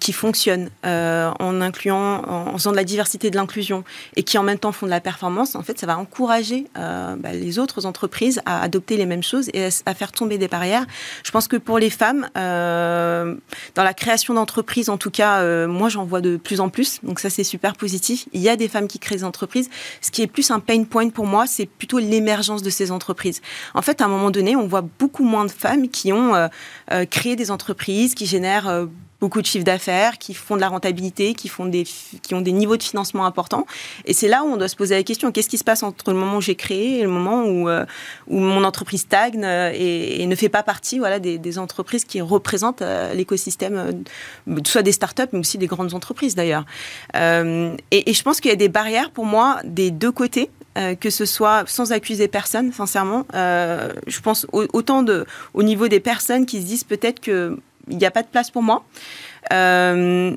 qui 0.00 0.12
fonctionnent 0.12 0.70
en 0.84 1.60
incluant, 1.60 2.22
en, 2.28 2.52
faisant 2.52 2.70
de 2.70 2.76
la 2.76 2.84
diversité 2.84 3.30
de 3.30 3.36
l'inclusion 3.36 3.84
et 4.16 4.22
qui 4.22 4.38
en 4.38 4.42
même 4.42 4.58
temps 4.58 4.72
font 4.72 4.86
de 4.86 4.90
la 4.90 5.00
performance, 5.00 5.54
en 5.54 5.62
fait 5.62 5.78
ça 5.78 5.86
va 5.86 5.98
encourager 5.98 6.66
bah, 6.74 7.32
les 7.32 7.58
autres 7.58 7.86
entreprises 7.86 8.40
à 8.46 8.62
adopter 8.62 8.96
les 8.96 9.06
mêmes 9.06 9.22
choses 9.22 9.48
et 9.52 9.68
à 9.86 9.94
faire 9.94 10.12
tomber 10.12 10.38
des 10.38 10.48
barrières. 10.48 10.86
Je 11.24 11.30
pense 11.30 11.48
que 11.48 11.56
pour 11.56 11.78
les 11.78 11.90
femmes, 11.90 12.28
euh, 12.36 13.34
dans 13.74 13.82
la 13.82 13.94
création 13.94 14.34
d'entreprises, 14.34 14.88
en 14.88 14.96
tout 14.96 15.10
cas, 15.10 15.40
euh, 15.40 15.66
moi 15.66 15.88
j'en 15.88 16.04
vois 16.04 16.20
de 16.20 16.36
plus 16.36 16.60
en 16.60 16.68
plus. 16.68 17.00
Donc 17.02 17.20
ça 17.20 17.30
c'est 17.30 17.44
super 17.44 17.74
positif. 17.74 18.26
Il 18.32 18.40
y 18.40 18.48
a 18.48 18.56
des 18.56 18.68
femmes 18.68 18.88
qui 18.88 18.98
créent 18.98 19.16
des 19.16 19.24
entreprises. 19.24 19.68
Ce 20.00 20.10
qui 20.10 20.22
est 20.22 20.26
plus 20.26 20.50
un 20.50 20.60
pain 20.60 20.84
point 20.84 21.10
pour 21.10 21.26
moi, 21.26 21.46
c'est 21.46 21.66
plutôt 21.66 21.98
l'émergence 21.98 22.62
de 22.62 22.70
ces 22.70 22.90
entreprises. 22.90 23.40
En 23.74 23.82
fait, 23.82 24.00
à 24.00 24.04
un 24.04 24.08
moment 24.08 24.30
donné, 24.30 24.56
on 24.56 24.66
voit 24.66 24.84
beaucoup 24.98 25.24
moins 25.24 25.44
de 25.44 25.50
femmes 25.50 25.88
qui 25.88 26.12
ont 26.12 26.34
euh, 26.34 27.04
créé 27.10 27.36
des 27.36 27.50
entreprises, 27.50 27.87
qui 28.14 28.26
génèrent 28.26 28.88
beaucoup 29.20 29.40
de 29.40 29.46
chiffres 29.46 29.64
d'affaires, 29.64 30.18
qui 30.18 30.32
font 30.32 30.54
de 30.56 30.60
la 30.60 30.68
rentabilité, 30.68 31.34
qui, 31.34 31.48
font 31.48 31.66
des, 31.66 31.84
qui 31.84 32.34
ont 32.34 32.40
des 32.40 32.52
niveaux 32.52 32.76
de 32.76 32.82
financement 32.82 33.26
importants. 33.26 33.66
Et 34.04 34.12
c'est 34.12 34.28
là 34.28 34.44
où 34.44 34.46
on 34.46 34.56
doit 34.56 34.68
se 34.68 34.76
poser 34.76 34.94
la 34.94 35.02
question, 35.02 35.32
qu'est-ce 35.32 35.48
qui 35.48 35.58
se 35.58 35.64
passe 35.64 35.82
entre 35.82 36.12
le 36.12 36.18
moment 36.18 36.36
où 36.36 36.40
j'ai 36.40 36.54
créé 36.54 37.00
et 37.00 37.02
le 37.02 37.08
moment 37.08 37.42
où, 37.44 37.68
euh, 37.68 37.84
où 38.28 38.38
mon 38.38 38.62
entreprise 38.64 39.02
stagne 39.02 39.42
euh, 39.44 39.72
et, 39.74 40.24
ne 40.26 40.34
fait 40.36 40.48
pas 40.48 40.62
partie 40.62 40.98
voilà, 40.98 41.18
des, 41.18 41.58
entreprises 41.58 42.04
qui 42.04 42.20
représentent 42.20 42.82
euh, 42.82 43.14
l'écosystème, 43.14 44.04
soit 44.64 44.82
des 44.82 44.92
startups, 44.92 45.22
mais 45.32 45.38
aussi 45.38 45.56
des 45.56 45.66
grandes 45.66 45.94
entreprises 45.94 46.34
d'ailleurs. 46.34 46.64
et, 47.14 48.12
je 48.12 48.22
pense 48.22 48.40
qu'il 48.40 48.50
y 48.50 48.54
a 48.54 48.56
des 48.56 48.68
barrières 48.68 49.10
pour 49.10 49.24
moi 49.24 49.58
des 49.64 49.90
deux 49.90 50.12
côtés. 50.12 50.50
que 51.00 51.10
ce 51.10 51.24
soit 51.24 51.64
sans 51.66 51.90
accuser 51.92 52.28
personne, 52.28 52.72
sincèrement. 52.72 53.24
je 53.32 54.20
pense 54.20 54.46
autant 54.52 55.02
de, 55.02 55.26
au 55.54 55.62
niveau 55.62 55.88
des 55.88 56.00
personnes 56.00 56.46
qui 56.46 56.60
se 56.60 56.66
disent 56.66 56.84
peut-être 56.84 57.20
que 57.20 57.58
il 57.90 57.96
n'y 57.96 58.06
a 58.06 58.10
pas 58.10 58.22
de 58.22 58.28
place 58.28 58.50
pour 58.50 58.62
moi. 58.62 58.84
Euh, 59.52 60.34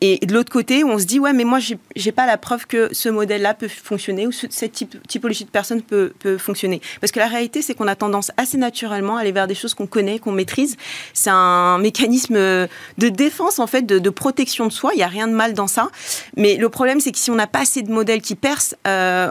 et 0.00 0.24
de 0.24 0.32
l'autre 0.32 0.50
côté, 0.50 0.84
on 0.84 0.98
se 0.98 1.04
dit, 1.04 1.18
ouais, 1.18 1.32
mais 1.32 1.44
moi, 1.44 1.58
j'ai 1.58 2.12
pas 2.12 2.26
la 2.26 2.38
preuve 2.38 2.66
que 2.66 2.88
ce 2.92 3.08
modèle-là 3.08 3.54
peut 3.54 3.68
fonctionner 3.68 4.26
ou 4.26 4.32
cette 4.32 4.72
typologie 5.08 5.44
de 5.44 5.50
personne 5.50 5.82
peut, 5.82 6.12
fonctionner. 6.38 6.80
Parce 7.00 7.12
que 7.12 7.18
la 7.18 7.26
réalité, 7.26 7.62
c'est 7.62 7.74
qu'on 7.74 7.86
a 7.86 7.94
tendance 7.94 8.30
assez 8.36 8.56
naturellement 8.56 9.16
à 9.16 9.20
aller 9.20 9.32
vers 9.32 9.46
des 9.46 9.54
choses 9.54 9.74
qu'on 9.74 9.86
connaît, 9.86 10.18
qu'on 10.18 10.32
maîtrise. 10.32 10.76
C'est 11.12 11.30
un 11.30 11.78
mécanisme 11.78 12.34
de 12.36 13.08
défense, 13.08 13.58
en 13.58 13.66
fait, 13.66 13.82
de, 13.82 14.10
protection 14.10 14.66
de 14.66 14.72
soi. 14.72 14.92
Il 14.94 14.98
n'y 14.98 15.02
a 15.02 15.08
rien 15.08 15.28
de 15.28 15.34
mal 15.34 15.54
dans 15.54 15.66
ça. 15.66 15.90
Mais 16.36 16.56
le 16.56 16.68
problème, 16.68 17.00
c'est 17.00 17.12
que 17.12 17.18
si 17.18 17.30
on 17.30 17.34
n'a 17.34 17.46
pas 17.46 17.60
assez 17.60 17.82
de 17.82 17.92
modèles 17.92 18.22
qui 18.22 18.36
percent, 18.36 18.76
euh, 18.86 19.30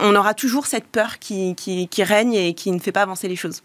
on 0.00 0.14
aura 0.14 0.34
toujours 0.34 0.66
cette 0.66 0.86
peur 0.86 1.18
qui 1.18 1.56
règne 1.98 2.34
et 2.34 2.54
qui 2.54 2.70
ne 2.70 2.78
fait 2.78 2.92
pas 2.92 3.02
avancer 3.02 3.26
les 3.26 3.36
choses. 3.36 3.62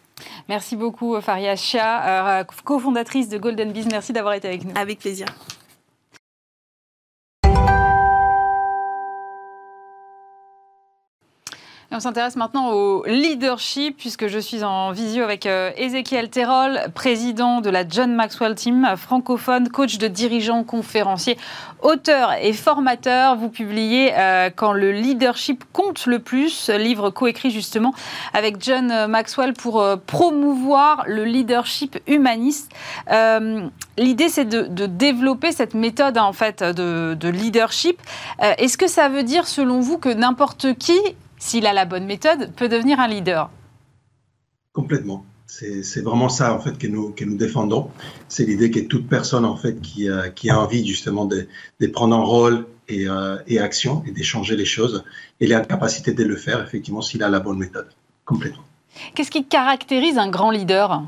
Merci 0.50 0.76
beaucoup, 0.76 1.20
Faria 1.22 1.56
Chia, 1.56 2.40
euh, 2.40 2.44
cofondatrice 2.64 3.30
de 3.30 3.38
Golden 3.38 3.72
Biz. 3.72 3.88
Merci 3.92 4.14
d'avoir 4.14 4.34
été 4.34 4.48
avec 4.48 4.66
nous. 4.66 4.72
Avec 4.76 5.00
plaisir. 5.00 5.28
On 11.93 11.99
s'intéresse 11.99 12.36
maintenant 12.36 12.71
au 12.71 13.03
leadership, 13.06 13.97
puisque 13.97 14.27
je 14.27 14.39
suis 14.39 14.63
en 14.63 14.91
visio 14.91 15.23
avec 15.23 15.45
euh, 15.45 15.71
Ezekiel 15.77 16.29
Terrol, 16.29 16.79
président 16.95 17.62
de 17.62 17.69
la 17.69 17.88
John 17.88 18.13
Maxwell 18.15 18.56
Team, 18.56 18.88
francophone, 18.97 19.69
coach 19.69 19.97
de 19.97 20.08
dirigeants, 20.08 20.63
conférencier, 20.63 21.38
auteur 21.82 22.34
et 22.41 22.53
formateur. 22.53 23.36
Vous 23.36 23.49
publiez 23.49 24.12
euh, 24.17 24.49
Quand 24.56 24.73
le 24.73 24.91
leadership 24.91 25.63
compte 25.71 26.06
le 26.06 26.19
plus, 26.19 26.69
livre 26.69 27.10
coécrit 27.12 27.51
justement 27.51 27.93
avec 28.34 28.63
John 28.63 29.08
Maxwell 29.08 29.53
pour 29.53 29.82
euh, 29.82 29.95
promouvoir 29.95 31.03
le 31.08 31.25
leadership 31.25 31.99
humaniste. 32.08 32.71
L'idée, 33.97 34.29
c'est 34.29 34.45
de, 34.45 34.86
développer 34.88 35.51
cette 35.51 35.75
méthode 35.75 36.17
en 36.17 36.34
fait 36.34 36.63
de 36.63 37.29
leadership. 37.29 38.01
Est-ce 38.39 38.77
que 38.77 38.88
ça 38.88 39.10
veut 39.10 39.23
dire, 39.23 39.47
selon 39.47 39.79
vous, 39.79 39.97
que 39.97 40.10
n'importe 40.10 40.73
qui 40.77 40.99
s'il 41.43 41.65
a 41.65 41.73
la 41.73 41.84
bonne 41.84 42.06
méthode, 42.06 42.53
peut 42.56 42.69
devenir 42.69 43.01
un 43.01 43.08
leader. 43.08 43.49
Complètement. 44.71 45.25
C'est 45.45 46.01
vraiment 46.01 46.29
ça 46.29 46.53
en 46.53 46.60
fait 46.60 46.77
que 46.77 46.88
nous, 46.88 47.12
que 47.12 47.25
nous 47.25 47.36
défendons. 47.36 47.91
C'est 48.27 48.45
l'idée 48.45 48.71
que 48.71 48.79
toute 48.79 49.08
personne 49.08 49.45
en 49.45 49.56
fait 49.56 49.79
qui, 49.82 50.10
euh, 50.10 50.29
qui 50.29 50.49
a 50.49 50.60
envie 50.60 50.88
justement 50.88 51.25
de, 51.25 51.47
de 51.79 51.88
prendre 51.88 52.15
un 52.15 52.23
rôle 52.23 52.65
et, 52.88 53.08
euh, 53.08 53.38
et 53.45 53.60
action 53.60 54.03
et 54.08 54.12
d'échanger 54.12 54.56
les 54.56 54.65
choses, 54.65 55.03
il 55.41 55.53
a 55.53 55.60
la 55.60 55.65
capacité 55.65 56.13
de 56.13 56.23
le 56.23 56.38
faire 56.38 56.63
effectivement 56.63 57.01
s'il 57.01 57.21
a 57.21 57.29
la 57.29 57.39
bonne 57.39 57.60
méthode. 57.60 57.89
Complètement. 58.25 58.63
Qu'est-ce 59.13 59.29
qui 59.29 59.45
caractérise 59.45 60.17
un 60.17 60.29
grand 60.29 60.49
leader? 60.49 61.03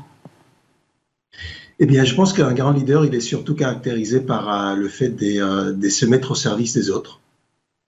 Eh 1.78 1.86
bien, 1.86 2.04
je 2.04 2.14
pense 2.14 2.32
qu'un 2.32 2.52
grand 2.52 2.72
leader, 2.72 3.04
il 3.04 3.14
est 3.14 3.20
surtout 3.20 3.54
caractérisé 3.54 4.20
par 4.20 4.42
euh, 4.48 4.74
le 4.76 4.88
fait 4.88 5.08
de, 5.08 5.72
de, 5.72 5.88
se 5.88 6.06
mettre 6.06 6.32
au 6.32 6.34
service 6.34 6.74
des 6.74 6.90
autres, 6.90 7.20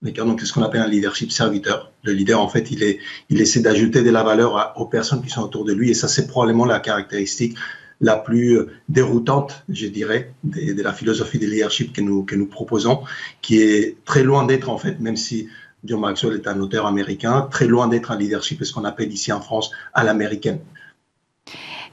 donc, 0.02 0.40
c'est 0.40 0.46
ce 0.46 0.52
qu'on 0.52 0.62
appelle 0.62 0.82
un 0.82 0.88
leadership 0.88 1.32
serviteur. 1.32 1.90
Le 2.04 2.12
leader, 2.12 2.40
en 2.40 2.48
fait, 2.48 2.70
il, 2.70 2.82
est, 2.82 3.00
il 3.30 3.40
essaie 3.40 3.60
d'ajouter 3.60 4.02
de 4.02 4.10
la 4.10 4.22
valeur 4.22 4.72
aux 4.76 4.86
personnes 4.86 5.22
qui 5.22 5.30
sont 5.30 5.42
autour 5.42 5.64
de 5.64 5.72
lui. 5.72 5.90
Et 5.90 5.94
ça, 5.94 6.06
c'est 6.08 6.26
probablement 6.28 6.64
la 6.64 6.78
caractéristique 6.78 7.56
la 8.00 8.16
plus 8.16 8.60
déroutante, 8.88 9.64
je 9.68 9.86
dirais, 9.86 10.32
de, 10.44 10.80
la 10.82 10.92
philosophie 10.92 11.40
de 11.40 11.46
leadership 11.46 11.92
que 11.92 12.00
nous, 12.00 12.22
que 12.24 12.36
nous 12.36 12.46
proposons, 12.46 13.02
qui 13.42 13.60
est 13.60 13.96
très 14.04 14.22
loin 14.22 14.46
d'être, 14.46 14.68
en 14.68 14.78
fait, 14.78 15.00
même 15.00 15.16
si 15.16 15.48
John 15.84 16.00
Maxwell 16.00 16.34
est 16.34 16.46
un 16.46 16.60
auteur 16.60 16.86
américain, 16.86 17.48
très 17.50 17.66
loin 17.66 17.88
d'être 17.88 18.12
un 18.12 18.16
leadership, 18.18 18.62
ce 18.64 18.72
qu'on 18.72 18.84
appelle 18.84 19.12
ici 19.12 19.32
en 19.32 19.40
France, 19.40 19.72
à 19.94 20.04
l'américaine. 20.04 20.60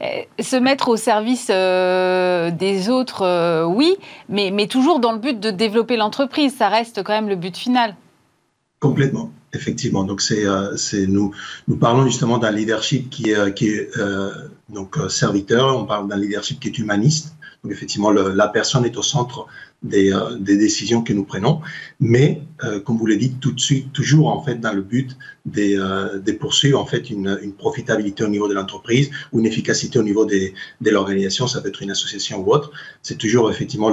Euh, 0.01 0.23
se 0.39 0.55
mettre 0.55 0.89
au 0.89 0.97
service 0.97 1.47
euh, 1.49 2.51
des 2.51 2.89
autres, 2.89 3.21
euh, 3.21 3.63
oui, 3.63 3.95
mais, 4.29 4.67
toujours 4.67 4.99
dans 4.99 5.13
le 5.13 5.19
but 5.19 5.39
de 5.39 5.51
développer 5.51 5.95
l'entreprise. 5.95 6.55
Ça 6.55 6.69
reste 6.69 7.03
quand 7.03 7.13
même 7.13 7.29
le 7.29 7.35
but 7.35 7.55
final. 7.55 7.95
Complètement. 8.79 9.31
Effectivement, 9.53 10.03
donc 10.03 10.21
c'est 10.21 10.45
nous 11.07 11.31
parlons 11.79 12.05
justement 12.05 12.39
d'un 12.39 12.51
leadership 12.51 13.09
qui 13.09 13.31
est 13.31 13.53
qui 13.53 13.69
est 13.69 13.89
donc 14.67 14.97
serviteur. 15.07 15.77
On 15.77 15.85
parle 15.85 16.09
d'un 16.09 16.17
leadership 16.17 16.59
qui 16.59 16.67
est 16.67 16.77
humaniste. 16.77 17.35
Donc 17.63 17.71
effectivement, 17.71 18.11
la 18.11 18.47
personne 18.49 18.83
est 18.83 18.97
au 18.97 19.01
centre 19.01 19.47
des, 19.83 20.11
euh, 20.11 20.37
des, 20.37 20.57
décisions 20.57 21.03
que 21.03 21.13
nous 21.13 21.23
prenons, 21.23 21.61
mais 21.99 22.41
euh, 22.63 22.79
comme 22.79 22.97
vous 22.97 23.05
l'avez 23.05 23.19
dit, 23.19 23.35
tout 23.39 23.51
de 23.51 23.59
suite, 23.59 23.93
toujours 23.93 24.27
en 24.27 24.41
fait 24.41 24.55
dans 24.55 24.73
le 24.73 24.81
but 24.81 25.15
des, 25.45 25.77
euh, 25.77 26.19
poursuivre 26.39 26.79
en 26.79 26.85
fait 26.85 27.09
une, 27.09 27.37
profitabilité 27.57 28.23
au 28.23 28.27
niveau 28.27 28.47
de 28.47 28.53
l'entreprise 28.53 29.11
ou 29.31 29.39
une 29.39 29.45
efficacité 29.45 29.99
au 29.99 30.03
niveau 30.03 30.25
de 30.25 30.89
l'organisation, 30.89 31.47
ça 31.47 31.61
peut 31.61 31.69
être 31.69 31.81
une 31.81 31.91
association 31.91 32.41
ou 32.41 32.51
autre. 32.51 32.71
C'est 33.01 33.17
toujours 33.17 33.49
effectivement 33.49 33.91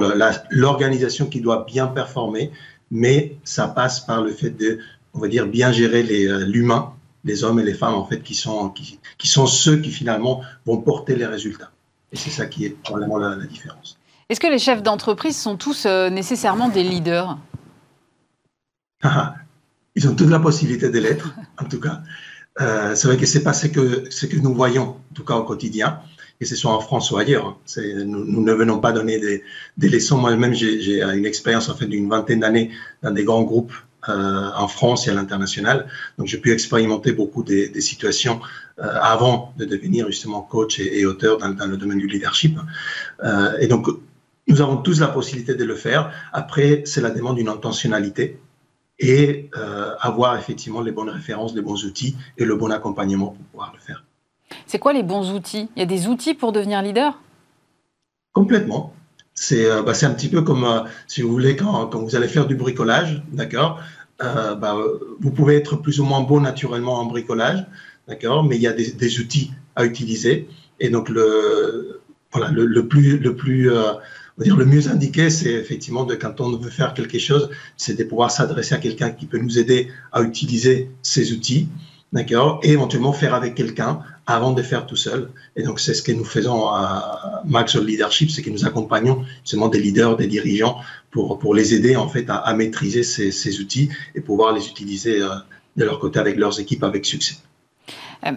l'organisation 0.51 1.27
qui 1.27 1.41
doit 1.41 1.65
bien 1.69 1.87
performer, 1.87 2.51
mais 2.91 3.37
ça 3.45 3.69
passe 3.69 4.01
par 4.01 4.23
le 4.23 4.33
fait 4.33 4.51
de, 4.51 4.79
on 5.15 5.21
va 5.21 5.29
dire, 5.29 5.47
bien 5.47 5.73
gérer 5.73 6.03
l'humain, 6.47 6.93
les 7.25 7.45
hommes 7.45 7.61
et 7.61 7.65
les 7.65 7.75
femmes 7.75 7.95
en 7.95 8.05
fait 8.05 8.23
qui 8.23 8.35
sont 8.35 8.71
qui 8.71 9.29
sont 9.29 9.47
ceux 9.47 9.77
qui 9.77 9.91
finalement 9.91 10.43
vont 10.67 10.79
porter 10.79 11.15
les 11.15 11.27
résultats. 11.27 11.71
Et 12.13 12.17
c'est 12.17 12.31
ça 12.31 12.47
qui 12.47 12.65
est 12.67 12.71
probablement 12.71 13.19
la, 13.19 13.37
la 13.37 13.47
différence. 13.47 13.99
Est-ce 14.33 14.41
que 14.41 14.47
les 14.47 14.59
chefs 14.59 14.83
d'entreprise 14.83 15.37
sont 15.37 15.59
tous 15.59 15.85
euh, 15.85 16.09
nécessairement 16.09 16.71
des 16.71 16.83
leaders 16.83 17.37
ah, 19.03 19.35
Ils 19.95 20.09
ont 20.09 20.15
toute 20.15 20.31
la 20.31 20.39
possibilité 20.39 20.89
de 20.89 20.99
l'être, 20.99 21.35
en 21.59 21.67
tout 21.67 21.79
cas. 21.79 22.01
Euh, 22.63 22.95
c'est 22.95 23.09
vrai 23.09 23.19
que 23.19 23.27
c'est 23.27 23.43
pas 23.43 23.53
ce 23.53 23.67
que, 23.67 24.05
ce 24.09 24.25
nous 24.37 24.55
voyons, 24.55 24.97
en 25.11 25.15
tout 25.15 25.23
cas 25.23 25.35
au 25.35 25.45
quotidien, 25.45 26.01
que 26.41 26.47
ce 26.47 26.57
soit 26.57 26.73
en 26.73 26.81
France 26.81 27.11
ou 27.11 27.19
ailleurs. 27.19 27.59
Nous, 27.77 28.43
ne 28.43 28.53
venons 28.55 28.79
pas 28.79 28.93
donner 28.93 29.21
des, 29.77 29.89
leçons. 29.91 30.17
Moi-même, 30.17 30.55
j'ai 30.55 31.03
une 31.03 31.27
expérience 31.27 31.69
en 31.69 31.75
fait 31.75 31.85
d'une 31.85 32.09
vingtaine 32.09 32.41
d'années 32.41 32.71
dans 33.03 33.11
des 33.11 33.25
grands 33.25 33.43
groupes 33.43 33.75
euh, 34.09 34.51
en 34.57 34.67
France 34.67 35.09
et 35.09 35.11
à 35.11 35.15
l'international. 35.15 35.89
Donc, 36.17 36.29
j'ai 36.29 36.39
pu 36.39 36.53
expérimenter 36.53 37.13
beaucoup 37.13 37.43
des, 37.43 37.79
situations 37.83 38.41
avant 38.79 39.53
de 39.59 39.67
devenir 39.67 40.07
justement 40.07 40.41
coach 40.41 40.81
et, 40.81 41.05
auteur 41.05 41.37
dans, 41.37 41.51
dans, 41.51 41.67
le 41.67 41.77
domaine 41.77 41.99
du 41.99 42.07
leadership. 42.07 42.59
Et 43.61 43.67
donc, 43.67 43.89
nous 44.49 44.61
avons 44.61 44.77
tous 44.77 45.01
la 45.01 45.09
possibilité 45.09 45.55
de 45.55 45.65
le 45.65 45.75
faire. 45.75 46.13
Après, 46.33 46.83
c'est 46.85 47.01
la 47.01 47.11
demande 47.11 47.37
d'une 47.37 47.49
intentionnalité 47.49 48.39
et 48.99 49.51
euh, 49.57 49.95
avoir 50.01 50.37
effectivement 50.37 50.81
les 50.81 50.93
bonnes 50.93 51.09
références, 51.09 51.55
les 51.55 51.63
bons 51.63 51.85
outils 51.85 52.17
et 52.39 52.45
le 52.45 52.55
bon 52.57 52.71
accompagnement 52.71 53.29
pour 53.29 53.45
pouvoir 53.47 53.73
le 53.75 53.81
faire. 53.81 54.05
C'est 54.67 54.79
quoi 54.79 54.93
les 54.93 55.03
bons 55.03 55.33
outils? 55.33 55.69
Il 55.77 55.81
y 55.81 55.83
a 55.83 55.87
des 55.87 56.07
outils 56.09 56.35
pour 56.35 56.53
devenir 56.53 56.83
leader? 56.83 57.19
Complètement. 58.33 58.95
C'est 59.35 59.65
euh, 59.65 59.83
bah, 59.83 59.93
un 60.03 60.11
petit 60.11 60.29
peu 60.29 60.43
comme, 60.43 60.65
euh, 60.65 60.81
si 61.07 61.23
vous 61.23 61.31
voulez, 61.31 61.57
quand, 61.57 61.87
quand, 61.87 62.01
vous 62.01 62.17
allez 62.17 62.29
faire 62.29 62.47
du 62.47 62.55
bricolage, 62.55 63.23
d'accord? 63.33 63.81
Bah, 64.21 64.77
Vous 65.19 65.33
pouvez 65.33 65.57
être 65.57 65.75
plus 65.75 65.99
ou 65.99 66.05
moins 66.05 66.21
bon 66.21 66.41
naturellement 66.41 67.01
en 67.01 67.07
bricolage, 67.07 67.67
d'accord? 68.07 68.45
Mais 68.45 68.55
il 68.55 68.63
y 68.63 68.69
a 68.69 68.73
des, 68.73 68.93
des, 68.93 69.19
outils 69.19 69.51
à 69.75 69.85
utiliser. 69.85 70.49
Et 70.79 70.91
donc, 70.91 71.09
le, 71.09 72.01
voilà, 72.31 72.53
le, 72.53 72.65
le 72.65 72.87
plus, 72.87 73.19
le 73.19 73.35
plus 73.35 73.69
le 74.39 74.65
mieux 74.65 74.89
indiqué, 74.89 75.31
c'est 75.31 75.53
effectivement 75.53 76.05
de 76.05 76.15
quand 76.15 76.41
on 76.41 76.57
veut 76.57 76.71
faire 76.71 76.95
quelque 76.95 77.19
chose, 77.19 77.51
c'est 77.77 77.99
de 77.99 78.05
pouvoir 78.05 78.31
s'adresser 78.31 78.75
à 78.75 78.79
quelqu'un 78.79 79.11
qui 79.11 79.27
peut 79.27 79.39
nous 79.39 79.59
aider 79.59 79.89
à 80.13 80.23
utiliser 80.23 80.91
ces 81.03 81.33
outils, 81.33 81.69
d'accord, 82.13 82.61
et 82.63 82.73
éventuellement 82.73 83.13
faire 83.13 83.35
avec 83.35 83.55
quelqu'un 83.55 84.01
avant 84.27 84.53
de 84.53 84.63
faire 84.63 84.87
tout 84.87 84.97
seul. 84.97 85.31
Et 85.57 85.63
donc 85.63 85.81
c'est 85.81 85.95
ce 85.95 86.03
que 86.03 86.13
nous 86.13 86.25
faisons 86.25 86.69
à 86.69 87.43
Max 87.45 87.77
Leadership, 87.77 88.31
c'est 88.31 88.43
que 88.43 88.51
nous 88.51 88.65
accompagnons 88.65 89.25
justement 89.43 89.69
des 89.69 89.81
leaders, 89.81 90.17
des 90.17 90.27
dirigeants 90.27 90.79
pour 91.11 91.55
les 91.55 91.75
aider 91.75 91.97
en 91.97 92.09
fait 92.09 92.27
à, 92.29 92.55
maîtriser 92.55 93.03
ces, 93.03 93.33
ces, 93.33 93.61
outils 93.61 93.91
et 94.15 94.23
pouvoir 94.23 94.55
les 94.55 94.67
utiliser 94.67 95.21
euh, 95.21 95.29
de 95.77 95.85
leur 95.85 95.99
côté 95.99 96.19
avec 96.19 96.37
leurs 96.37 96.59
équipes 96.59 96.85
avec 96.85 97.05
succès. 97.05 97.37
Euh, 98.27 98.33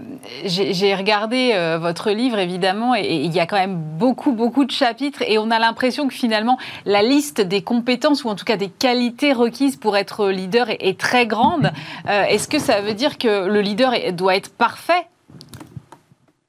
j'ai 0.46 0.96
regardé 0.96 1.52
euh, 1.54 1.78
votre 1.78 2.12
livre, 2.12 2.40
évidemment, 2.40 2.96
et 2.96 3.24
il 3.24 3.34
y 3.34 3.40
a 3.40 3.46
quand 3.46 3.58
même 3.58 3.80
beaucoup, 3.98 4.32
beaucoup 4.32 4.66
de 4.66 4.72
chapitres, 4.72 5.22
et 5.28 5.38
on 5.38 5.52
a 5.52 5.60
l'impression 5.60 6.08
que 6.08 6.14
finalement, 6.14 6.58
la 6.86 7.04
liste 7.04 7.42
des 7.42 7.62
compétences, 7.62 8.24
ou 8.24 8.30
en 8.30 8.36
tout 8.36 8.46
cas 8.46 8.58
des 8.58 8.70
qualités 8.70 9.34
requises 9.34 9.76
pour 9.76 9.96
être 9.96 10.30
leader 10.30 10.70
est, 10.70 11.00
très 11.00 11.28
grande. 11.28 11.72
Euh, 12.08 12.24
Est-ce 12.24 12.48
que 12.48 12.60
ça 12.60 12.82
veut 12.82 12.94
dire 12.94 13.18
que 13.18 13.48
le 13.48 13.62
leader 13.62 13.94
doit 14.14 14.36
être 14.36 14.50
parfait? 14.50 15.08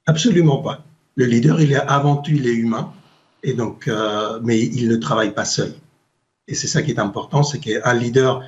Absolument 0.07 0.59
pas. 0.59 0.85
Le 1.17 1.27
leader, 1.27 1.61
il 1.61 1.73
est 1.73 1.77
avant 1.77 2.17
tout, 2.17 2.31
il 2.31 2.47
est 2.47 2.55
humain, 2.55 2.93
et 3.43 3.55
donc, 3.55 3.91
mais 4.43 4.61
il 4.61 4.89
ne 4.89 4.97
travaille 4.97 5.33
pas 5.33 5.45
seul. 5.45 5.75
Et 6.49 6.55
c'est 6.55 6.69
ça 6.69 6.83
qui 6.83 6.93
est 6.93 6.99
important, 6.99 7.43
c'est 7.43 7.59
qu'un 7.59 7.95
leader 7.95 8.43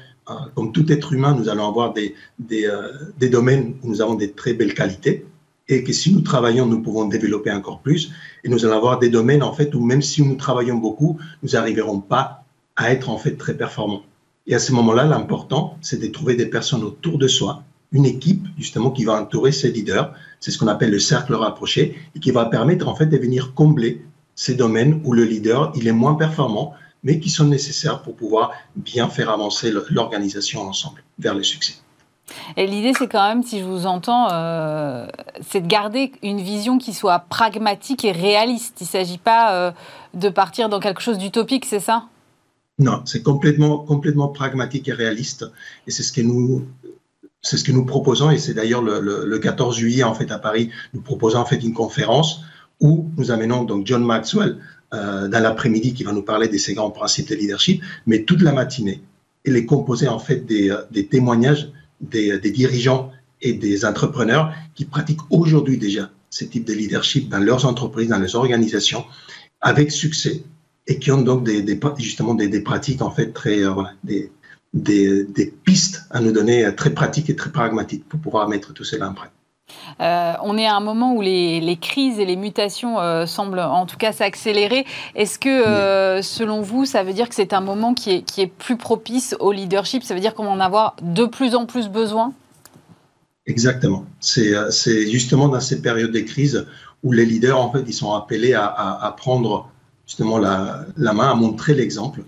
comme 0.55 0.73
tout 0.73 0.91
être 0.93 1.13
humain, 1.13 1.35
nous 1.35 1.49
allons 1.49 1.69
avoir 1.69 1.95
euh, 1.97 2.93
des, 3.19 3.29
domaines 3.29 3.75
où 3.83 3.89
nous 3.89 4.03
avons 4.03 4.15
des 4.15 4.33
très 4.33 4.55
belles 4.55 4.75
qualités 4.75 5.27
et 5.69 5.85
que 5.85 5.93
si 5.93 6.15
nous 6.15 6.21
travaillons, 6.21 6.67
nous 6.67 6.81
pouvons 6.81 7.07
développer 7.07 7.51
encore 7.51 7.81
plus. 7.81 8.11
Et 8.43 8.49
nous 8.49 8.65
allons 8.65 8.77
avoir 8.77 8.99
des 8.99 9.11
domaines, 9.11 9.43
en 9.43 9.53
fait, 9.53 9.75
où 9.75 9.85
même 9.85 10.01
si 10.01 10.23
nous 10.23 10.37
travaillons 10.37 10.79
beaucoup, 10.79 11.19
nous 11.43 11.51
n'arriverons 11.51 12.01
pas 12.01 12.45
à 12.77 12.91
être, 12.91 13.11
en 13.11 13.19
fait, 13.19 13.37
très 13.37 13.55
performants. 13.55 14.03
Et 14.47 14.55
à 14.55 14.59
ce 14.59 14.73
moment-là, 14.73 15.05
l'important, 15.05 15.77
c'est 15.83 16.01
de 16.01 16.07
trouver 16.07 16.37
des 16.37 16.47
personnes 16.47 16.83
autour 16.83 17.19
de 17.19 17.29
soi, 17.29 17.65
une 17.93 18.07
équipe, 18.07 18.47
justement, 18.57 18.91
qui 18.91 19.05
va 19.05 19.21
entourer 19.21 19.53
ces 19.53 19.71
leaders. 19.71 20.15
C'est 20.41 20.51
ce 20.51 20.59
qu'on 20.59 20.69
appelle 20.69 20.91
le 20.91 20.99
cercle 20.99 21.35
rapproché 21.35 21.97
et 22.15 22.21
qui 22.21 22.31
va 22.31 22.47
permettre, 22.47 22.89
en 22.89 22.95
fait, 22.95 23.07
de 23.07 23.19
venir 23.19 23.53
combler 23.53 24.03
ces 24.35 24.55
domaines 24.55 25.03
où 25.05 25.13
le 25.13 25.25
leader, 25.25 25.73
il 25.75 25.87
est 25.87 25.93
moins 25.93 26.15
performant, 26.15 26.73
mais 27.03 27.21
qui 27.21 27.31
sont 27.31 27.47
nécessaires 27.47 28.03
pour 28.03 28.17
pouvoir 28.17 28.53
bien 28.77 29.09
faire 29.09 29.31
avancer 29.31 29.73
l'organisation 29.91 30.63
ensemble 30.63 31.03
vers 31.19 31.35
le 31.35 31.43
succès. 31.43 31.75
Et 32.57 32.67
l'idée, 32.67 32.93
c'est 32.99 33.09
quand 33.09 33.27
même, 33.27 33.43
si 33.43 33.61
je 33.61 33.65
vous 33.65 33.87
entends, 33.87 34.29
euh, 34.33 35.07
c'est 35.41 35.61
de 35.61 35.67
garder 35.67 36.13
une 36.23 36.41
vision 36.41 36.79
qui 36.79 36.93
soit 36.93 37.21
pragmatique 37.21 38.05
et 38.05 38.13
réaliste. 38.13 38.81
Il 38.81 38.85
ne 38.85 38.89
s'agit 38.89 39.19
pas 39.19 39.55
euh, 39.55 39.73
de 40.15 40.29
partir 40.29 40.69
dans 40.69 40.81
quelque 40.81 41.01
chose 41.01 41.19
d'utopique, 41.19 41.65
c'est 41.65 41.81
ça? 41.81 42.05
Non, 42.79 43.03
c'est 43.07 43.23
complètement, 43.23 43.79
complètement 43.79 44.29
pragmatique 44.29 44.89
et 44.89 44.93
réaliste. 44.93 45.47
Et 45.87 45.91
c'est 45.91 46.03
ce 46.03 46.13
que 46.13 46.21
nous, 46.21 46.67
c'est 47.43 47.57
ce 47.57 47.65
que 47.65 47.73
nous 47.73 47.85
proposons. 47.85 48.31
Et 48.31 48.39
c'est 48.39 48.55
d'ailleurs 48.55 48.83
le, 48.83 49.01
le, 49.01 49.25
le, 49.25 49.39
14 49.39 49.77
juillet, 49.77 50.05
en 50.05 50.15
fait, 50.15 50.31
à 50.31 50.39
Paris, 50.39 50.71
nous 50.95 51.01
proposons 51.01 51.39
en 51.39 51.45
fait 51.45 51.57
une 51.57 51.75
conférence 51.75 52.43
où 52.81 53.11
nous 53.17 53.31
amenons 53.33 53.65
donc 53.65 53.87
John 53.87 54.05
Maxwell, 54.05 54.59
euh, 54.95 55.29
dans 55.29 55.41
l'après-midi 55.41 55.95
qui 55.95 56.05
va 56.05 56.13
nous 56.13 56.23
parler 56.23 56.49
de 56.49 56.59
ces 56.59 56.75
grands 56.75 56.91
principes 56.91 57.29
de 57.29 57.35
leadership, 57.35 57.83
mais 58.07 58.23
toute 58.23 58.43
la 58.43 58.53
matinée. 58.53 59.03
Elle 59.45 59.57
est 59.57 59.67
composée 59.67 60.09
en 60.09 60.19
fait 60.19 60.47
des, 60.47 60.71
euh, 60.71 61.03
témoignages 61.11 61.71
des, 62.01 62.39
des, 62.39 62.51
dirigeants 62.51 63.11
et 63.41 63.53
des 63.53 63.85
entrepreneurs 63.85 64.53
qui 64.75 64.85
pratiquent 64.85 65.31
aujourd'hui 65.31 65.79
déjà 65.79 66.11
ce 66.31 66.45
type 66.45 66.65
de 66.65 66.73
leadership 66.73 67.29
dans 67.29 67.39
leurs 67.39 67.65
entreprises, 67.65 68.09
dans 68.09 68.19
leurs 68.19 68.37
organisations, 68.37 69.05
avec 69.61 69.91
succès, 69.91 70.45
et 70.87 70.99
qui 70.99 71.11
ont 71.11 71.21
donc 71.21 71.49
justement 71.99 72.35
des, 72.35 72.61
pratiques 72.61 73.03
en 73.03 73.11
fait 73.11 73.33
très 73.33 73.63
euh, 73.63 73.83
des, 74.73 75.53
pistes 75.65 76.05
à 76.11 76.21
nous 76.21 76.33
donner 76.33 76.65
euh, 76.65 76.73
très 76.73 76.91
pratiques 76.91 77.31
et 77.31 77.37
très 77.37 77.53
pragmatiques 77.53 78.09
pour 78.09 78.21
pouvoir 78.21 78.49
mettre 78.49 78.73
tout 78.73 78.85
cela 78.85 79.11
en 79.11 79.15
pratique. 79.15 79.38
Euh, 80.01 80.33
on 80.43 80.57
est 80.57 80.67
à 80.67 80.75
un 80.75 80.81
moment 80.81 81.15
où 81.15 81.21
les, 81.21 81.61
les 81.61 81.77
crises 81.77 82.19
et 82.19 82.25
les 82.25 82.37
mutations 82.37 82.99
euh, 83.01 83.27
semblent 83.27 83.61
en 83.61 83.87
tout 83.87 83.97
cas 83.97 84.13
s'accélérer. 84.13 84.85
Est-ce 85.15 85.39
que, 85.39 85.49
euh, 85.49 86.23
selon 86.23 86.61
vous, 86.61 86.85
ça 86.85 87.03
veut 87.03 87.13
dire 87.13 87.29
que 87.29 87.35
c'est 87.35 87.53
un 87.53 87.61
moment 87.61 87.95
qui 87.95 88.11
est, 88.11 88.23
qui 88.23 88.41
est 88.41 88.47
plus 88.47 88.77
propice 88.77 89.37
au 89.41 89.53
leadership? 89.53 90.03
Ça 90.03 90.15
veut 90.15 90.21
dire 90.21 90.35
qu'on 90.35 90.45
va 90.45 90.51
en 90.51 90.61
avoir 90.61 90.95
de 91.03 91.25
plus 91.25 91.55
en 91.55 91.67
plus 91.67 91.89
besoin? 91.89 92.33
Exactement. 93.47 94.05
C'est 94.21 94.53
justement 95.11 95.49
dans 95.49 95.61
ces 95.61 95.81
périodes 95.81 96.13
de 96.13 96.21
crise 96.21 96.67
où 97.03 97.13
les 97.13 97.25
leaders, 97.25 97.59
en 97.59 97.71
fait, 97.73 97.83
ils 97.87 97.95
sont 97.95 98.13
appelés 98.13 98.55
à, 98.55 98.67
à, 98.67 99.07
à 99.07 99.13
prendre 99.13 99.71
justement 100.07 100.39
la, 100.39 100.81
la 100.97 101.13
main, 101.13 101.31
à 101.31 101.35
montrer 101.35 101.75
l'exemple 101.75 102.23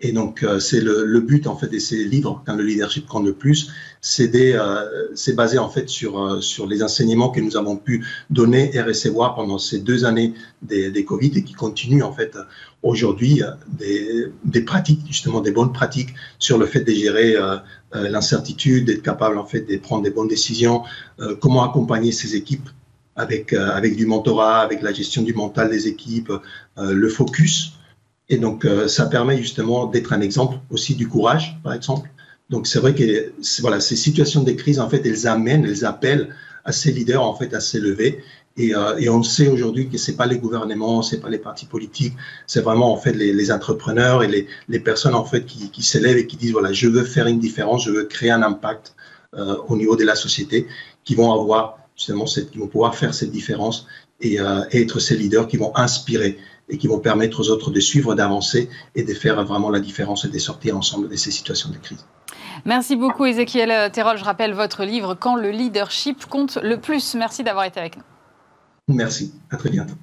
et 0.00 0.12
donc, 0.12 0.42
euh, 0.42 0.60
c'est 0.60 0.80
le, 0.80 1.20
but 1.20 1.46
en 1.46 1.56
fait 1.56 1.68
de 1.68 1.78
ces 1.78 2.04
livres, 2.04 2.42
quand 2.46 2.54
le 2.54 2.64
leadership 2.64 3.06
compte 3.06 3.24
le 3.24 3.32
plus, 3.32 3.70
c'est 4.06 4.30
euh, 4.54 5.34
basé 5.34 5.58
en 5.58 5.68
fait 5.68 5.88
sur 5.88 6.22
euh, 6.22 6.40
sur 6.40 6.66
les 6.66 6.82
enseignements 6.82 7.30
que 7.30 7.40
nous 7.40 7.56
avons 7.56 7.76
pu 7.76 8.06
donner 8.30 8.74
et 8.74 8.80
recevoir 8.80 9.34
pendant 9.34 9.58
ces 9.58 9.80
deux 9.80 10.04
années 10.04 10.34
des, 10.62 11.04
Covid 11.04 11.32
et 11.34 11.42
qui 11.42 11.54
continuent 11.54 12.04
en 12.04 12.12
fait 12.12 12.38
aujourd'hui 12.82 13.42
euh, 13.42 13.50
des, 13.66 14.26
des 14.44 14.60
pratiques 14.60 15.00
justement 15.08 15.40
des 15.40 15.50
bonnes 15.50 15.72
pratiques 15.72 16.14
sur 16.38 16.56
le 16.56 16.66
fait 16.66 16.80
de 16.80 16.92
gérer 16.92 17.36
l'incertitude, 17.92 18.86
d'être 18.86 19.02
capable 19.02 19.38
en 19.38 19.46
fait 19.46 19.62
de 19.62 19.76
prendre 19.78 20.02
des 20.02 20.10
bonnes 20.10 20.28
décisions, 20.28 20.82
comment 21.40 21.64
accompagner 21.64 22.12
ces 22.12 22.36
équipes 22.36 22.68
avec 23.14 23.52
avec 23.52 23.96
du 23.96 24.06
mentorat, 24.06 24.60
avec 24.60 24.82
la 24.82 24.92
gestion 24.92 25.22
du 25.22 25.32
mental 25.32 25.70
des 25.70 25.88
équipes, 25.88 26.32
le 26.76 27.08
focus 27.08 27.75
et 28.28 28.38
donc, 28.38 28.64
euh, 28.64 28.88
ça 28.88 29.06
permet 29.06 29.38
justement 29.38 29.86
d'être 29.86 30.12
un 30.12 30.20
exemple 30.20 30.58
aussi 30.70 30.94
du 30.94 31.08
courage, 31.08 31.58
par 31.62 31.72
exemple. 31.72 32.10
Donc, 32.50 32.66
c'est 32.66 32.78
vrai 32.78 32.94
que 32.94 33.32
voilà, 33.60 33.80
ces 33.80 33.96
situations 33.96 34.42
de 34.42 34.52
crise, 34.52 34.80
en 34.80 34.88
fait, 34.88 35.04
elles 35.06 35.26
amènent, 35.26 35.64
elles 35.64 35.84
appellent 35.84 36.34
à 36.64 36.72
ces 36.72 36.92
leaders, 36.92 37.22
en 37.22 37.34
fait, 37.34 37.54
à 37.54 37.60
s'élever. 37.60 38.22
Et, 38.56 38.74
euh, 38.74 38.96
et, 38.98 39.08
on 39.08 39.22
sait 39.22 39.48
aujourd'hui 39.48 39.88
que 39.88 39.98
c'est 39.98 40.16
pas 40.16 40.26
les 40.26 40.38
gouvernements, 40.38 41.02
c'est 41.02 41.20
pas 41.20 41.28
les 41.28 41.38
partis 41.38 41.66
politiques, 41.66 42.14
c'est 42.46 42.62
vraiment 42.62 42.90
en 42.90 42.96
fait 42.96 43.12
les, 43.12 43.34
les, 43.34 43.52
entrepreneurs 43.52 44.22
et 44.22 44.28
les, 44.28 44.46
les 44.70 44.80
personnes 44.80 45.14
en 45.14 45.26
fait 45.26 45.44
qui, 45.44 45.70
qui 45.70 45.82
s'élèvent 45.82 46.16
et 46.16 46.26
qui 46.26 46.38
disent 46.38 46.52
voilà, 46.52 46.72
je 46.72 46.88
veux 46.88 47.04
faire 47.04 47.26
une 47.26 47.38
différence, 47.38 47.84
je 47.84 47.90
veux 47.90 48.04
créer 48.04 48.30
un 48.30 48.42
impact 48.42 48.94
au 49.68 49.76
niveau 49.76 49.94
de 49.94 50.04
la 50.04 50.14
société 50.14 50.66
qui 51.04 51.14
vont 51.14 51.30
avoir 51.30 51.76
justement 51.94 52.26
cette, 52.26 52.50
qui 52.50 52.56
vont 52.56 52.68
pouvoir 52.68 52.94
faire 52.94 53.12
cette 53.12 53.30
différence 53.30 53.86
et, 54.22 54.38
et 54.70 54.80
être 54.80 55.00
ces 55.00 55.18
leaders 55.18 55.46
qui 55.46 55.58
vont 55.58 55.76
inspirer 55.76 56.38
et 56.68 56.78
qui 56.78 56.88
vont 56.88 56.98
permettre 56.98 57.40
aux 57.40 57.50
autres 57.50 57.70
de 57.70 57.80
suivre, 57.80 58.14
d'avancer 58.14 58.68
et 58.94 59.02
de 59.02 59.14
faire 59.14 59.44
vraiment 59.44 59.70
la 59.70 59.80
différence 59.80 60.24
et 60.24 60.28
de 60.28 60.38
sortir 60.38 60.76
ensemble 60.76 61.08
de 61.08 61.16
ces 61.16 61.30
situations 61.30 61.70
de 61.70 61.76
crise. 61.76 62.04
Merci 62.64 62.96
beaucoup 62.96 63.24
Ezekiel 63.24 63.90
Terrol. 63.92 64.16
Je 64.16 64.24
rappelle 64.24 64.52
votre 64.52 64.84
livre 64.84 65.14
Quand 65.14 65.36
le 65.36 65.50
leadership 65.50 66.26
compte 66.26 66.58
le 66.62 66.78
plus. 66.80 67.14
Merci 67.14 67.44
d'avoir 67.44 67.64
été 67.64 67.78
avec 67.78 67.96
nous. 67.96 68.02
Merci, 68.88 69.34
à 69.50 69.56
très 69.56 69.70
bientôt. 69.70 69.94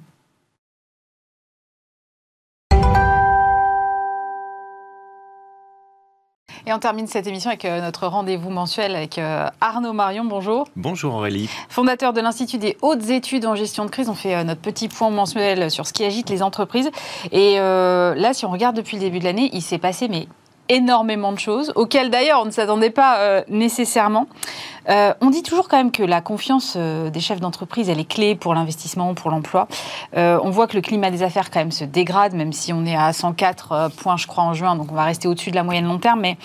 Et 6.66 6.72
on 6.72 6.78
termine 6.78 7.06
cette 7.06 7.26
émission 7.26 7.50
avec 7.50 7.66
euh, 7.66 7.82
notre 7.82 8.06
rendez-vous 8.06 8.48
mensuel 8.48 8.96
avec 8.96 9.18
euh, 9.18 9.48
Arnaud 9.60 9.92
Marion. 9.92 10.24
Bonjour. 10.24 10.66
Bonjour 10.76 11.14
Aurélie. 11.14 11.50
Fondateur 11.68 12.14
de 12.14 12.22
l'Institut 12.22 12.56
des 12.56 12.78
hautes 12.80 13.10
études 13.10 13.44
en 13.44 13.54
gestion 13.54 13.84
de 13.84 13.90
crise. 13.90 14.08
On 14.08 14.14
fait 14.14 14.34
euh, 14.34 14.44
notre 14.44 14.62
petit 14.62 14.88
point 14.88 15.10
mensuel 15.10 15.70
sur 15.70 15.86
ce 15.86 15.92
qui 15.92 16.04
agite 16.04 16.30
les 16.30 16.42
entreprises. 16.42 16.90
Et 17.32 17.56
là, 17.56 18.32
si 18.32 18.46
on 18.46 18.50
regarde 18.50 18.76
depuis 18.76 18.96
le 18.96 19.02
début 19.02 19.18
de 19.18 19.24
l'année, 19.24 19.50
il 19.52 19.60
s'est 19.60 19.78
passé 19.78 20.08
mais 20.08 20.26
énormément 20.68 21.32
de 21.32 21.38
choses, 21.38 21.72
auxquelles 21.74 22.10
d'ailleurs 22.10 22.40
on 22.40 22.46
ne 22.46 22.50
s'attendait 22.50 22.90
pas 22.90 23.18
euh, 23.18 23.42
nécessairement. 23.48 24.26
Euh, 24.88 25.12
on 25.20 25.30
dit 25.30 25.42
toujours 25.42 25.68
quand 25.68 25.76
même 25.76 25.92
que 25.92 26.02
la 26.02 26.20
confiance 26.20 26.74
euh, 26.76 27.10
des 27.10 27.20
chefs 27.20 27.40
d'entreprise, 27.40 27.88
elle 27.88 28.00
est 28.00 28.08
clé 28.08 28.34
pour 28.34 28.54
l'investissement, 28.54 29.14
pour 29.14 29.30
l'emploi. 29.30 29.68
on 30.14 30.50
voit 30.50 30.66
que 30.66 30.76
le 30.76 30.82
climat 30.82 31.10
des 31.10 31.22
affaires 31.22 31.50
quand 31.50 31.60
même 31.60 31.72
se 31.72 31.84
dégrade, 31.84 32.34
même 32.34 32.52
si 32.52 32.72
on 32.72 32.84
est 32.86 32.96
à 32.96 33.12
104 33.12 33.90
points, 33.96 34.16
je 34.16 34.26
crois, 34.26 34.44
en 34.44 34.54
juin, 34.54 34.76
donc 34.76 34.90
on 34.90 34.94
va 34.94 35.04
rester 35.04 35.28
au-dessus 35.28 35.50
de 35.50 35.56
la 35.56 35.64
moyenne 35.64 35.86
long 35.86 35.98
terme. 35.98 36.20
Mais 36.20 36.36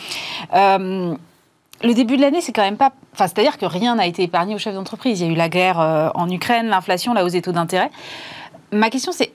le 0.52 1.94
début 1.94 2.18
de 2.18 2.22
l'année, 2.22 2.42
c'est 2.42 2.52
quand 2.52 2.64
même 2.64 2.78
pas. 2.78 2.92
Enfin, 3.14 3.28
c'est-à-dire 3.28 3.58
que 3.58 3.66
rien 3.66 3.96
n'a 3.96 4.06
été 4.06 4.24
épargné 4.24 4.54
aux 4.54 4.58
chefs 4.58 4.76
d'entreprise. 4.76 5.22
Il 5.22 5.28
y 5.28 5.30
a 5.30 5.32
eu 5.32 5.36
la 5.36 5.50
guerre 5.50 6.12
en 6.16 6.30
Ukraine, 6.30 6.68
l'inflation, 6.68 7.14
la 7.14 7.24
hausse 7.24 7.34
des 7.34 7.42
taux 7.42 7.54
d'intérêt. 7.54 7.90
Ma 8.72 8.90
question, 8.90 9.12
c'est 9.12 9.32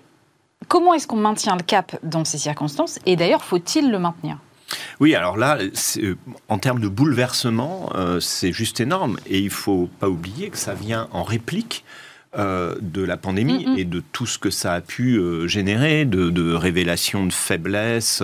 comment 0.68 0.94
est-ce 0.94 1.06
qu'on 1.06 1.16
maintient 1.16 1.56
le 1.56 1.62
cap 1.62 1.96
dans 2.02 2.24
ces 2.24 2.38
circonstances? 2.38 2.98
Et 3.06 3.16
d'ailleurs, 3.16 3.42
faut-il 3.42 3.90
le 3.90 3.98
maintenir? 3.98 4.38
Oui, 5.00 5.14
alors 5.14 5.36
là, 5.36 5.58
euh, 5.58 6.14
en 6.48 6.58
termes 6.58 6.80
de 6.80 6.88
bouleversement, 6.88 7.90
euh, 7.94 8.20
c'est 8.20 8.52
juste 8.52 8.80
énorme. 8.80 9.18
Et 9.26 9.38
il 9.38 9.50
faut 9.50 9.88
pas 9.98 10.08
oublier 10.08 10.50
que 10.50 10.58
ça 10.58 10.74
vient 10.74 11.08
en 11.12 11.22
réplique 11.22 11.84
euh, 12.36 12.74
de 12.80 13.02
la 13.02 13.16
pandémie 13.16 13.66
et 13.76 13.84
de 13.84 14.02
tout 14.12 14.26
ce 14.26 14.38
que 14.38 14.50
ça 14.50 14.74
a 14.74 14.80
pu 14.80 15.20
générer, 15.46 16.04
de, 16.04 16.52
révélations 16.52 17.26
de 17.26 17.32
faiblesse 17.32 18.22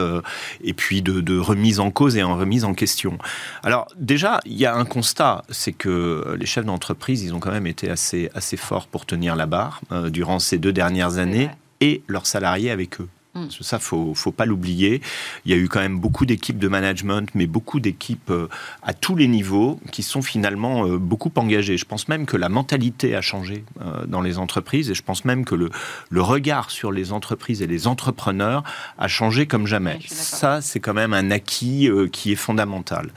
et 0.65 0.73
puis 0.73 1.01
de, 1.01 1.39
remise 1.39 1.79
en 1.79 1.93
cause 1.93 2.17
et 2.17 2.23
en 2.23 2.37
remise 2.37 2.65
en 2.65 2.75
question. 2.75 3.19
Alors 3.63 3.87
déjà, 3.97 4.41
il 4.47 4.59
y 4.59 4.67
a 4.67 4.75
un 4.75 4.85
constat, 4.85 5.45
c'est 5.49 5.73
que 5.73 6.37
les 6.39 6.47
chefs 6.47 6.65
d'entreprise, 6.65 7.23
ils 7.23 7.35
ont 7.35 7.41
quand 7.41 7.53
même 7.53 7.69
été 7.69 7.89
assez, 7.89 8.31
assez 8.35 8.57
forts 8.57 8.89
pour 8.89 9.07
tenir 9.07 9.37
la 9.37 9.47
barre 9.47 9.81
durant 10.09 10.41
ces 10.41 10.59
deux 10.59 10.73
dernières 10.73 11.19
années 11.19 11.51
et 11.81 12.03
leurs 12.09 12.27
salariés 12.27 12.73
avec 12.73 13.01
eux. 13.01 13.09
Mm. 13.35 13.47
Ça, 13.61 13.79
faut, 13.79 14.13
faut 14.15 14.33
pas 14.33 14.45
l'oublier. 14.45 15.01
Il 15.45 15.53
y 15.53 15.55
a 15.55 15.57
eu 15.57 15.69
quand 15.69 15.79
même 15.79 16.01
beaucoup 16.01 16.27
d'équipes 16.27 16.59
de 16.59 16.67
management, 16.67 17.29
mais 17.35 17.47
beaucoup 17.47 17.79
d'équipes 17.79 18.31
euh, 18.31 18.49
à 18.83 18.93
tous 18.93 19.15
les 19.15 19.29
niveaux 19.29 19.79
qui 19.93 20.03
sont 20.03 20.21
finalement 20.21 20.85
euh, 20.85 20.99
beaucoup 20.99 21.31
engagées. 21.37 21.77
Je 21.77 21.85
pense 21.85 22.09
même 22.09 22.27
que 22.27 22.37
la 22.37 22.49
mentalité 22.49 23.15
a 23.15 23.21
changé 23.21 23.65
euh, 23.83 24.05
dans 24.07 24.21
les 24.21 24.39
entreprises 24.39 24.91
et 24.91 24.95
je 24.95 25.03
pense 25.03 25.25
même 25.25 25.45
que 25.45 25.55
le, 25.55 25.71
le 26.11 26.23
regard 26.23 26.73
sur 26.73 26.91
les 26.91 27.13
entreprises 27.13 27.63
et 27.63 27.69
les 27.69 27.87
entrepreneurs 27.87 28.65
a 28.99 29.07
changé 29.07 29.47
comme 29.47 29.67
jamais. 29.67 30.01
Ça, 30.09 30.61
c'est 30.61 30.81
quand 30.81 30.95
même 30.95 31.13
un 31.13 31.31
acquis 31.31 31.89
qui 32.13 32.33
est 32.33 32.37
fondamental. 32.37 33.11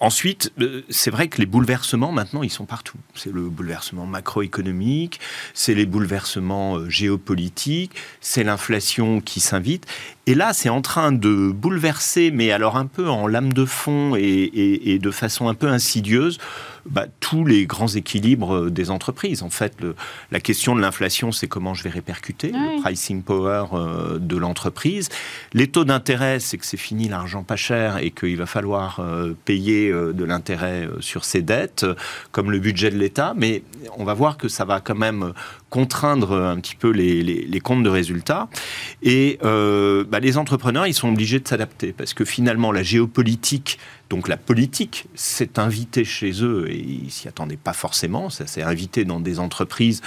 ensuite, 0.00 0.52
c'est 0.88 1.10
vrai 1.10 1.28
que 1.28 1.38
les 1.38 1.46
bouleversements, 1.46 2.10
maintenant, 2.10 2.42
ils 2.42 2.50
sont 2.50 2.64
partout. 2.64 2.98
C'est 3.14 3.32
le 3.32 3.42
bouleversement 3.42 4.06
macroéconomique, 4.06 5.20
c'est 5.54 5.74
les 5.74 5.86
bouleversements 5.86 6.88
géopolitiques, 6.88 7.92
c'est 8.20 8.44
l'inflation 8.44 8.87
qui 9.24 9.40
s'invite. 9.40 9.86
Et 10.26 10.34
là, 10.34 10.52
c'est 10.52 10.68
en 10.68 10.82
train 10.82 11.12
de 11.12 11.50
bouleverser, 11.50 12.30
mais 12.30 12.50
alors 12.52 12.76
un 12.76 12.86
peu 12.86 13.08
en 13.08 13.26
lame 13.26 13.52
de 13.52 13.64
fond 13.64 14.14
et, 14.16 14.98
de 15.00 15.10
façon 15.10 15.48
un 15.48 15.54
peu 15.54 15.68
insidieuse, 15.68 16.38
bah, 16.90 17.06
tous 17.20 17.44
les 17.44 17.66
grands 17.66 17.88
équilibres 17.88 18.70
des 18.70 18.90
entreprises. 18.90 19.42
En 19.42 19.50
fait, 19.50 19.76
la 20.30 20.40
question 20.40 20.74
de 20.74 20.80
l'inflation, 20.80 21.32
c'est 21.32 21.46
comment 21.46 21.74
je 21.74 21.82
vais 21.82 21.90
répercuter 21.90 22.52
le 22.52 22.80
pricing 22.82 23.22
power 23.22 23.64
euh, 23.72 24.18
de 24.18 24.36
l'entreprise. 24.36 25.08
Les 25.52 25.66
taux 25.68 25.84
d'intérêt, 25.84 26.40
c'est 26.40 26.58
que 26.58 26.66
c'est 26.66 26.76
fini 26.76 27.08
l'argent 27.08 27.42
pas 27.42 27.56
cher 27.56 27.98
et 27.98 28.10
qu'il 28.10 28.36
va 28.36 28.46
falloir 28.46 29.00
euh, 29.00 29.34
payer 29.44 29.90
euh, 29.90 30.12
de 30.12 30.24
l'intérêt 30.24 30.88
sur 31.00 31.24
ses 31.24 31.42
dettes, 31.42 31.86
comme 32.32 32.50
le 32.50 32.58
budget 32.58 32.90
de 32.90 32.96
l'État. 32.96 33.34
Mais 33.36 33.62
on 33.96 34.04
va 34.04 34.14
voir 34.14 34.36
que 34.36 34.48
ça 34.48 34.64
va 34.64 34.80
quand 34.80 34.96
même 34.96 35.32
contraindre 35.70 36.32
un 36.32 36.56
petit 36.56 36.76
peu 36.76 36.90
les, 36.90 37.60
comptes 37.60 37.82
de 37.82 37.90
résultats. 37.90 38.48
Et 39.02 39.38
bah, 39.42 40.20
les 40.20 40.38
entrepreneurs, 40.38 40.86
ils 40.86 40.94
sont 40.94 41.08
obligés 41.08 41.40
de 41.40 41.46
s'adapter 41.46 41.92
parce 41.92 42.14
que 42.14 42.24
finalement, 42.24 42.72
la 42.72 42.82
géopolitique 42.82 43.78
donc 44.10 44.28
la 44.28 44.38
politique 44.38 45.04
s'est 45.14 45.58
invitée 45.58 46.04
chez 46.04 46.42
eux 46.42 46.66
et 46.70 46.78
ils 46.78 47.10
s'y 47.10 47.28
attendaient 47.28 47.58
pas 47.58 47.74
forcément. 47.74 48.30
Ça 48.30 48.46
s'est 48.46 48.62
invité 48.62 49.04
dans 49.04 49.20
des 49.20 49.38
entreprises 49.38 50.00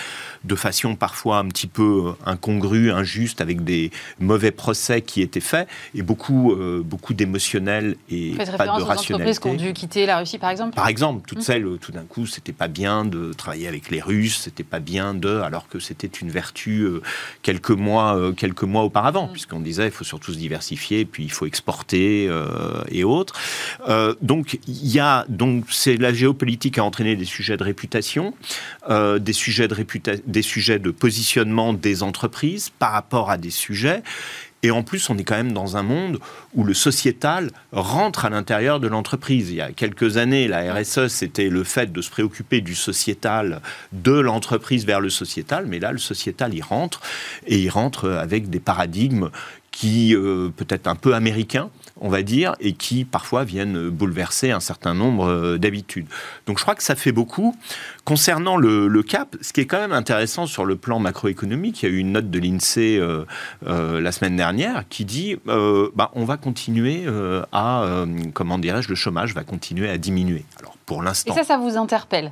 de 0.43 0.55
façon 0.55 0.95
parfois 0.95 1.37
un 1.37 1.47
petit 1.47 1.67
peu 1.67 2.13
incongrue, 2.25 2.91
injuste, 2.91 3.41
avec 3.41 3.63
des 3.63 3.91
mauvais 4.19 4.51
procès 4.51 5.01
qui 5.01 5.21
étaient 5.21 5.39
faits 5.39 5.67
et 5.93 6.01
beaucoup, 6.01 6.53
euh, 6.53 6.81
beaucoup 6.83 7.13
d'émotionnel 7.13 7.95
et 8.09 8.31
pas 8.31 8.45
de 8.45 8.51
rationalité. 8.51 9.13
Aux 9.13 9.15
entreprises 9.15 9.39
qui 9.39 9.47
ont 9.47 9.53
dû 9.53 9.73
quitter 9.73 10.05
la 10.07 10.17
Russie, 10.17 10.39
par 10.39 10.49
exemple. 10.49 10.75
Par 10.75 10.87
exemple, 10.87 11.23
toutes 11.27 11.39
mmh. 11.39 11.41
celles 11.41 11.67
où 11.67 11.77
tout 11.77 11.91
d'un 11.91 12.05
coup 12.05 12.25
c'était 12.25 12.53
pas 12.53 12.67
bien 12.67 13.05
de 13.05 13.33
travailler 13.33 13.67
avec 13.67 13.91
les 13.91 14.01
Russes, 14.01 14.39
c'était 14.41 14.63
pas 14.63 14.79
bien 14.79 15.13
de, 15.13 15.37
alors 15.41 15.67
que 15.67 15.79
c'était 15.79 16.07
une 16.07 16.31
vertu 16.31 16.81
euh, 16.81 17.01
quelques 17.43 17.69
mois, 17.69 18.17
euh, 18.17 18.31
quelques 18.31 18.63
mois 18.63 18.83
auparavant, 18.83 19.27
mmh. 19.27 19.31
puisqu'on 19.31 19.59
disait 19.59 19.85
il 19.85 19.91
faut 19.91 20.03
surtout 20.03 20.33
se 20.33 20.39
diversifier, 20.39 21.05
puis 21.05 21.23
il 21.23 21.31
faut 21.31 21.45
exporter 21.45 22.29
et 22.89 23.03
autres. 23.03 23.39
Euh, 23.91 24.15
donc 24.21 24.57
il 24.67 24.87
y 24.87 24.99
a 24.99 25.25
donc 25.27 25.65
c'est 25.69 25.97
la 25.97 26.13
géopolitique 26.13 26.77
a 26.77 26.83
entraîné 26.83 27.15
des 27.15 27.25
sujets 27.25 27.57
de 27.57 27.63
réputation, 27.63 28.33
euh, 28.89 29.19
des 29.19 29.33
sujets 29.33 29.67
de 29.67 29.75
des 30.25 30.41
sujets 30.41 30.79
de 30.79 30.91
positionnement 30.91 31.73
des 31.73 32.03
entreprises 32.03 32.71
par 32.79 32.91
rapport 32.93 33.29
à 33.29 33.37
des 33.37 33.49
sujets. 33.49 34.01
Et 34.63 34.69
en 34.69 34.83
plus, 34.83 35.09
on 35.09 35.17
est 35.17 35.23
quand 35.23 35.37
même 35.37 35.53
dans 35.53 35.75
un 35.75 35.81
monde 35.81 36.19
où 36.53 36.63
le 36.63 36.75
sociétal 36.75 37.49
rentre 37.71 38.25
à 38.25 38.29
l'intérieur 38.29 38.79
de 38.79 38.87
l'entreprise. 38.87 39.49
Il 39.49 39.55
y 39.55 39.61
a 39.61 39.71
quelques 39.71 40.17
années, 40.17 40.47
la 40.47 40.71
RSE, 40.73 41.07
c'était 41.07 41.49
le 41.49 41.63
fait 41.63 41.91
de 41.91 41.99
se 42.01 42.11
préoccuper 42.11 42.61
du 42.61 42.75
sociétal, 42.75 43.61
de 43.91 44.11
l'entreprise 44.11 44.85
vers 44.85 45.01
le 45.01 45.09
sociétal. 45.09 45.65
Mais 45.67 45.79
là, 45.79 45.91
le 45.91 45.97
sociétal, 45.97 46.53
il 46.53 46.61
rentre, 46.61 47.01
et 47.47 47.57
il 47.57 47.69
rentre 47.69 48.07
avec 48.11 48.51
des 48.51 48.59
paradigmes 48.59 49.31
qui, 49.71 50.13
euh, 50.13 50.49
peut-être 50.55 50.87
un 50.87 50.95
peu 50.95 51.15
américains, 51.15 51.69
on 52.01 52.09
va 52.09 52.23
dire, 52.23 52.55
et 52.59 52.73
qui 52.73 53.05
parfois 53.05 53.45
viennent 53.45 53.89
bouleverser 53.89 54.51
un 54.51 54.59
certain 54.59 54.93
nombre 54.93 55.27
euh, 55.27 55.57
d'habitudes. 55.57 56.07
Donc 56.45 56.57
je 56.57 56.63
crois 56.63 56.75
que 56.75 56.83
ça 56.83 56.95
fait 56.95 57.13
beaucoup. 57.13 57.55
Concernant 58.03 58.57
le, 58.57 59.01
cap, 59.01 59.35
ce 59.41 59.53
qui 59.53 59.61
est 59.61 59.65
quand 59.65 59.79
même 59.79 59.93
intéressant 59.93 60.45
sur 60.45 60.65
le 60.65 60.75
plan 60.75 60.99
macroéconomique, 60.99 61.81
il 61.81 61.89
y 61.89 61.91
a 61.91 61.95
eu 61.95 61.99
une 61.99 62.11
note 62.11 62.29
de 62.29 62.39
l'INSEE 62.39 62.99
euh, 62.99 63.25
la 64.01 64.11
semaine 64.11 64.35
dernière 64.35 64.83
qui 64.89 65.05
dit 65.05 65.37
bah, 65.45 66.11
on 66.13 66.25
va 66.25 66.37
continuer 66.37 67.05
à, 67.51 68.05
comment 68.33 68.57
dirais-je, 68.57 68.89
le 68.89 68.95
chômage 68.95 69.33
va 69.33 69.43
continuer 69.43 69.89
à 69.89 69.97
diminuer. 69.97 70.43
Alors 70.59 70.75
pour 70.85 71.03
l'instant. 71.03 71.33
Et 71.33 71.37
ça, 71.37 71.43
ça 71.43 71.57
vous 71.57 71.77
interpelle? 71.77 72.31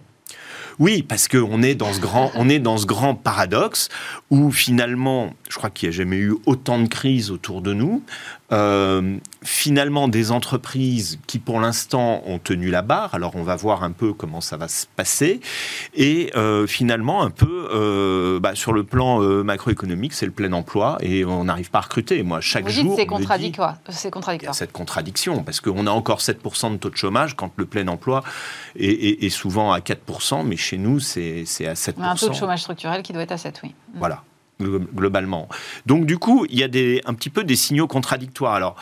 Oui, 0.79 1.03
parce 1.03 1.27
qu'on 1.27 1.61
est 1.61 1.75
dans 1.75 1.91
ce 1.91 1.99
grand, 1.99 2.31
est 2.47 2.59
dans 2.59 2.77
ce 2.77 2.85
grand 2.85 3.13
paradoxe 3.13 3.89
où 4.29 4.49
finalement, 4.49 5.33
je 5.49 5.57
crois 5.57 5.69
qu'il 5.69 5.89
n'y 5.89 5.95
a 5.95 5.97
jamais 5.97 6.15
eu 6.15 6.35
autant 6.45 6.79
de 6.79 6.87
crises 6.87 7.31
autour 7.31 7.61
de 7.61 7.73
nous. 7.73 8.01
Euh, 8.51 9.17
finalement, 9.43 10.07
des 10.07 10.31
entreprises 10.31 11.19
qui, 11.27 11.39
pour 11.39 11.59
l'instant, 11.59 12.23
ont 12.25 12.39
tenu 12.39 12.69
la 12.69 12.81
barre. 12.81 13.13
Alors, 13.13 13.35
on 13.35 13.43
va 13.43 13.55
voir 13.55 13.83
un 13.83 13.91
peu 13.91 14.13
comment 14.13 14.41
ça 14.41 14.57
va 14.57 14.67
se 14.67 14.85
passer. 14.95 15.39
Et 15.93 16.31
euh, 16.35 16.67
finalement, 16.67 17.21
un 17.21 17.29
peu 17.29 17.69
euh, 17.71 18.39
bah, 18.39 18.55
sur 18.55 18.73
le 18.73 18.83
plan 18.83 19.19
macroéconomique, 19.43 20.13
c'est 20.13 20.25
le 20.25 20.31
plein 20.31 20.51
emploi 20.53 20.97
et 21.01 21.25
on 21.25 21.45
n'arrive 21.45 21.69
pas 21.69 21.79
à 21.79 21.81
recruter. 21.81 22.23
Moi, 22.23 22.41
chaque 22.41 22.65
Vous 22.65 22.71
jour, 22.71 22.95
c'est 22.97 23.05
contradictoire. 23.05 23.77
C'est 23.89 24.11
contradictoire. 24.11 24.55
Cette 24.55 24.71
contradiction 24.71 25.43
parce 25.43 25.59
qu'on 25.59 25.87
a 25.87 25.91
encore 25.91 26.19
7% 26.19 26.73
de 26.73 26.77
taux 26.77 26.89
de 26.89 26.97
chômage 26.97 27.35
quand 27.35 27.51
le 27.57 27.65
plein 27.65 27.87
emploi 27.87 28.23
est, 28.75 29.23
est 29.23 29.29
souvent 29.29 29.71
à 29.71 29.79
4%, 29.79 30.45
mais 30.45 30.57
chez 30.57 30.77
nous, 30.77 30.99
c'est 30.99 31.45
à 31.61 31.73
7%. 31.73 31.93
On 31.97 32.03
a 32.03 32.09
un 32.09 32.15
taux 32.15 32.29
de 32.29 32.33
chômage 32.33 32.61
structurel 32.61 33.03
qui 33.03 33.13
doit 33.13 33.23
être 33.23 33.31
à 33.31 33.37
7, 33.37 33.61
oui. 33.63 33.73
Voilà 33.95 34.23
globalement. 34.59 35.47
Donc 35.85 36.05
du 36.05 36.17
coup, 36.17 36.45
il 36.49 36.59
y 36.59 36.63
a 36.63 36.67
un 37.05 37.13
petit 37.13 37.29
peu 37.29 37.43
des 37.43 37.55
signaux 37.55 37.87
contradictoires. 37.87 38.53
Alors 38.53 38.75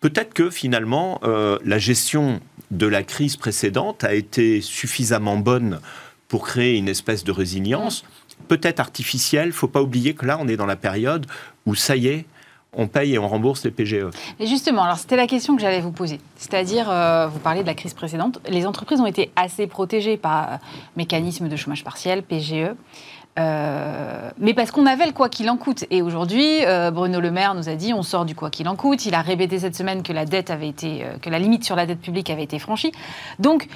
peut-être 0.00 0.34
que 0.34 0.50
finalement, 0.50 1.20
euh, 1.24 1.58
la 1.64 1.78
gestion 1.78 2.40
de 2.70 2.86
la 2.86 3.02
crise 3.02 3.36
précédente 3.36 4.04
a 4.04 4.14
été 4.14 4.60
suffisamment 4.60 5.36
bonne 5.36 5.80
pour 6.28 6.46
créer 6.46 6.76
une 6.76 6.88
espèce 6.88 7.24
de 7.24 7.32
résilience, 7.32 8.04
peut-être 8.48 8.80
artificielle. 8.80 9.52
Faut 9.52 9.68
pas 9.68 9.82
oublier 9.82 10.14
que 10.14 10.26
là, 10.26 10.38
on 10.40 10.48
est 10.48 10.56
dans 10.56 10.66
la 10.66 10.76
période 10.76 11.26
où 11.66 11.74
ça 11.74 11.96
y 11.96 12.08
est, 12.08 12.26
on 12.76 12.88
paye 12.88 13.14
et 13.14 13.18
on 13.18 13.28
rembourse 13.28 13.64
les 13.64 13.70
PGE. 13.70 14.06
Et 14.40 14.46
justement, 14.46 14.82
alors 14.82 14.98
c'était 14.98 15.16
la 15.16 15.26
question 15.26 15.54
que 15.56 15.62
j'allais 15.62 15.80
vous 15.80 15.92
poser. 15.92 16.20
C'est-à-dire, 16.36 16.90
euh, 16.90 17.28
vous 17.28 17.38
parlez 17.38 17.62
de 17.62 17.66
la 17.66 17.74
crise 17.74 17.94
précédente, 17.94 18.40
les 18.48 18.66
entreprises 18.66 19.00
ont 19.00 19.06
été 19.06 19.30
assez 19.36 19.66
protégées 19.66 20.16
par 20.16 20.52
euh, 20.52 20.56
mécanismes 20.96 21.48
de 21.48 21.56
chômage 21.56 21.84
partiel, 21.84 22.22
PGE. 22.22 22.74
Euh, 23.38 24.30
mais 24.38 24.54
parce 24.54 24.70
qu'on 24.70 24.86
avait 24.86 25.06
le 25.06 25.12
quoi 25.12 25.28
qu'il 25.28 25.50
en 25.50 25.56
coûte. 25.56 25.84
Et 25.90 26.02
aujourd'hui, 26.02 26.60
Bruno 26.92 27.20
Le 27.20 27.30
Maire 27.30 27.54
nous 27.54 27.68
a 27.68 27.74
dit 27.74 27.92
on 27.92 28.02
sort 28.02 28.24
du 28.24 28.34
quoi 28.34 28.50
qu'il 28.50 28.68
en 28.68 28.76
coûte. 28.76 29.06
Il 29.06 29.14
a 29.14 29.22
répété 29.22 29.58
cette 29.58 29.74
semaine 29.74 30.02
que 30.02 30.12
la 30.12 30.24
dette 30.24 30.50
avait 30.50 30.68
été, 30.68 31.04
que 31.20 31.30
la 31.30 31.38
limite 31.38 31.64
sur 31.64 31.76
la 31.76 31.86
dette 31.86 32.00
publique 32.00 32.30
avait 32.30 32.44
été 32.44 32.58
franchie. 32.58 32.92
Donc, 33.38 33.68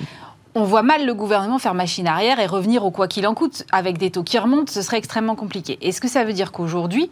on 0.54 0.64
voit 0.64 0.82
mal 0.82 1.06
le 1.06 1.14
gouvernement 1.14 1.58
faire 1.58 1.74
machine 1.74 2.06
arrière 2.06 2.40
et 2.40 2.46
revenir 2.46 2.84
au 2.84 2.90
quoi 2.90 3.08
qu'il 3.08 3.26
en 3.26 3.34
coûte. 3.34 3.64
Avec 3.72 3.98
des 3.98 4.10
taux 4.10 4.22
qui 4.22 4.38
remontent, 4.38 4.72
ce 4.72 4.82
serait 4.82 4.98
extrêmement 4.98 5.36
compliqué. 5.36 5.78
Est-ce 5.82 6.00
que 6.00 6.08
ça 6.08 6.24
veut 6.24 6.32
dire 6.32 6.52
qu'aujourd'hui, 6.52 7.10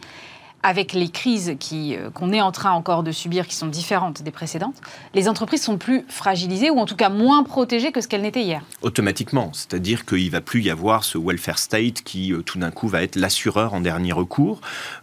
avec 0.67 0.91
les 0.91 1.07
crises 1.07 1.55
euh, 1.71 2.09
qu'on 2.09 2.33
est 2.33 2.41
en 2.41 2.51
train 2.51 2.71
encore 2.71 3.01
de 3.01 3.13
subir, 3.13 3.47
qui 3.47 3.55
sont 3.55 3.67
différentes 3.67 4.21
des 4.21 4.31
précédentes, 4.31 4.75
les 5.13 5.29
entreprises 5.29 5.61
sont 5.61 5.77
plus 5.77 6.03
fragilisées 6.09 6.69
ou 6.69 6.77
en 6.77 6.85
tout 6.85 6.97
cas 6.97 7.07
moins 7.07 7.43
protégées 7.43 7.93
que 7.93 8.01
ce 8.01 8.09
qu'elles 8.09 8.21
n'étaient 8.21 8.43
hier. 8.43 8.61
Automatiquement, 8.81 9.51
c'est-à-dire 9.53 10.05
qu'il 10.05 10.29
va 10.29 10.41
plus 10.41 10.61
y 10.61 10.69
avoir 10.69 11.05
ce 11.05 11.17
welfare 11.17 11.57
state 11.57 12.01
qui 12.01 12.33
euh, 12.33 12.41
tout 12.41 12.59
d'un 12.59 12.71
coup 12.71 12.89
va 12.89 13.01
être 13.01 13.15
l'assureur 13.15 13.73
en 13.73 13.79
dernier 13.79 14.11
recours. 14.11 14.59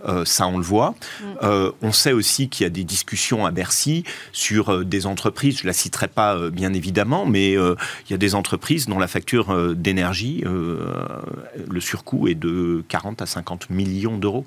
Euh, 0.07 0.27
ça, 0.27 0.47
on 0.47 0.59
le 0.59 0.65
voit. 0.65 0.95
Mm. 1.23 1.71
on 1.81 1.93
sait 1.93 2.13
aussi 2.13 2.51
qu'il 2.51 2.65
y 2.65 2.67
a 2.67 2.71
des 2.71 2.85
discussions 2.85 3.47
à 3.47 3.51
Bercy 3.51 4.05
sur 4.33 4.85
des 4.85 5.07
entreprises. 5.07 5.61
Je 5.61 5.67
la 5.67 5.73
citerai 5.73 6.09
pas 6.09 6.51
bien 6.51 6.75
évidemment, 6.75 7.25
mais 7.25 7.53
il 7.53 8.11
y 8.11 8.15
a 8.15 8.19
des 8.19 8.35
entreprises 8.35 8.87
dont 8.87 8.99
la 8.99 9.07
facture 9.07 9.75
d'énergie, 9.75 10.43
le 10.45 11.81
surcoût 11.81 12.29
est 12.29 12.35
de 12.35 12.85
40 12.89 13.23
à 13.23 13.27
50 13.27 13.71
millions 13.71 14.19
d'euros. 14.19 14.45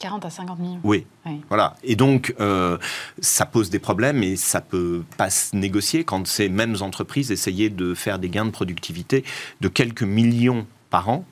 40 0.00 0.24
à 0.24 0.30
50 0.30 0.58
millions. 0.58 0.80
Oui. 0.82 1.06
Voilà. 1.48 1.76
Et 1.84 1.94
donc, 1.94 2.34
euh, 2.40 2.78
ça 3.20 3.46
pose 3.46 3.70
des 3.70 3.78
problèmes 3.78 4.22
et 4.22 4.34
ça 4.34 4.60
peut 4.60 5.04
pas 5.16 5.30
se 5.30 5.54
négocier 5.54 6.04
quand 6.04 6.26
ces 6.26 6.48
mêmes 6.48 6.76
entreprises 6.80 7.30
essayaient 7.30 7.70
de 7.70 7.94
faire 7.94 8.18
des 8.18 8.30
gains 8.30 8.46
de 8.46 8.50
productivité 8.50 9.24
de 9.60 9.68
quelques 9.68 10.02
millions 10.02 10.66
par 10.88 11.08
an 11.08 11.24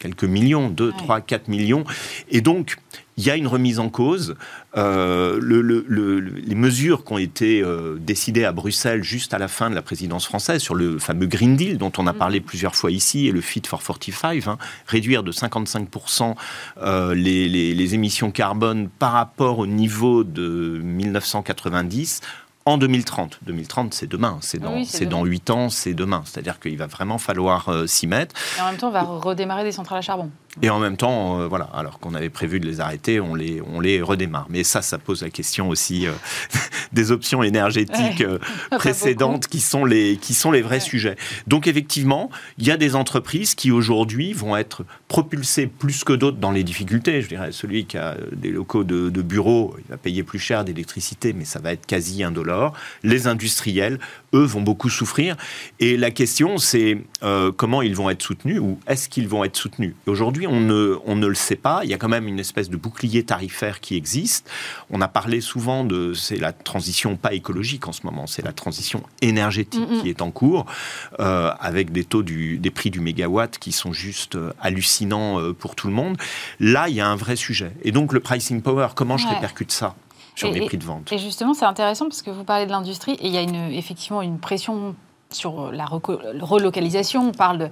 quelques 0.00 0.24
millions, 0.24 0.68
2, 0.68 0.92
3, 0.92 1.20
4 1.20 1.48
millions. 1.48 1.84
Et 2.30 2.40
donc, 2.40 2.78
il 3.20 3.26
y 3.26 3.30
a 3.30 3.36
une 3.36 3.46
remise 3.46 3.78
en 3.78 3.90
cause. 3.90 4.34
Euh, 4.78 5.38
les 5.42 6.54
mesures 6.54 7.04
qui 7.04 7.12
ont 7.12 7.18
été 7.18 7.60
euh, 7.60 7.98
décidées 8.00 8.44
à 8.44 8.52
Bruxelles 8.52 9.02
juste 9.02 9.34
à 9.34 9.38
la 9.38 9.46
fin 9.46 9.68
de 9.68 9.74
la 9.74 9.82
présidence 9.82 10.24
française 10.24 10.62
sur 10.62 10.74
le 10.74 10.98
fameux 10.98 11.26
Green 11.26 11.54
Deal 11.54 11.76
dont 11.76 11.92
on 11.98 12.06
a 12.06 12.14
parlé 12.14 12.40
mm. 12.40 12.44
plusieurs 12.44 12.74
fois 12.74 12.90
ici 12.90 13.28
et 13.28 13.32
le 13.32 13.42
Fit 13.42 13.62
for 13.66 13.82
45, 13.98 14.46
hein, 14.46 14.56
réduire 14.86 15.22
de 15.22 15.32
55% 15.32 16.34
euh, 16.78 17.14
les, 17.14 17.48
les 17.48 17.94
émissions 17.94 18.30
carbone 18.30 18.88
par 18.88 19.12
rapport 19.12 19.58
au 19.58 19.66
niveau 19.66 20.24
de 20.24 20.80
1990 20.82 22.22
en 22.66 22.78
2030. 22.78 23.38
2030, 23.42 23.94
c'est 23.94 24.06
demain, 24.06 24.38
c'est 24.40 24.58
dans, 24.58 24.84
c'est 24.84 25.06
dans 25.06 25.24
8 25.24 25.50
ans, 25.50 25.68
c'est 25.70 25.94
demain. 25.94 26.22
C'est-à-dire 26.24 26.60
qu'il 26.60 26.76
va 26.76 26.86
vraiment 26.86 27.18
falloir 27.18 27.68
euh, 27.68 27.86
s'y 27.86 28.06
mettre. 28.06 28.34
Et 28.58 28.60
en 28.60 28.66
même 28.66 28.76
temps, 28.76 28.88
on 28.88 28.92
va 28.92 29.02
redémarrer 29.02 29.64
des 29.64 29.72
centrales 29.72 29.98
à 29.98 30.02
charbon. 30.02 30.30
Et 30.62 30.70
en 30.70 30.78
même 30.78 30.96
temps, 30.96 31.40
euh, 31.40 31.46
voilà, 31.46 31.64
alors 31.72 32.00
qu'on 32.00 32.14
avait 32.14 32.28
prévu 32.28 32.58
de 32.58 32.66
les 32.66 32.80
arrêter, 32.80 33.20
on 33.20 33.34
les, 33.34 33.62
on 33.62 33.80
les 33.80 34.02
redémarre. 34.02 34.46
Mais 34.50 34.64
ça, 34.64 34.82
ça 34.82 34.98
pose 34.98 35.22
la 35.22 35.30
question 35.30 35.68
aussi 35.68 36.06
euh, 36.06 36.12
des 36.92 37.12
options 37.12 37.42
énergétiques 37.42 38.24
précédentes 38.72 39.46
qui 39.46 39.60
sont, 39.60 39.84
les, 39.84 40.16
qui 40.16 40.34
sont 40.34 40.50
les 40.50 40.62
vrais 40.62 40.80
sujets. 40.80 41.16
Donc 41.46 41.66
effectivement, 41.66 42.30
il 42.58 42.66
y 42.66 42.70
a 42.70 42.76
des 42.76 42.96
entreprises 42.96 43.54
qui 43.54 43.70
aujourd'hui 43.70 44.32
vont 44.32 44.56
être 44.56 44.84
propulsées 45.08 45.66
plus 45.66 46.04
que 46.04 46.12
d'autres 46.12 46.38
dans 46.38 46.50
les 46.50 46.64
difficultés. 46.64 47.22
Je 47.22 47.28
dirais, 47.28 47.52
celui 47.52 47.86
qui 47.86 47.96
a 47.96 48.16
des 48.32 48.50
locaux 48.50 48.84
de, 48.84 49.08
de 49.08 49.22
bureau, 49.22 49.76
il 49.78 49.90
va 49.90 49.96
payer 49.96 50.22
plus 50.22 50.38
cher 50.38 50.64
d'électricité, 50.64 51.32
mais 51.32 51.44
ça 51.44 51.60
va 51.60 51.72
être 51.72 51.86
quasi 51.86 52.22
un 52.22 52.30
dollar. 52.30 52.72
Les 53.02 53.26
industriels, 53.26 53.98
eux, 54.34 54.44
vont 54.44 54.62
beaucoup 54.62 54.90
souffrir. 54.90 55.36
Et 55.78 55.96
la 55.96 56.10
question, 56.10 56.58
c'est 56.58 56.98
euh, 57.22 57.52
comment 57.52 57.82
ils 57.82 57.94
vont 57.94 58.10
être 58.10 58.22
soutenus 58.22 58.60
ou 58.60 58.78
est-ce 58.86 59.08
qu'ils 59.08 59.28
vont 59.28 59.44
être 59.44 59.56
soutenus? 59.56 59.94
Aujourd'hui, 60.06 60.39
on 60.46 60.60
ne, 60.60 60.96
on 61.06 61.16
ne 61.16 61.26
le 61.26 61.34
sait 61.34 61.56
pas. 61.56 61.80
Il 61.84 61.90
y 61.90 61.94
a 61.94 61.98
quand 61.98 62.08
même 62.08 62.28
une 62.28 62.38
espèce 62.38 62.70
de 62.70 62.76
bouclier 62.76 63.24
tarifaire 63.24 63.80
qui 63.80 63.96
existe. 63.96 64.50
On 64.90 65.00
a 65.00 65.08
parlé 65.08 65.40
souvent 65.40 65.84
de... 65.84 66.12
C'est 66.14 66.36
la 66.36 66.52
transition 66.52 67.16
pas 67.16 67.32
écologique 67.32 67.88
en 67.88 67.92
ce 67.92 68.04
moment, 68.04 68.26
c'est 68.26 68.44
la 68.44 68.52
transition 68.52 69.02
énergétique 69.22 69.88
qui 70.02 70.08
est 70.08 70.22
en 70.22 70.30
cours, 70.30 70.66
euh, 71.18 71.52
avec 71.60 71.92
des 71.92 72.04
taux 72.04 72.22
du, 72.22 72.58
des 72.58 72.70
prix 72.70 72.90
du 72.90 73.00
mégawatt 73.00 73.58
qui 73.58 73.72
sont 73.72 73.92
juste 73.92 74.36
euh, 74.36 74.52
hallucinants 74.60 75.52
pour 75.54 75.74
tout 75.74 75.88
le 75.88 75.94
monde. 75.94 76.16
Là, 76.58 76.88
il 76.88 76.94
y 76.94 77.00
a 77.00 77.06
un 77.06 77.16
vrai 77.16 77.36
sujet. 77.36 77.72
Et 77.82 77.92
donc, 77.92 78.12
le 78.12 78.20
pricing 78.20 78.62
power, 78.62 78.88
comment 78.94 79.16
je 79.16 79.26
répercute 79.28 79.72
ça 79.72 79.94
sur 80.34 80.50
les 80.50 80.64
prix 80.66 80.78
de 80.78 80.84
vente? 80.84 81.12
Et 81.12 81.18
justement, 81.18 81.54
c'est 81.54 81.64
intéressant 81.64 82.06
parce 82.08 82.22
que 82.22 82.30
vous 82.30 82.44
parlez 82.44 82.66
de 82.66 82.70
l'industrie 82.70 83.12
et 83.12 83.26
il 83.26 83.32
y 83.32 83.36
a 83.36 83.42
une, 83.42 83.72
effectivement 83.72 84.22
une 84.22 84.38
pression 84.38 84.94
sur 85.30 85.70
la 85.72 85.86
relocalisation. 85.86 87.28
On 87.28 87.32
parle 87.32 87.58
de 87.58 87.68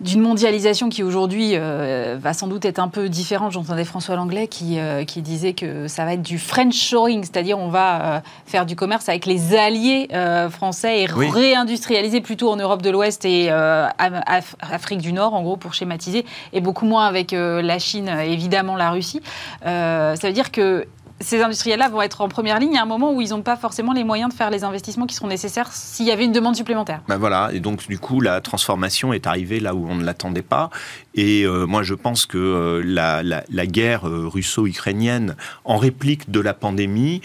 d'une 0.00 0.20
mondialisation 0.20 0.88
qui 0.88 1.02
aujourd'hui 1.02 1.52
euh, 1.54 2.16
va 2.20 2.32
sans 2.32 2.46
doute 2.46 2.64
être 2.64 2.78
un 2.78 2.88
peu 2.88 3.08
différente. 3.08 3.52
J'entendais 3.52 3.84
François 3.84 4.16
Langlais 4.16 4.48
qui, 4.48 4.78
euh, 4.78 5.04
qui 5.04 5.22
disait 5.22 5.52
que 5.52 5.88
ça 5.88 6.04
va 6.04 6.14
être 6.14 6.22
du 6.22 6.38
French 6.38 6.74
shoring, 6.74 7.22
c'est-à-dire 7.22 7.58
on 7.58 7.68
va 7.68 8.16
euh, 8.16 8.20
faire 8.46 8.66
du 8.66 8.76
commerce 8.76 9.08
avec 9.08 9.26
les 9.26 9.56
alliés 9.56 10.08
français 10.50 11.02
et 11.02 11.06
réindustrialiser 11.06 12.20
plutôt 12.20 12.50
en 12.50 12.56
Europe 12.56 12.82
de 12.82 12.90
l'Ouest 12.90 13.24
et 13.24 13.50
Afrique 13.50 15.00
du 15.00 15.12
Nord, 15.12 15.34
en 15.34 15.42
gros, 15.42 15.56
pour 15.56 15.74
schématiser, 15.74 16.24
et 16.52 16.60
beaucoup 16.60 16.84
moins 16.84 17.06
avec 17.06 17.32
la 17.32 17.78
Chine, 17.78 18.08
évidemment 18.08 18.76
la 18.76 18.90
Russie. 18.90 19.20
ça 19.62 20.16
veut 20.22 20.32
dire 20.32 20.50
que 20.50 20.86
ces 21.20 21.42
industriels-là 21.42 21.88
vont 21.88 22.02
être 22.02 22.20
en 22.20 22.28
première 22.28 22.58
ligne 22.58 22.76
à 22.78 22.82
un 22.82 22.86
moment 22.86 23.12
où 23.12 23.20
ils 23.20 23.30
n'ont 23.30 23.42
pas 23.42 23.56
forcément 23.56 23.92
les 23.92 24.04
moyens 24.04 24.30
de 24.30 24.36
faire 24.36 24.50
les 24.50 24.64
investissements 24.64 25.06
qui 25.06 25.14
seront 25.14 25.28
nécessaires 25.28 25.72
s'il 25.72 26.06
y 26.06 26.10
avait 26.10 26.24
une 26.24 26.32
demande 26.32 26.56
supplémentaire. 26.56 27.02
Ben 27.08 27.16
voilà, 27.16 27.50
et 27.52 27.60
donc 27.60 27.86
du 27.88 27.98
coup, 27.98 28.20
la 28.20 28.40
transformation 28.40 29.12
est 29.12 29.26
arrivée 29.26 29.60
là 29.60 29.74
où 29.74 29.88
on 29.88 29.94
ne 29.94 30.04
l'attendait 30.04 30.42
pas. 30.42 30.70
Et 31.14 31.44
euh, 31.44 31.66
moi, 31.66 31.82
je 31.82 31.94
pense 31.94 32.26
que 32.26 32.38
euh, 32.38 32.82
la, 32.84 33.66
guerre 33.66 34.08
euh, 34.08 34.28
russo-ukrainienne, 34.28 35.36
en 35.64 35.76
réplique 35.76 36.30
de 36.30 36.40
la 36.40 36.54
pandémie, 36.54 37.20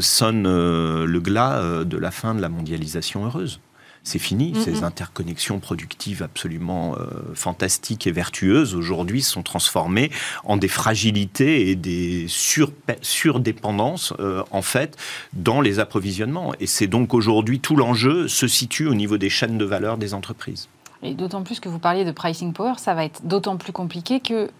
sonne 0.00 0.44
le 0.44 1.20
glas 1.20 1.84
de 1.84 1.96
la 1.96 2.10
fin 2.10 2.34
de 2.34 2.40
la 2.40 2.48
mondialisation 2.48 3.24
heureuse 3.24 3.60
c'est 4.02 4.18
fini. 4.18 4.54
Ces 4.64 4.82
interconnexions 4.82 5.60
productives 5.60 6.22
absolument 6.22 6.96
euh, 6.96 7.06
fantastiques 7.34 8.06
et 8.06 8.12
vertueuses, 8.12 8.74
aujourd'hui, 8.74 9.22
sont 9.22 9.42
transformées 9.42 10.10
en 10.44 10.56
des 10.56 10.68
fragilités 10.68 11.70
et 11.70 11.76
des 11.76 12.26
surdépendances, 12.28 14.12
euh, 14.18 14.42
en 14.50 14.62
fait, 14.62 14.96
dans 15.32 15.60
les 15.60 15.78
approvisionnements. 15.78 16.54
Et 16.60 16.66
c'est 16.66 16.86
donc 16.86 17.14
aujourd'hui, 17.14 17.60
tout 17.60 17.76
l'enjeu 17.76 18.28
se 18.28 18.48
situe 18.48 18.86
au 18.86 18.94
niveau 18.94 19.18
des 19.18 19.30
chaînes 19.30 19.58
de 19.58 19.64
valeur 19.64 19.98
des 19.98 20.14
entreprises. 20.14 20.68
Et 21.02 21.14
d'autant 21.14 21.42
plus 21.42 21.60
que 21.60 21.68
vous 21.68 21.78
parliez 21.78 22.04
de 22.04 22.12
pricing 22.12 22.52
power, 22.52 22.74
ça 22.76 22.94
va 22.94 23.04
être 23.04 23.22
d'autant 23.24 23.56
plus 23.56 23.72
compliqué 23.72 24.20
que 24.20 24.50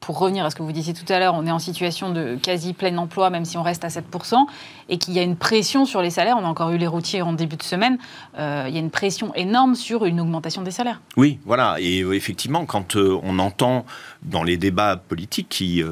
pour 0.00 0.18
revenir 0.18 0.44
à 0.44 0.50
ce 0.50 0.56
que 0.56 0.62
vous 0.62 0.72
disiez 0.72 0.94
tout 0.94 1.10
à 1.12 1.18
l'heure, 1.18 1.34
on 1.34 1.46
est 1.46 1.50
en 1.50 1.58
situation 1.58 2.10
de 2.10 2.36
quasi 2.36 2.72
plein 2.72 2.96
emploi, 2.96 3.30
même 3.30 3.44
si 3.44 3.58
on 3.58 3.62
reste 3.62 3.84
à 3.84 3.88
7%, 3.88 4.46
et 4.88 4.98
qu'il 4.98 5.14
y 5.14 5.18
a 5.18 5.22
une 5.22 5.36
pression 5.36 5.84
sur 5.84 6.00
les 6.00 6.10
salaires. 6.10 6.36
On 6.40 6.44
a 6.44 6.48
encore 6.48 6.70
eu 6.70 6.78
les 6.78 6.86
routiers 6.86 7.22
en 7.22 7.32
début 7.32 7.56
de 7.56 7.62
semaine. 7.62 7.98
Euh, 8.38 8.64
il 8.68 8.74
y 8.74 8.78
a 8.78 8.80
une 8.80 8.90
pression 8.90 9.34
énorme 9.34 9.74
sur 9.74 10.06
une 10.06 10.20
augmentation 10.20 10.62
des 10.62 10.70
salaires. 10.70 11.00
Oui, 11.16 11.38
voilà. 11.44 11.76
Et 11.78 12.00
euh, 12.00 12.14
effectivement, 12.14 12.64
quand 12.64 12.96
euh, 12.96 13.18
on 13.22 13.38
entend 13.38 13.84
dans 14.22 14.42
les 14.42 14.56
débats 14.56 14.96
politiques 14.96 15.48
qui 15.48 15.82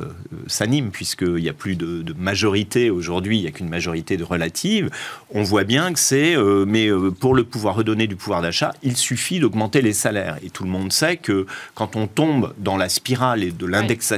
s'animent, 0.47 0.91
puisqu'il 0.91 1.37
n'y 1.37 1.49
a 1.49 1.55
plus 1.55 1.77
de, 1.77 2.05
majorité 2.19 2.91
aujourd'hui, 2.91 3.39
il 3.39 3.43
n'y 3.43 3.49
a 3.49 3.51
qu'une 3.51 3.69
majorité 3.69 4.17
de 4.17 4.25
relative, 4.25 4.91
on 5.31 5.43
voit 5.43 5.65
bien 5.65 5.93
que 5.93 5.99
c'est, 5.99 6.37
mais 6.67 6.89
pour 7.21 7.35
le 7.35 7.45
pouvoir 7.45 7.77
redonner 7.77 8.07
du 8.07 8.17
pouvoir 8.17 8.43
d'achat, 8.43 8.75
il 8.83 8.97
suffit 8.97 9.41
d'augmenter 9.41 9.81
les 9.81 9.95
salaires. 9.95 10.39
Et 10.45 10.51
tout 10.51 10.65
le 10.65 10.71
monde 10.71 10.93
sait 10.93 11.17
que 11.17 11.47
quand 11.75 11.97
on 11.97 12.07
tombe 12.07 12.53
dans 12.59 12.77
la 12.77 12.89
spirale 12.89 13.57
de 13.57 13.67
l'index 13.67 14.13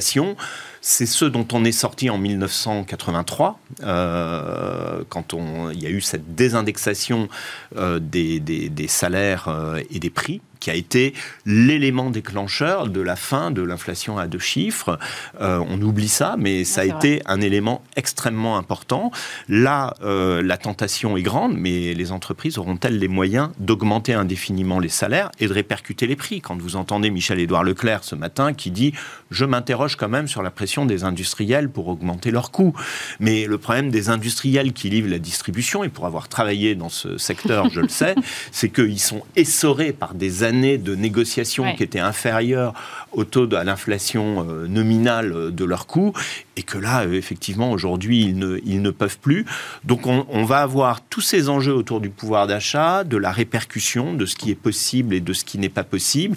c'est 0.81 1.07
ce 1.07 1.25
dont 1.25 1.47
on 1.53 1.65
est 1.65 1.73
sorti 1.73 2.09
en 2.09 2.19
1983, 2.19 3.61
euh, 3.83 5.03
quand 5.09 5.35
on, 5.35 5.71
il 5.71 5.83
y 5.83 5.87
a 5.87 5.91
eu 5.91 6.01
cette 6.01 6.35
désindexation 6.35 7.29
euh, 7.77 7.99
des, 7.99 8.71
salaires 8.89 9.49
euh, 9.49 9.83
et 9.91 9.99
des 9.99 10.11
prix 10.11 10.41
qui 10.61 10.71
a 10.71 10.75
été 10.75 11.15
l'élément 11.47 12.11
déclencheur 12.11 12.87
de 12.87 13.01
la 13.01 13.17
fin 13.17 13.51
de 13.51 13.63
l'inflation 13.63 14.19
à 14.19 14.29
deux 14.29 14.39
chiffres. 14.39 14.99
Euh, 15.41 15.65
on 15.69 15.81
oublie 15.81 16.09
ça, 16.09 16.37
mais 16.39 16.65
ça 16.65 16.83
a 16.83 16.85
été 16.85 17.23
un 17.27 17.41
élément 17.41 17.83
extrêmement 17.97 18.57
important. 18.59 19.11
Là, 19.49 19.95
euh, 20.03 20.43
la 20.43 20.59
tentation 20.59 21.17
est 21.17 21.23
grande, 21.23 21.57
mais 21.57 21.95
les 21.95 22.13
entreprises 22.13 22.59
auront-elles 22.59 22.99
les 22.99 23.09
moyens 23.09 23.51
d'augmenter 23.59 24.13
indéfiniment 24.13 24.79
les 24.79 24.91
salaires 24.91 25.31
et 25.41 25.49
de 25.49 25.53
répercuter 25.53 26.07
les 26.07 26.17
prix? 26.17 26.41
Quand 26.41 26.61
vous 26.61 26.77
entendez 26.77 27.11
Michel-Édouard 27.11 27.65
Leclerc 27.65 28.05
ce 28.05 28.15
matin 28.15 28.53
qui 28.53 28.71
dit 28.71 28.93
«je 29.31 29.45
m'interroge 29.47 29.97
quand 29.97 30.09
même 30.09 30.29
sur 30.29 30.43
la 30.43 30.51
pression 30.51 30.70
des 30.87 31.05
industriels 31.05 31.69
pour 31.69 31.89
augmenter 31.89 32.31
leurs 32.31 32.51
coûts. 32.51 32.75
Mais 33.19 33.47
le 33.47 33.59
problème 33.59 33.91
des 33.91 34.09
industriels 34.09 34.73
qui 34.73 34.91
livrent 34.91 35.11
la 35.11 35.19
distribution, 35.19 35.85
et 35.85 35.89
pour 35.89 36.07
avoir 36.07 36.29
travaillé 36.29 36.75
dans 36.75 36.89
ce 36.89 37.19
secteur, 37.19 37.69
je 37.71 37.81
le 37.81 37.89
sais, 37.89 38.15
c'est 38.53 38.71
qu'ils 38.71 39.01
sont 39.01 39.23
essorés 39.37 39.93
par 39.93 40.15
des 40.15 40.43
années 40.43 40.79
de 40.79 40.95
négociations 40.95 41.75
qui 41.75 41.83
étaient 41.83 41.99
inférieures 41.99 42.75
au 43.13 43.25
taux 43.25 43.47
de 43.47 43.57
l'inflation 43.57 44.47
euh, 44.49 44.67
nominale 44.67 45.55
de 45.55 45.65
leurs 45.65 45.87
coûts, 45.87 46.13
et 46.57 46.63
que 46.63 46.79
là, 46.79 47.03
euh, 47.05 47.15
effectivement, 47.15 47.71
aujourd'hui, 47.73 48.23
ils 48.23 48.39
ne, 48.39 48.59
ils 48.65 48.83
ne 48.83 48.91
peuvent 48.91 49.19
plus. 49.19 49.47
Donc 49.85 50.07
on, 50.07 50.27
on 50.29 50.45
va 50.45 50.59
avoir 50.59 51.01
tous 51.03 51.21
ces 51.21 51.49
enjeux 51.49 51.75
autour 51.75 52.01
du 52.01 52.11
pouvoir 52.11 52.47
d'achat, 52.47 53.05
de 53.05 53.17
la 53.17 53.33
répercussion, 53.33 54.15
de 54.15 54.27
ce 54.27 54.37
qui 54.37 54.51
est 54.51 54.55
possible 54.55 55.15
et 55.15 55.21
de 55.21 55.33
ce 55.33 55.45
qui 55.45 55.59
n'est 55.59 55.69
pas 55.69 55.85
possible, 55.85 56.37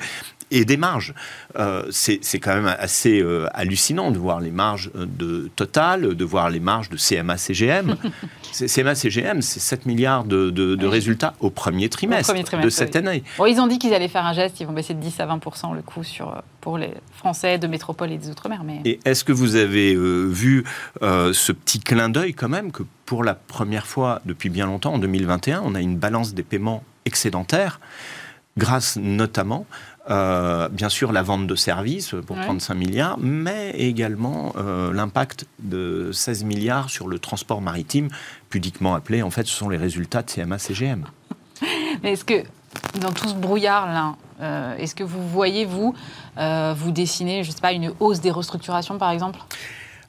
et 0.54 0.66
des 0.66 0.78
marges. 0.78 1.14
Euh, 1.58 1.86
c'est 1.90 2.40
quand 2.40 2.54
même 2.54 2.74
assez 2.80 3.20
euh, 3.20 3.48
hallucinant 3.54 4.12
de 4.12 4.20
voir 4.20 4.40
les 4.40 4.52
marges 4.52 4.92
de 4.94 5.50
Total, 5.56 6.16
de 6.16 6.26
voir 6.26 6.50
les 6.50 6.60
marges 6.60 6.90
de 6.90 6.98
CMA-CGM. 6.98 7.96
CMA-CGM, 8.54 9.42
c'est 9.42 9.60
7 9.60 9.86
milliards 9.86 10.24
de, 10.24 10.52
de, 10.52 10.86
résultats 10.86 11.34
au 11.40 11.50
premier 11.50 11.90
trimestre, 11.90 12.34
de 12.62 12.70
cette 12.70 12.96
année. 12.96 13.24
Bon, 13.38 13.48
ils 13.48 13.60
ont 13.60 13.68
dit 13.68 13.80
qu'ils 13.80 13.94
allaient 13.94 14.08
faire 14.08 14.26
un 14.26 14.34
geste, 14.34 14.60
ils 14.60 14.68
vont 14.68 14.74
baisser 14.74 14.94
de 14.94 15.00
10 15.00 15.20
à 15.20 15.26
20 15.26 15.42
le 15.76 15.82
coût 15.82 16.04
sur, 16.04 16.42
pour 16.62 16.78
les 16.78 16.94
Français 17.16 17.58
de 17.58 17.68
métropole 17.68 18.12
et 18.12 18.18
des 18.18 18.30
Outre-mer. 18.30 18.64
Mais... 18.64 18.82
Et 18.86 19.00
est-ce 19.06 19.24
que 19.24 19.32
vous 19.32 19.56
avez 19.56 19.96
euh, 19.96 20.26
vu 20.26 20.64
ce 21.02 21.52
petit 21.52 21.80
clin 21.80 22.10
d'œil 22.10 22.34
quand 22.34 22.50
même 22.50 22.72
que 22.72 22.84
pour 23.06 23.24
la 23.24 23.34
première 23.34 23.88
fois 23.88 24.22
depuis 24.26 24.50
bien 24.50 24.68
longtemps, 24.68 24.94
en 24.94 25.00
2021, 25.00 25.62
on 25.66 25.74
a 25.74 25.82
une 25.82 25.98
balance 25.98 26.34
des 26.34 26.44
paiements 26.44 26.84
excédentaire 27.06 27.80
grâce 28.58 28.98
notamment 28.98 29.66
euh, 30.10 30.68
bien 30.70 30.90
sûr, 30.90 31.14
la 31.14 31.22
vente 31.22 31.48
de 31.48 31.56
services 31.56 32.14
pour 32.28 32.38
35 32.38 32.74
milliards, 32.74 33.18
mais 33.20 33.72
également 33.72 34.54
euh, 34.58 34.92
l'impact 34.92 35.46
de 35.60 36.12
16 36.12 36.44
milliards 36.44 36.90
sur 36.90 37.08
le 37.08 37.20
transport 37.20 37.62
maritime, 37.62 38.10
pudiquement 38.50 38.96
appelé, 38.96 39.22
en 39.22 39.30
fait, 39.30 39.48
ce 39.48 39.54
sont 39.54 39.70
les 39.70 39.78
résultats 39.78 40.22
de 40.22 40.30
CMA-CGM. 40.30 41.06
Mais 42.04 42.14
est-ce 42.14 42.26
que, 42.26 42.44
dans 43.00 43.12
tout 43.12 43.30
ce 43.30 43.36
brouillard-là, 43.36 44.16
euh, 44.42 44.76
est-ce 44.78 44.94
que 44.94 45.04
vous 45.04 45.26
voyez, 45.30 45.64
vous, 45.64 45.96
vous 46.36 46.92
dessiner, 46.92 47.44
je 47.44 47.50
ne 47.50 47.56
sais 47.56 47.62
pas, 47.62 47.72
une 47.72 47.94
hausse 48.00 48.20
des 48.20 48.32
restructurations, 48.32 48.98
par 48.98 49.12
exemple? 49.12 49.40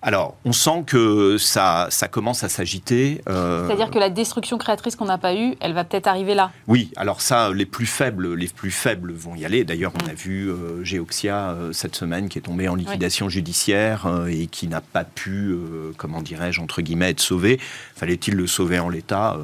Alors, 0.07 0.37
on 0.45 0.53
sent 0.53 0.85
que 0.87 1.39
ça, 1.39 1.87
ça 1.89 2.09
commence 2.09 2.45
à 2.45 2.51
s'agiter. 2.51 3.23
Euh, 3.27 3.67
C'est-à-dire 3.67 3.91
que 3.91 3.99
la 3.99 4.11
destruction 4.11 4.59
créatrice 4.59 4.97
qu'on 4.97 5.07
n'a 5.07 5.17
pas 5.17 5.35
eue, 5.35 5.55
elle 5.61 5.73
va 5.73 5.83
peut-être 5.83 6.09
arriver 6.09 6.35
là. 6.35 6.53
Oui, 6.69 6.91
alors 6.97 7.23
ça, 7.23 7.51
les 7.55 7.65
plus 7.65 7.87
faibles, 7.87 8.35
les 8.35 8.49
plus 8.49 8.71
faibles 8.71 9.15
vont 9.15 9.35
y 9.35 9.47
aller. 9.47 9.65
D'ailleurs, 9.65 9.95
on 10.05 10.07
a 10.07 10.13
vu 10.13 10.51
euh, 10.51 10.85
Geoxia 10.85 11.53
euh, 11.53 11.73
cette 11.73 11.97
semaine 11.97 12.29
qui 12.29 12.37
est 12.37 12.43
tombé 12.43 12.69
en 12.69 12.75
liquidation 12.75 13.31
judiciaire 13.31 14.07
et 14.29 14.47
qui 14.47 14.69
n'a 14.69 14.83
pas 14.83 15.05
pu, 15.05 15.57
comment 15.97 16.21
dirais-je, 16.21 16.61
entre 16.61 16.83
guillemets, 16.83 17.11
être 17.11 17.21
sauvé. 17.21 17.59
Fallait-il 17.97 18.35
le 18.35 18.47
sauver 18.47 18.79
en 18.79 18.91
l'état 18.91 19.39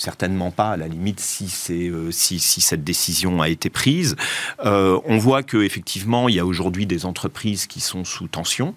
Certainement 0.00 0.50
pas, 0.50 0.70
à 0.70 0.76
la 0.76 0.88
limite, 0.88 1.20
si, 1.20 1.48
si, 1.48 2.40
si 2.40 2.60
cette 2.60 2.82
décision 2.84 3.42
a 3.42 3.48
été 3.48 3.68
prise. 3.68 4.16
on 4.64 5.18
voit 5.18 5.42
qu'effectivement, 5.42 6.28
il 6.28 6.36
y 6.36 6.38
a 6.38 6.46
aujourd'hui 6.46 6.86
des 6.86 7.04
entreprises 7.04 7.66
qui 7.66 7.80
sont 7.80 8.04
sous 8.04 8.26
tension, 8.26 8.74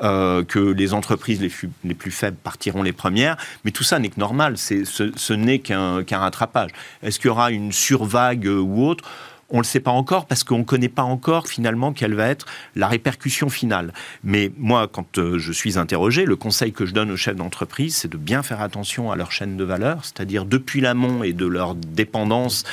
que 0.00 0.72
les 0.76 0.92
entreprises 0.92 1.40
les, 1.40 1.94
plus 1.94 2.10
faibles 2.10 2.36
partiront 2.36 2.82
les 2.82 2.92
premières, 2.92 3.36
mais 3.64 3.70
tout 3.70 3.84
ça 3.84 3.98
n'est 3.98 4.10
que 4.10 4.20
normal, 4.20 4.58
ce, 4.58 5.32
n'est 5.32 5.60
qu'un 5.60 6.04
rattrapage. 6.10 6.70
Est-ce 7.02 7.18
qu'il 7.18 7.28
y 7.28 7.30
aura 7.30 7.50
une 7.50 7.72
survague 7.72 8.46
ou 8.46 8.84
autre? 8.84 9.04
On 9.50 9.56
ne 9.56 9.62
le 9.62 9.66
sait 9.66 9.80
pas 9.80 9.90
encore 9.90 10.26
parce 10.26 10.44
qu'on 10.44 10.58
ne 10.58 10.64
connaît 10.64 10.88
pas 10.88 11.02
encore 11.02 11.46
finalement 11.46 11.92
quelle 11.92 12.14
va 12.14 12.28
être 12.28 12.46
la 12.74 12.88
répercussion 12.88 13.48
finale. 13.48 13.92
Mais 14.24 14.50
moi, 14.56 14.88
quand 14.88 15.18
euh, 15.18 15.38
je 15.38 15.52
suis 15.52 15.78
interrogé, 15.78 16.24
le 16.24 16.36
conseil 16.36 16.72
que 16.72 16.86
je 16.86 16.92
donne 16.92 17.10
aux 17.10 17.16
chefs 17.16 17.36
d'entreprise, 17.36 17.96
c'est 17.96 18.08
de 18.10 18.16
bien 18.16 18.42
faire 18.42 18.60
attention 18.60 19.10
à 19.12 19.16
leur 19.16 19.32
chaîne 19.32 19.56
de 19.56 19.64
valeur, 19.64 20.04
c'est-à-dire 20.04 20.44
depuis 20.44 20.80
l'amont 20.80 21.22
et 21.22 21.32
de 21.32 21.46
leur 21.46 21.74
dépendance 21.74 22.64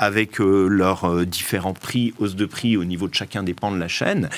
avec 0.00 0.40
euh, 0.40 0.66
leurs 0.66 1.04
euh, 1.04 1.26
différents 1.26 1.74
prix, 1.74 2.14
hausse 2.18 2.34
de 2.34 2.46
prix 2.46 2.78
au 2.78 2.84
niveau 2.86 3.06
de 3.06 3.14
chacun 3.14 3.42
des 3.42 3.52
pans 3.52 3.70
de 3.70 3.78
la 3.78 3.86
chaîne. 3.86 4.30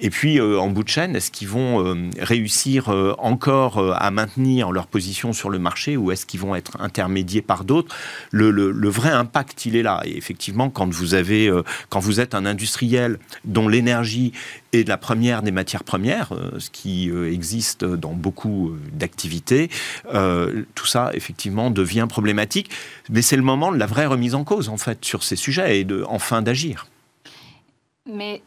Et 0.00 0.08
puis, 0.08 0.40
euh, 0.40 0.58
en 0.58 0.68
bout 0.70 0.82
de 0.82 0.88
chaîne, 0.88 1.14
est-ce 1.14 1.30
qu'ils 1.30 1.46
vont 1.46 1.94
réussir 2.18 2.88
encore 3.18 3.94
à 3.94 4.10
maintenir 4.10 4.72
leur 4.72 4.86
position 4.86 5.32
sur 5.32 5.50
le 5.50 5.58
marché 5.58 5.96
ou 5.96 6.10
est-ce 6.10 6.26
qu'ils 6.26 6.40
vont 6.40 6.56
être 6.56 6.80
intermédiés 6.80 7.42
par 7.42 7.64
d'autres? 7.64 7.94
Le, 8.30 8.50
le, 8.50 8.88
vrai 8.88 9.10
impact, 9.10 9.66
il 9.66 9.76
est 9.76 9.82
là. 9.82 10.00
Et 10.04 10.16
effectivement, 10.16 10.70
quand 10.70 10.92
vous, 10.92 11.14
avez, 11.14 11.52
quand 11.90 12.00
vous 12.00 12.20
êtes 12.20 12.34
un 12.34 12.46
industriel 12.46 13.18
dont 13.44 13.68
l'énergie 13.68 14.32
est 14.74 14.88
la 14.88 14.96
première 14.96 15.42
des 15.42 15.52
matières 15.52 15.84
premières, 15.84 16.32
ce 16.58 16.70
qui 16.70 17.10
existe 17.10 17.84
dans 17.84 18.12
beaucoup 18.12 18.72
d'activités, 18.92 19.70
tout 20.74 20.86
ça, 20.86 21.10
effectivement, 21.14 21.70
devient 21.70 22.06
problématique. 22.08 22.70
Mais 23.10 23.22
c'est 23.22 23.36
le 23.36 23.42
moment 23.42 23.72
de 23.72 23.78
la 23.78 23.86
vraie 23.86 24.06
remise 24.06 24.34
en 24.34 24.44
cause, 24.44 24.68
en 24.68 24.76
fait 24.76 25.04
sur 25.04 25.22
ces 25.22 25.36
sujets 25.36 25.80
et 25.80 25.84
de 25.84 26.04
enfin 26.08 26.42
d'agir. 26.42 26.86
Mais 28.12 28.42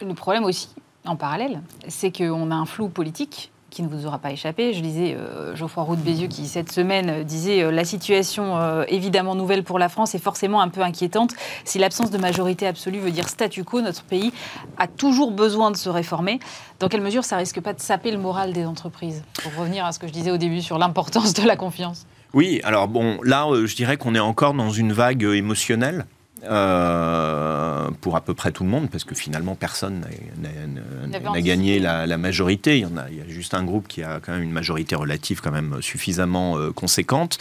le 0.00 0.14
problème 0.14 0.44
aussi, 0.44 0.68
en 1.04 1.16
parallèle, 1.16 1.62
c'est 1.88 2.10
qu'on 2.16 2.50
a 2.50 2.54
un 2.54 2.66
flou 2.66 2.88
politique 2.88 3.50
qui 3.70 3.82
ne 3.82 3.88
vous 3.88 4.06
aura 4.06 4.18
pas 4.18 4.32
échappé. 4.32 4.72
Je 4.72 4.80
lisais 4.80 5.14
euh, 5.14 5.54
Geoffroy 5.54 5.82
Roux 5.82 5.96
de 5.96 6.00
Bézieux 6.00 6.28
qui, 6.28 6.46
cette 6.46 6.72
semaine, 6.72 7.24
disait 7.24 7.62
euh, 7.62 7.70
la 7.70 7.84
situation 7.84 8.56
euh, 8.56 8.84
évidemment 8.88 9.34
nouvelle 9.34 9.64
pour 9.64 9.78
la 9.78 9.88
France 9.88 10.14
est 10.14 10.22
forcément 10.22 10.60
un 10.60 10.68
peu 10.68 10.82
inquiétante. 10.82 11.34
Si 11.64 11.78
l'absence 11.78 12.10
de 12.10 12.18
majorité 12.18 12.66
absolue 12.66 12.98
veut 12.98 13.10
dire 13.10 13.28
statu 13.28 13.64
quo, 13.64 13.80
notre 13.80 14.04
pays 14.04 14.32
a 14.78 14.86
toujours 14.86 15.32
besoin 15.32 15.70
de 15.70 15.76
se 15.76 15.88
réformer. 15.88 16.40
Dans 16.78 16.88
quelle 16.88 17.02
mesure 17.02 17.24
ça 17.24 17.36
risque 17.36 17.60
pas 17.60 17.72
de 17.72 17.80
saper 17.80 18.10
le 18.10 18.18
moral 18.18 18.52
des 18.52 18.66
entreprises? 18.66 19.22
Pour 19.42 19.54
revenir 19.56 19.84
à 19.84 19.92
ce 19.92 19.98
que 19.98 20.06
je 20.06 20.12
disais 20.12 20.30
au 20.30 20.36
début 20.36 20.62
sur 20.62 20.78
l'importance 20.78 21.34
de 21.34 21.42
la 21.42 21.56
confiance. 21.56 22.06
Oui, 22.36 22.60
alors 22.64 22.86
bon, 22.86 23.18
là, 23.22 23.46
euh, 23.46 23.66
je 23.66 23.76
dirais 23.76 23.96
qu'on 23.96 24.14
est 24.14 24.20
encore 24.20 24.52
dans 24.52 24.70
une 24.70 24.92
vague 24.92 25.24
euh, 25.24 25.34
émotionnelle. 25.34 26.04
Euh, 26.44 27.88
pour 28.02 28.14
à 28.14 28.20
peu 28.20 28.34
près 28.34 28.52
tout 28.52 28.62
le 28.62 28.68
monde, 28.68 28.90
parce 28.90 29.04
que 29.04 29.14
finalement 29.14 29.54
personne 29.54 30.04
n'a 30.36 31.40
gagné 31.40 31.78
la, 31.78 32.18
majorité. 32.18 32.76
Il 32.78 32.82
y, 32.82 32.84
en 32.84 32.98
a, 32.98 33.08
il 33.10 33.16
y 33.16 33.20
a 33.22 33.28
juste 33.28 33.54
un 33.54 33.64
groupe 33.64 33.88
qui 33.88 34.02
a 34.02 34.20
quand 34.20 34.32
même 34.32 34.42
une 34.42 34.52
majorité 34.52 34.94
relative 34.94 35.40
quand 35.40 35.50
même 35.50 35.78
suffisamment 35.80 36.56
conséquente. 36.72 37.38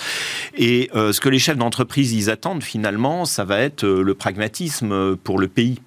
Et 0.57 0.89
ce 0.93 1.19
que 1.19 1.27
les 1.27 1.39
chefs 1.39 1.57
d'entreprise 1.57 2.13
ils 2.13 2.29
attendent 2.29 2.63
finalement, 2.63 3.25
ça 3.25 3.43
va 3.43 3.59
être 3.59 3.85
le 3.85 4.13
pragmatisme 4.13 5.17
pour 5.17 5.39
le 5.39 5.49
pays. 5.49 5.81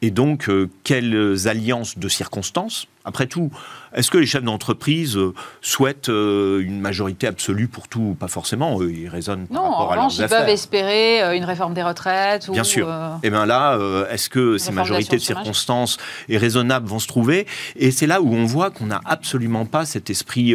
et 0.00 0.10
donc, 0.10 0.50
quelles 0.84 1.48
alliances 1.48 1.98
de 1.98 2.08
circonstances 2.08 2.88
après 3.06 3.26
tout, 3.26 3.50
est-ce 3.94 4.10
que 4.10 4.18
les 4.18 4.26
chefs 4.26 4.42
d'entreprise 4.42 5.16
euh, 5.16 5.32
souhaitent 5.62 6.08
euh, 6.08 6.60
une 6.60 6.80
majorité 6.80 7.26
absolue 7.26 7.68
pour 7.68 7.88
tout 7.88 8.16
Pas 8.18 8.28
forcément. 8.28 8.82
Ils 8.82 9.08
raisonnent 9.08 9.46
par 9.46 9.62
rapport 9.62 9.92
à 9.92 9.96
leurs 9.96 10.20
ils 10.20 10.26
peuvent 10.26 10.48
espérer 10.48 11.22
euh, 11.22 11.36
une 11.36 11.44
réforme 11.44 11.72
des 11.72 11.84
retraites. 11.84 12.50
Bien 12.50 12.64
sûr. 12.64 12.88
Et 12.88 12.92
eh 13.28 13.30
bien 13.30 13.46
là, 13.46 13.78
est-ce 14.10 14.28
que 14.28 14.58
ces 14.58 14.72
majorités 14.72 15.16
de 15.16 15.22
circonstances 15.22 15.98
et 16.28 16.36
raisonnables 16.36 16.86
vont 16.86 16.98
se 16.98 17.06
trouver? 17.06 17.46
Et 17.76 17.90
c'est 17.90 18.06
là 18.06 18.20
où 18.20 18.34
on 18.34 18.44
voit 18.44 18.70
qu'on 18.70 18.86
n'a 18.86 19.00
absolument 19.04 19.64
pas 19.64 19.86
cet 19.86 20.10
esprit 20.10 20.54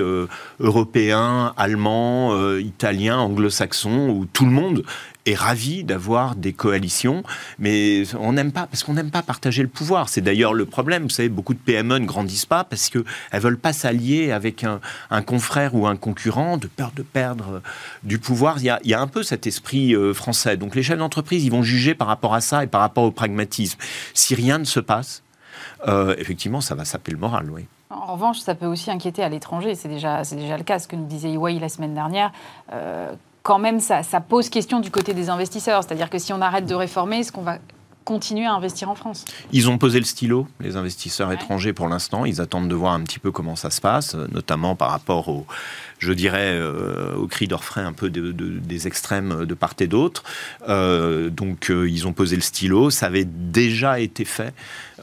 européen, 0.59 1.53
allemand, 1.57 2.57
italien, 2.57 3.17
anglo-saxon, 3.17 4.09
où 4.09 4.25
tout 4.25 4.45
le 4.45 4.51
monde 4.51 4.83
est 5.25 5.35
ravi 5.35 5.83
d'avoir 5.83 6.35
des 6.35 6.53
coalitions, 6.53 7.23
mais 7.59 8.03
on 8.19 8.33
n'aime 8.33 8.51
pas, 8.51 8.67
parce 8.67 8.83
qu'on 8.83 8.93
n'aime 8.93 9.11
pas 9.11 9.21
partager 9.21 9.61
le 9.61 9.67
pouvoir. 9.67 10.09
C'est 10.09 10.21
d'ailleurs 10.21 10.53
le 10.53 10.65
problème. 10.65 11.03
Vous 11.03 11.09
savez, 11.09 11.29
beaucoup 11.29 11.53
de 11.53 11.59
PME 11.59 11.99
ne 11.99 12.05
grandissent 12.05 12.45
pas 12.45 12.63
parce 12.63 12.89
qu'elles 12.89 13.03
ne 13.33 13.39
veulent 13.39 13.57
pas 13.57 13.73
s'allier 13.73 14.31
avec 14.31 14.63
un, 14.63 15.21
confrère 15.21 15.75
ou 15.75 15.87
un 15.87 15.95
concurrent 15.95 16.57
de 16.57 16.67
peur 16.67 16.91
de 16.95 17.03
perdre 17.03 17.61
du 18.03 18.19
pouvoir. 18.19 18.57
Il 18.59 18.65
y 18.65 18.93
a, 18.93 19.01
un 19.01 19.07
peu 19.07 19.23
cet 19.23 19.47
esprit 19.47 19.95
euh, 19.95 20.13
français. 20.13 20.57
Donc 20.57 20.75
les 20.75 20.83
chefs 20.83 20.97
d'entreprise, 20.97 21.43
ils 21.43 21.51
vont 21.51 21.63
juger 21.63 21.95
par 21.95 22.07
rapport 22.07 22.33
à 22.33 22.41
ça 22.41 22.63
et 22.63 22.67
par 22.67 22.81
rapport 22.81 23.03
au 23.03 23.11
pragmatisme. 23.11 23.79
Si 24.13 24.35
rien 24.35 24.57
ne 24.57 24.63
se 24.63 24.79
passe, 24.79 25.23
euh, 25.87 26.15
effectivement, 26.17 26.61
ça 26.61 26.75
va 26.75 26.85
saper 26.85 27.11
le 27.11 27.17
moral, 27.17 27.49
oui. 27.49 27.65
En 27.89 28.13
revanche, 28.13 28.39
ça 28.39 28.55
peut 28.55 28.67
aussi 28.67 28.89
inquiéter 28.89 29.21
à 29.21 29.29
l'étranger. 29.29 29.75
C'est 29.75 29.89
déjà, 29.89 30.21
déjà 30.23 30.57
le 30.57 30.63
cas, 30.63 30.79
ce 30.79 30.87
que 30.87 30.95
nous 30.95 31.05
disait 31.05 31.33
EY 31.33 31.59
la 31.59 31.69
semaine 31.69 31.93
dernière. 31.93 32.31
Euh, 32.71 33.13
quand 33.43 33.59
même, 33.59 33.79
ça, 33.79 34.03
pose 34.27 34.49
question 34.49 34.79
du 34.79 34.91
côté 34.91 35.13
des 35.13 35.29
investisseurs. 35.29 35.83
C'est-à-dire 35.83 36.09
que 36.09 36.19
si 36.19 36.33
on 36.33 36.41
arrête 36.41 36.65
de 36.65 36.75
réformer, 36.75 37.19
est-ce 37.19 37.31
qu'on 37.31 37.41
va 37.41 37.57
continuer 38.05 38.45
à 38.45 38.53
investir 38.53 38.89
en 38.89 38.95
France? 38.95 39.25
Ils 39.51 39.69
ont 39.69 39.77
posé 39.77 39.99
le 39.99 40.05
stylo, 40.05 40.47
les 40.59 40.75
investisseurs 40.75 41.31
étrangers 41.31 41.73
pour 41.73 41.87
l'instant. 41.87 42.25
Ils 42.25 42.41
attendent 42.41 42.67
de 42.67 42.75
voir 42.75 42.93
un 42.93 43.01
petit 43.01 43.19
peu 43.19 43.31
comment 43.31 43.55
ça 43.55 43.69
se 43.69 43.81
passe, 43.81 44.15
notamment 44.15 44.75
par 44.75 44.91
rapport 44.91 45.27
au, 45.29 45.45
je 46.01 46.13
dirais, 46.13 46.55
euh, 46.55 47.15
au 47.15 47.27
cri 47.27 47.47
d'orfraie 47.47 47.81
un 47.81 47.93
peu 47.93 48.09
des 48.09 48.87
extrêmes 48.87 49.45
de 49.45 49.53
part 49.53 49.75
et 49.79 49.87
d'autre. 49.87 50.23
Euh, 50.67 51.29
donc 51.29 51.69
euh, 51.69 51.87
ils 51.87 52.07
ont 52.07 52.13
posé 52.13 52.35
le 52.35 52.41
stylo. 52.41 52.89
Ça 52.89 53.05
avait 53.05 53.25
déjà 53.25 53.99
été 53.99 54.25
fait 54.25 54.53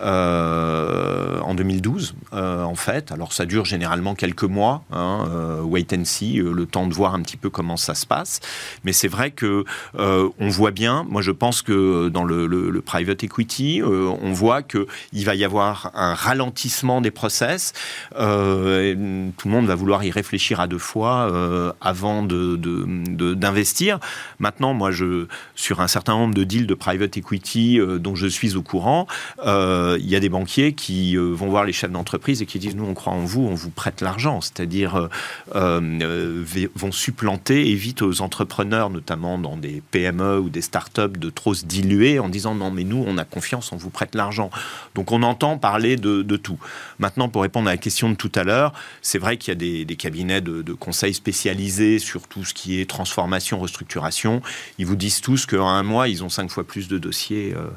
en 0.00 1.54
2012, 1.56 2.14
en 2.32 2.74
fait. 2.76 3.10
Alors 3.10 3.32
ça 3.32 3.46
dure 3.46 3.64
généralement 3.64 4.14
quelques 4.14 4.44
mois, 4.44 4.84
hein, 4.92 5.26
wait 5.64 5.92
and 5.92 6.04
see, 6.04 6.34
le 6.34 6.66
temps 6.66 6.86
de 6.86 6.94
voir 6.94 7.14
un 7.14 7.22
petit 7.22 7.36
peu 7.36 7.50
comment 7.50 7.76
ça 7.76 7.96
se 7.96 8.06
passe. 8.06 8.38
Mais 8.84 8.92
c'est 8.92 9.08
vrai 9.08 9.32
que 9.32 9.64
on 9.94 10.48
voit 10.50 10.70
bien. 10.70 11.04
Moi, 11.08 11.20
je 11.20 11.32
pense 11.32 11.62
que 11.62 12.10
dans 12.10 12.22
le, 12.22 12.80
private 12.80 13.24
equity. 13.24 13.82
on 13.84 14.32
voit 14.32 14.62
qu'il 14.62 15.24
va 15.24 15.34
y 15.34 15.44
avoir 15.44 15.90
un 15.94 16.14
ralentissement 16.14 17.00
des 17.00 17.10
process. 17.10 17.72
tout 18.12 18.18
le 18.20 19.32
monde 19.46 19.66
va 19.66 19.74
vouloir 19.74 20.04
y 20.04 20.12
réfléchir 20.12 20.60
à 20.60 20.68
deux 20.68 20.78
fois 20.88 21.74
avant 21.80 22.22
d'investir. 22.22 23.98
Maintenant, 24.38 24.74
moi, 24.74 24.90
je, 24.90 25.26
sur 25.54 25.80
un 25.80 25.88
certain 25.88 26.14
nombre 26.14 26.34
de 26.34 26.44
deals 26.44 26.66
de 26.66 26.74
private 26.74 27.16
equity 27.16 27.78
dont 28.00 28.14
je 28.14 28.26
suis 28.26 28.56
au 28.56 28.62
courant, 28.62 29.06
il 29.44 30.08
y 30.08 30.16
a 30.16 30.20
des 30.20 30.28
banquiers 30.28 30.72
qui 30.72 31.16
vont 31.16 31.48
voir 31.48 31.64
les 31.64 31.72
chefs 31.72 31.90
d'entreprise 31.90 32.42
et 32.42 32.46
qui 32.46 32.58
disent 32.58 32.76
nous 32.76 32.86
on 32.86 32.94
croit 32.94 33.12
en 33.12 33.24
vous, 33.24 33.42
on 33.42 33.54
vous 33.54 33.70
prête 33.70 34.00
l'argent, 34.00 34.40
c'est-à-dire 34.40 35.08
vont 35.52 36.92
supplanter 36.92 37.70
et 37.70 37.74
vite 37.74 38.02
aux 38.02 38.20
entrepreneurs, 38.20 38.90
notamment 38.90 39.38
dans 39.38 39.56
des 39.56 39.82
PME 39.90 40.38
ou 40.38 40.48
des 40.48 40.62
startups, 40.62 41.18
de 41.18 41.30
trop 41.30 41.54
se 41.54 41.64
diluer 41.64 42.18
en 42.18 42.28
disant 42.28 42.54
non, 42.54 42.70
mais 42.70 42.84
nous, 42.84 43.04
on 43.06 43.18
a 43.18 43.24
confiance, 43.24 43.72
on 43.72 43.76
vous 43.76 43.90
prête 43.90 44.14
l'argent. 44.14 44.50
Donc 44.94 45.12
on 45.12 45.22
entend 45.22 45.58
parler 45.58 45.96
de, 45.96 46.36
tout. 46.36 46.58
Maintenant, 46.98 47.28
pour 47.28 47.42
répondre 47.42 47.68
à 47.68 47.72
la 47.72 47.76
question 47.76 48.10
de 48.10 48.14
tout 48.14 48.32
à 48.34 48.44
l'heure, 48.44 48.72
c'est 49.02 49.18
vrai 49.18 49.36
qu'il 49.36 49.52
y 49.52 49.56
a 49.56 49.84
des, 49.84 49.96
cabinets 49.96 50.40
de, 50.40 50.72
conseils 50.78 51.14
spécialisés 51.14 51.98
sur 51.98 52.26
tout 52.26 52.44
ce 52.44 52.54
qui 52.54 52.80
est 52.80 52.88
transformation, 52.88 53.60
restructuration. 53.60 54.42
Ils 54.78 54.86
vous 54.86 54.96
disent 54.96 55.20
tous 55.20 55.46
qu'en 55.46 55.68
un 55.68 55.82
mois, 55.82 56.08
ils 56.08 56.24
ont 56.24 56.28
cinq 56.28 56.50
fois 56.50 56.64
plus 56.64 56.88
de 56.88 56.98
dossiers 56.98 57.54
euh, 57.54 57.68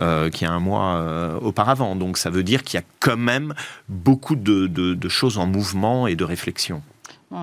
euh, 0.00 0.30
qu'il 0.30 0.46
y 0.46 0.50
a 0.50 0.52
un 0.52 0.60
mois 0.60 0.96
euh, 0.96 1.38
auparavant. 1.40 1.96
Donc 1.96 2.18
ça 2.18 2.30
veut 2.30 2.42
dire 2.42 2.62
qu'il 2.62 2.78
y 2.78 2.82
a 2.82 2.86
quand 3.00 3.16
même 3.16 3.54
beaucoup 3.88 4.36
de 4.36 5.08
choses 5.08 5.38
en 5.38 5.46
mouvement 5.46 6.06
et 6.06 6.16
de 6.16 6.24
réflexion 6.24 6.82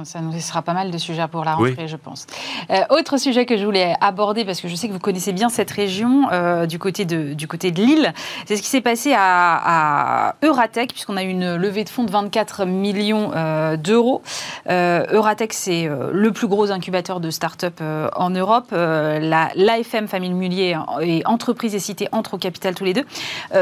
ça 0.03 0.21
nous 0.21 0.31
laissera 0.31 0.61
pas 0.61 0.73
mal 0.73 0.91
de 0.91 0.97
sujets 0.97 1.27
pour 1.27 1.43
la 1.43 1.55
rentrée, 1.55 1.87
je 1.87 1.95
pense. 1.95 2.27
Euh, 2.69 2.81
autre 2.89 3.17
sujet 3.17 3.45
que 3.45 3.57
je 3.57 3.65
voulais 3.65 3.93
aborder, 4.01 4.45
parce 4.45 4.61
que 4.61 4.67
je 4.67 4.75
sais 4.75 4.87
que 4.87 4.93
vous 4.93 4.99
connaissez 4.99 5.33
bien 5.33 5.49
cette 5.49 5.71
région 5.71 6.27
euh, 6.31 6.65
du, 6.65 6.79
côté 6.79 7.05
de, 7.05 7.33
du 7.33 7.47
côté 7.47 7.71
de 7.71 7.81
Lille, 7.81 8.13
c'est 8.45 8.55
ce 8.55 8.61
qui 8.61 8.67
s'est 8.67 8.81
passé 8.81 9.13
à, 9.15 10.35
Euratech, 10.43 10.91
puisqu'on 10.91 11.17
a 11.17 11.23
eu 11.23 11.29
une 11.29 11.55
levée 11.55 11.83
de 11.83 11.89
fonds 11.89 12.03
de 12.03 12.11
24 12.11 12.65
millions 12.65 13.31
euh, 13.35 13.77
d'euros. 13.77 14.21
Euratech, 14.67 15.53
c'est 15.53 15.89
le 16.11 16.31
plus 16.31 16.47
gros 16.47 16.71
incubateur 16.71 17.19
de 17.19 17.29
start-up 17.29 17.81
en 18.15 18.29
Europe. 18.29 18.67
L'AFM, 18.71 20.07
Famille 20.07 20.33
Mullier 20.33 20.77
et 21.01 21.25
Entreprise 21.25 21.75
et 21.75 21.79
Cité 21.79 22.07
entrent 22.11 22.35
au 22.35 22.37
capital 22.37 22.75
tous 22.75 22.85
les 22.85 22.93
deux. 22.93 23.05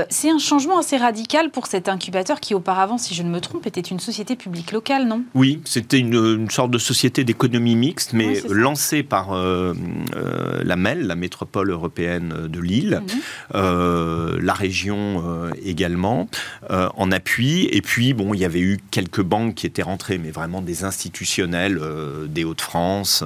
c'est 0.10 0.30
un 0.30 0.38
changement 0.38 0.80
assez 0.80 0.98
radical 0.98 1.50
pour 1.50 1.68
cet 1.68 1.90
incubateur 1.90 2.40
qui, 2.40 2.54
auparavant, 2.54 2.98
si 2.98 3.14
je 3.14 3.24
ne 3.24 3.30
me 3.30 3.40
trompe, 3.40 3.66
était 3.68 3.82
une 3.82 4.00
société 4.00 4.36
publique 4.36 4.72
locale, 4.72 5.08
non? 5.08 5.24
Oui, 5.34 5.62
c'était 5.66 6.00
une 6.00 6.17
une, 6.18 6.50
sorte 6.50 6.72
de 6.72 6.78
société 6.78 7.24
d'économie 7.24 7.76
mixte, 7.76 8.14
mais 8.14 8.42
lancée 8.50 9.04
par 9.04 9.34
euh, 9.34 9.74
euh, 10.16 10.62
la 10.64 10.76
MEL, 10.76 11.08
la 11.08 11.16
métropole 11.16 11.70
européenne 11.70 12.48
de 12.48 12.60
Lille, 12.60 13.02
mhm. 13.02 13.20
euh, 13.56 14.38
la 14.42 14.54
région 14.54 15.24
également, 15.64 16.28
en 16.70 17.12
appui. 17.12 17.68
Et 17.72 17.82
puis, 17.82 18.14
bon, 18.14 18.34
il 18.34 18.40
y 18.40 18.46
avait 18.46 18.60
eu 18.60 18.80
quelques 18.92 19.22
banques 19.22 19.56
qui 19.56 19.66
étaient 19.66 19.82
rentrées, 19.82 20.18
mais 20.18 20.32
vraiment 20.32 20.62
des 20.62 20.84
institutionnels 20.84 21.80
des 22.28 22.44
Hauts-de-France, 22.44 23.24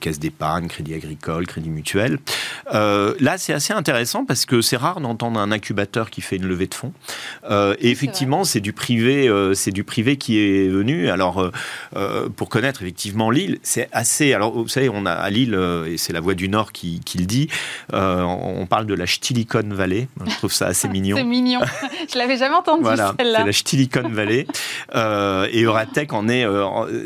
Caisse 0.00 0.18
d'épargne, 0.18 0.68
Crédit 0.68 0.94
Agricole, 0.94 1.46
Crédit 1.46 1.70
Mutuel. 1.70 2.18
là, 2.72 3.34
c'est 3.38 3.52
assez 3.52 3.72
intéressant 3.72 4.24
parce 4.24 4.46
que 4.46 4.60
c'est 4.60 4.76
rare 4.76 5.00
d'entendre 5.00 5.40
un 5.40 5.52
incubateur 5.52 6.10
qui 6.10 6.20
fait 6.20 6.36
une 6.36 6.46
levée 6.46 6.66
de 6.66 6.74
fonds. 6.74 6.92
et 7.50 7.90
effectivement, 7.90 8.44
c'est 8.44 8.60
du 8.60 8.72
privé, 8.72 9.30
c'est 9.54 9.72
du 9.72 9.84
privé 9.84 10.16
qui 10.16 10.38
est 10.38 10.68
venu. 10.68 11.08
Alors, 11.08 11.33
euh, 11.38 11.52
euh, 11.96 12.28
pour 12.28 12.48
connaître 12.48 12.82
effectivement 12.82 13.30
Lille, 13.30 13.58
c'est 13.62 13.88
assez. 13.92 14.32
Alors, 14.32 14.52
vous 14.52 14.68
savez, 14.68 14.88
on 14.88 15.06
a 15.06 15.12
à 15.12 15.30
Lille, 15.30 15.54
euh, 15.54 15.86
et 15.86 15.96
c'est 15.96 16.12
la 16.12 16.20
Voix 16.20 16.34
du 16.34 16.48
Nord 16.48 16.72
qui, 16.72 17.00
le 17.16 17.24
dit, 17.24 17.48
on 17.92 18.66
parle 18.68 18.86
de 18.86 18.94
la 18.94 19.06
Stilicon 19.06 19.68
Valley. 19.70 20.08
Je 20.26 20.36
trouve 20.36 20.52
ça 20.52 20.66
assez 20.66 20.88
mignon. 20.94 21.16
c'est 21.16 21.24
mignon. 21.24 21.60
Je 22.12 22.18
l'avais 22.18 22.36
jamais 22.36 22.56
entendu 22.56 22.82
voilà, 22.82 23.14
celle-là. 23.18 23.40
C'est 23.40 23.46
la 23.46 23.52
Stilicon 23.52 24.08
Valley. 24.08 24.46
et 24.94 25.62
Euratech 25.62 26.12
en 26.12 26.28
est. 26.28 26.46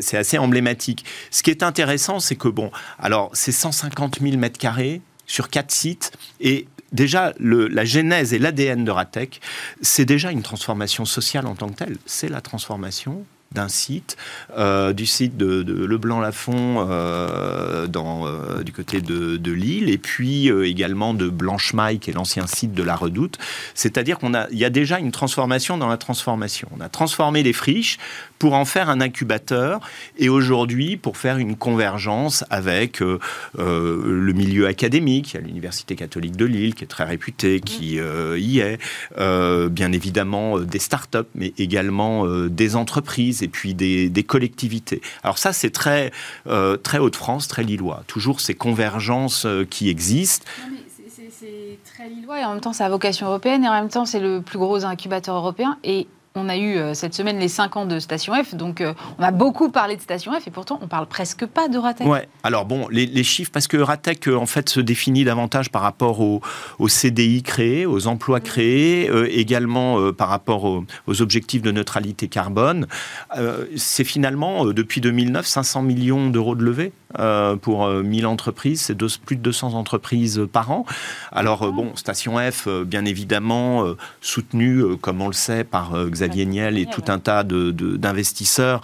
c'est 0.01 0.17
assez 0.17 0.37
emblématique. 0.37 1.05
Ce 1.31 1.43
qui 1.43 1.49
est 1.51 1.63
intéressant, 1.63 2.19
c'est 2.19 2.35
que, 2.35 2.47
bon, 2.47 2.71
alors, 2.99 3.29
c'est 3.33 3.51
150 3.51 4.19
000 4.21 4.37
mètres 4.37 4.59
carrés 4.59 5.01
sur 5.25 5.49
quatre 5.49 5.71
sites 5.71 6.11
et 6.39 6.67
déjà, 6.91 7.33
la 7.39 7.85
genèse 7.85 8.33
et 8.33 8.39
l'ADN 8.39 8.83
de 8.83 8.91
Ratec, 8.91 9.41
c'est 9.81 10.05
déjà 10.05 10.31
une 10.31 10.41
transformation 10.41 11.05
sociale 11.05 11.45
en 11.45 11.55
tant 11.55 11.69
que 11.69 11.75
telle. 11.75 11.97
C'est 12.05 12.29
la 12.29 12.41
transformation 12.41 13.25
d'un 13.51 13.67
site, 13.67 14.15
euh, 14.57 14.93
du 14.93 15.05
site 15.05 15.35
de, 15.35 15.63
Leblanc-Lafont 15.85 16.87
euh, 16.87 17.87
euh, 17.87 18.63
du 18.63 18.71
côté 18.71 19.01
de, 19.01 19.37
de, 19.37 19.51
Lille, 19.51 19.89
et 19.89 19.97
puis 19.97 20.49
également 20.49 21.13
de 21.13 21.29
Blanchemaille, 21.29 21.99
qui 21.99 22.11
est 22.11 22.13
l'ancien 22.13 22.45
site 22.47 22.73
de 22.73 22.83
la 22.83 22.95
Redoute. 22.95 23.37
C'est-à-dire 23.73 24.19
qu'on 24.19 24.33
a, 24.33 24.47
y 24.51 24.65
a 24.65 24.69
déjà 24.69 24.99
une 24.99 25.11
transformation 25.11 25.77
dans 25.77 25.87
la 25.87 25.97
transformation. 25.97 26.69
On 26.77 26.81
a 26.81 26.89
transformé 26.89 27.43
les 27.43 27.53
friches 27.53 27.97
pour 28.39 28.53
en 28.53 28.65
faire 28.65 28.89
un 28.89 29.01
incubateur, 29.01 29.79
et 30.17 30.29
aujourd'hui 30.29 30.97
pour 30.97 31.17
faire 31.17 31.37
une 31.37 31.55
convergence 31.55 32.43
avec 32.49 33.01
le 33.01 34.33
milieu 34.33 34.67
académique. 34.67 35.33
Il 35.33 35.35
y 35.35 35.43
a 35.43 35.45
l'Université 35.45 35.95
catholique 35.95 36.35
de 36.37 36.45
Lille, 36.45 36.73
qui 36.73 36.85
est 36.85 36.87
très 36.87 37.03
réputée, 37.03 37.59
qui 37.59 37.99
y 37.99 38.59
est. 38.59 38.79
bien 39.17 39.91
évidemment 39.91 40.59
des 40.59 40.79
start-up, 40.79 41.27
mais 41.35 41.53
également 41.57 42.25
des 42.47 42.75
entreprises 42.75 43.43
et 43.43 43.47
puis 43.47 43.73
des, 43.73 44.23
collectivités. 44.27 45.01
Alors 45.23 45.37
ça, 45.37 45.53
c'est 45.53 45.69
très, 45.69 46.11
euh, 46.47 46.77
très 46.77 46.99
Haute-France, 46.99 47.47
très 47.47 47.63
lillois. 47.63 48.03
Toujours 48.07 48.39
ces 48.39 48.53
convergences 48.53 49.45
euh, 49.45 49.65
qui 49.65 49.89
existent. 49.89 50.45
C'est 51.31 51.79
très 51.85 52.09
lillois 52.09 52.41
et 52.41 52.45
en 52.45 52.51
même 52.51 52.61
temps, 52.61 52.73
c'est 52.73 52.83
à 52.83 52.89
vocation 52.89 53.27
européenne 53.27 53.63
et 53.63 53.67
en 53.67 53.73
même 53.73 53.89
temps, 53.89 54.05
c'est 54.05 54.19
le 54.19 54.41
plus 54.41 54.59
gros 54.59 54.83
incubateur 54.83 55.35
européen. 55.35 55.77
Et 55.83 56.07
on 56.35 56.47
a 56.47 56.57
eu 56.57 56.77
euh, 56.77 56.93
cette 56.93 57.15
semaine 57.15 57.39
les 57.39 57.47
5 57.47 57.75
ans 57.75 57.85
de 57.85 57.99
Station 57.99 58.33
F, 58.35 58.53
donc 58.53 58.81
euh, 58.81 58.93
on 59.17 59.23
a 59.23 59.31
beaucoup 59.31 59.71
parlé 59.71 59.95
de 59.95 60.01
Station 60.01 60.31
F 60.39 60.47
et 60.47 60.51
pourtant 60.51 60.79
on 60.81 60.87
parle 60.87 61.07
presque 61.07 61.45
pas 61.45 61.67
de 61.67 61.77
Ratec. 61.77 62.07
Ouais. 62.07 62.29
Alors 62.43 62.65
bon, 62.65 62.87
les, 62.89 63.23
chiffres, 63.23 63.51
parce 63.51 63.67
que 63.67 63.77
Ratec 63.77 64.27
euh, 64.27 64.35
en 64.35 64.45
fait 64.45 64.69
se 64.69 64.79
définit 64.79 65.23
davantage 65.23 65.71
par 65.71 65.81
rapport 65.81 66.19
aux, 66.19 66.41
CDI 66.87 67.41
créés, 67.41 67.85
aux 67.85 68.07
emplois 68.07 68.39
créés, 68.39 69.09
également 69.29 70.11
par 70.13 70.29
rapport 70.29 70.65
aux, 70.65 71.21
objectifs 71.21 71.61
de 71.61 71.71
neutralité 71.71 72.27
carbone. 72.27 72.87
c'est 73.75 74.03
finalement 74.03 74.65
depuis 74.65 75.01
2009 75.01 75.45
500 75.45 75.81
millions 75.81 76.29
d'euros 76.29 76.55
de 76.55 76.63
levée 76.63 76.93
pour 77.61 77.87
1000 77.87 78.25
entreprises, 78.25 78.81
c'est 78.81 78.97
plus 79.19 79.35
de 79.35 79.41
200 79.41 79.73
entreprises 79.73 80.41
par 80.51 80.71
an. 80.71 80.85
Alors 81.31 81.71
bon, 81.71 81.95
Station 81.95 82.37
F, 82.37 82.67
bien 82.85 83.05
évidemment, 83.05 83.85
soutenue, 84.21 84.97
comme 84.97 85.21
on 85.21 85.27
le 85.27 85.33
sait, 85.33 85.63
par 85.63 85.93
Xavier 86.19 86.45
Niel 86.45 86.77
et 86.77 86.85
tout 86.85 87.03
un 87.07 87.19
tas 87.19 87.43
d'investisseurs. 87.43 88.81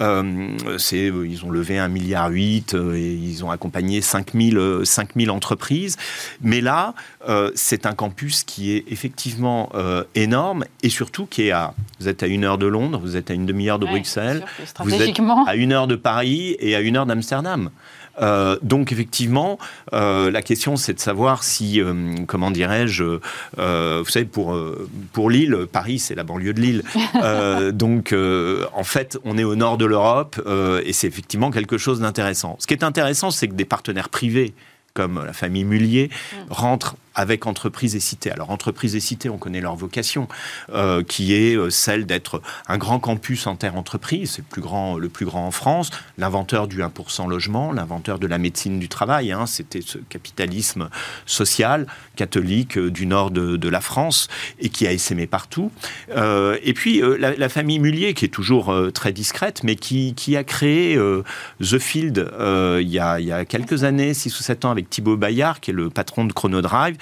Euh, 0.00 0.56
ils 0.92 1.44
ont 1.44 1.50
levé 1.50 1.76
1,8 1.76 1.88
milliard 1.88 2.30
euh, 2.30 2.94
et 2.94 3.12
ils 3.12 3.44
ont 3.44 3.50
accompagné 3.50 4.00
5000, 4.00 4.82
5000 4.84 5.28
euh, 5.28 5.32
entreprises. 5.32 5.96
Mais 6.40 6.60
là, 6.60 6.94
c'est 7.54 7.86
un 7.86 7.94
campus 7.94 8.44
qui 8.44 8.72
est 8.72 8.84
effectivement 8.88 9.70
énorme 10.14 10.64
et 10.82 10.90
surtout 10.90 11.26
qui 11.26 11.48
est 11.48 11.50
à. 11.50 11.74
Vous 11.98 12.08
êtes 12.08 12.22
à 12.22 12.26
une 12.26 12.44
heure 12.44 12.58
de 12.58 12.66
Londres, 12.66 13.00
vous 13.02 13.16
êtes 13.16 13.30
à 13.30 13.34
une 13.34 13.46
demi-heure 13.46 13.78
de 13.78 13.86
Bruxelles, 13.86 14.44
vous 14.80 14.94
êtes 14.94 15.18
à 15.46 15.56
une 15.56 15.72
heure 15.72 15.86
de 15.86 15.96
Paris 15.96 16.56
et 16.60 16.76
à 16.76 16.80
une 16.80 16.96
heure 16.96 17.06
d'Amsterdam. 17.06 17.70
Euh, 18.20 18.56
donc 18.62 18.92
effectivement, 18.92 19.58
euh, 19.92 20.30
la 20.30 20.42
question 20.42 20.76
c'est 20.76 20.94
de 20.94 21.00
savoir 21.00 21.42
si, 21.42 21.80
euh, 21.80 22.14
comment 22.26 22.50
dirais-je, 22.50 23.04
vous 23.04 24.10
savez, 24.10 24.24
pour, 24.24 24.56
pour 25.12 25.30
Lille, 25.30 25.66
Paris 25.70 25.98
c'est 25.98 26.14
la 26.14 26.24
banlieue 26.24 26.54
de 26.54 26.60
Lille. 26.60 26.82
donc 27.72 28.14
en 28.74 28.84
fait, 28.84 29.18
on 29.24 29.38
est 29.38 29.44
au 29.44 29.56
nord 29.56 29.78
de 29.78 29.84
l'Europe 29.84 30.40
et 30.84 30.92
c'est 30.92 31.06
effectivement 31.06 31.50
quelque 31.50 31.78
chose 31.78 32.00
d'intéressant. 32.00 32.56
Ce 32.58 32.66
qui 32.66 32.74
est 32.74 32.84
intéressant, 32.84 33.30
c'est 33.30 33.48
que 33.48 33.54
des 33.54 33.64
partenaires 33.64 34.08
privés 34.08 34.54
comme 34.94 35.22
la 35.24 35.32
famille 35.32 35.64
Mullier 35.64 36.10
mm. 36.10 36.36
rentrent 36.48 36.96
avec 37.16 37.46
entreprise 37.46 37.96
et 37.96 38.00
cité. 38.00 38.30
Alors 38.30 38.50
entreprise 38.50 38.94
et 38.94 39.00
cité, 39.00 39.28
on 39.28 39.38
connaît 39.38 39.62
leur 39.62 39.74
vocation, 39.74 40.28
euh, 40.72 41.02
qui 41.02 41.34
est 41.34 41.56
euh, 41.56 41.70
celle 41.70 42.06
d'être 42.06 42.42
un 42.68 42.76
grand 42.76 43.00
campus 43.00 43.46
en 43.46 43.56
terre 43.56 43.76
entreprise, 43.76 44.32
c'est 44.32 44.42
le 44.42 45.08
plus 45.08 45.24
grand, 45.24 45.46
en 45.46 45.50
France, 45.50 45.90
l'inventeur 46.18 46.68
du 46.68 46.82
1% 46.82 47.28
logement, 47.28 47.72
l'inventeur 47.72 48.18
de 48.18 48.26
la 48.26 48.38
médecine 48.38 48.78
du 48.78 48.88
travail. 48.88 49.32
Hein, 49.32 49.46
C'était 49.46 49.80
ce 49.80 49.98
capitalisme 49.98 50.90
social 51.24 51.86
catholique 52.16 52.76
euh, 52.76 52.90
du 52.90 53.06
nord 53.06 53.30
de, 53.30 53.66
la 53.66 53.80
France 53.80 54.28
et 54.60 54.68
qui 54.68 54.86
a 54.86 54.92
essaimé 54.92 55.26
partout. 55.26 55.72
et 56.14 56.72
puis 56.72 57.02
la, 57.18 57.48
famille 57.48 57.80
Mullier, 57.80 58.14
qui 58.14 58.26
est 58.26 58.28
toujours 58.28 58.72
très 58.94 59.12
discrète, 59.12 59.64
mais 59.64 59.74
qui, 59.74 60.36
a 60.36 60.44
créé 60.44 60.96
The 61.60 61.78
Field 61.78 62.30
il 62.80 62.88
y, 62.88 63.00
a, 63.00 63.18
il 63.18 63.26
y 63.26 63.32
a 63.32 63.44
quelques 63.44 63.82
années, 63.82 64.14
6 64.14 64.38
ou 64.38 64.42
7 64.44 64.66
ans, 64.66 64.70
avec 64.70 64.88
Thibaut 64.88 65.16
Bayard, 65.16 65.58
qui 65.58 65.72
est 65.72 65.74
le 65.74 65.90
patron 65.90 66.26
de 66.26 66.32
Chronodrive, 66.32 66.96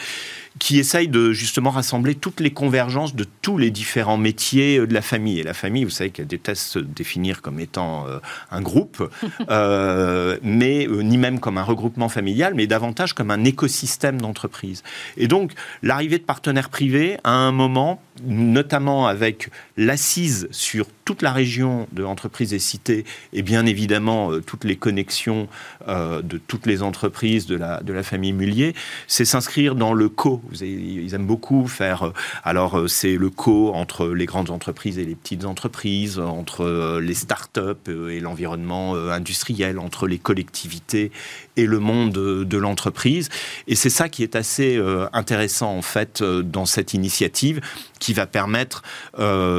qui 0.60 0.78
essaye 0.78 1.08
de 1.08 1.32
justement 1.32 1.70
rassembler 1.70 2.14
toutes 2.14 2.38
les 2.38 2.52
convergences 2.52 3.16
de 3.16 3.26
tous 3.42 3.58
les 3.58 3.72
différents 3.72 4.16
métiers 4.16 4.78
de 4.78 4.94
la 4.94 5.02
famille. 5.02 5.40
Et 5.40 5.42
la 5.42 5.54
famille, 5.54 5.82
vous 5.82 5.90
savez 5.90 6.10
qu'elle 6.10 6.28
déteste 6.28 6.62
se 6.62 6.78
définir 6.78 7.42
comme 7.42 7.58
étant 7.58 8.06
un 8.52 8.60
groupe, 8.60 9.02
mais 9.50 10.86
ni 10.88 11.18
même 11.18 11.40
comme 11.40 11.58
un 11.58 11.64
regroupement 11.64 12.08
familial, 12.08 12.54
mais 12.54 12.68
davantage 12.68 13.14
comme 13.14 13.32
un 13.32 13.42
écosystème 13.44 14.20
d'entreprise. 14.20 14.84
Et 15.16 15.26
donc, 15.26 15.52
l'arrivée 15.82 16.18
de 16.18 16.24
partenaires 16.24 16.68
privés 16.68 17.18
à 17.24 17.32
un 17.32 17.50
moment, 17.50 18.00
notamment 18.24 19.08
avec 19.08 19.50
l'assise 19.76 20.48
sur 20.50 20.86
toute 21.04 21.22
la 21.22 21.32
région 21.32 21.86
de 21.92 22.02
l'entreprise 22.02 22.54
et 22.54 22.58
cités 22.58 23.04
et 23.32 23.42
bien 23.42 23.66
évidemment 23.66 24.32
euh, 24.32 24.40
toutes 24.40 24.64
les 24.64 24.76
connexions 24.76 25.48
euh, 25.88 26.22
de 26.22 26.38
toutes 26.38 26.66
les 26.66 26.82
entreprises 26.82 27.46
de 27.46 27.56
la, 27.56 27.82
de 27.82 27.92
la 27.92 28.02
famille 28.02 28.32
Mullier, 28.32 28.74
c'est 29.06 29.24
s'inscrire 29.24 29.74
dans 29.74 29.92
le 29.92 30.08
co. 30.08 30.40
Ils 30.60 31.12
aiment 31.14 31.26
beaucoup 31.26 31.66
faire. 31.66 32.04
Euh, 32.04 32.12
alors, 32.44 32.88
c'est 32.88 33.16
le 33.16 33.30
co 33.30 33.72
entre 33.74 34.08
les 34.08 34.26
grandes 34.26 34.50
entreprises 34.50 34.98
et 34.98 35.04
les 35.04 35.14
petites 35.14 35.44
entreprises, 35.44 36.18
entre 36.18 36.98
les 37.00 37.14
start-up 37.14 37.88
et 37.88 38.20
l'environnement 38.20 38.94
industriel, 38.94 39.78
entre 39.78 40.06
les 40.06 40.18
collectivités 40.18 41.10
et 41.56 41.66
le 41.66 41.78
monde 41.78 42.12
de 42.12 42.58
l'entreprise. 42.58 43.28
Et 43.66 43.74
c'est 43.74 43.90
ça 43.90 44.08
qui 44.08 44.22
est 44.22 44.36
assez 44.36 44.80
intéressant 45.12 45.76
en 45.76 45.82
fait 45.82 46.22
dans 46.22 46.66
cette 46.66 46.94
initiative 46.94 47.60
qui 47.98 48.12
va 48.12 48.26
permettre 48.26 48.82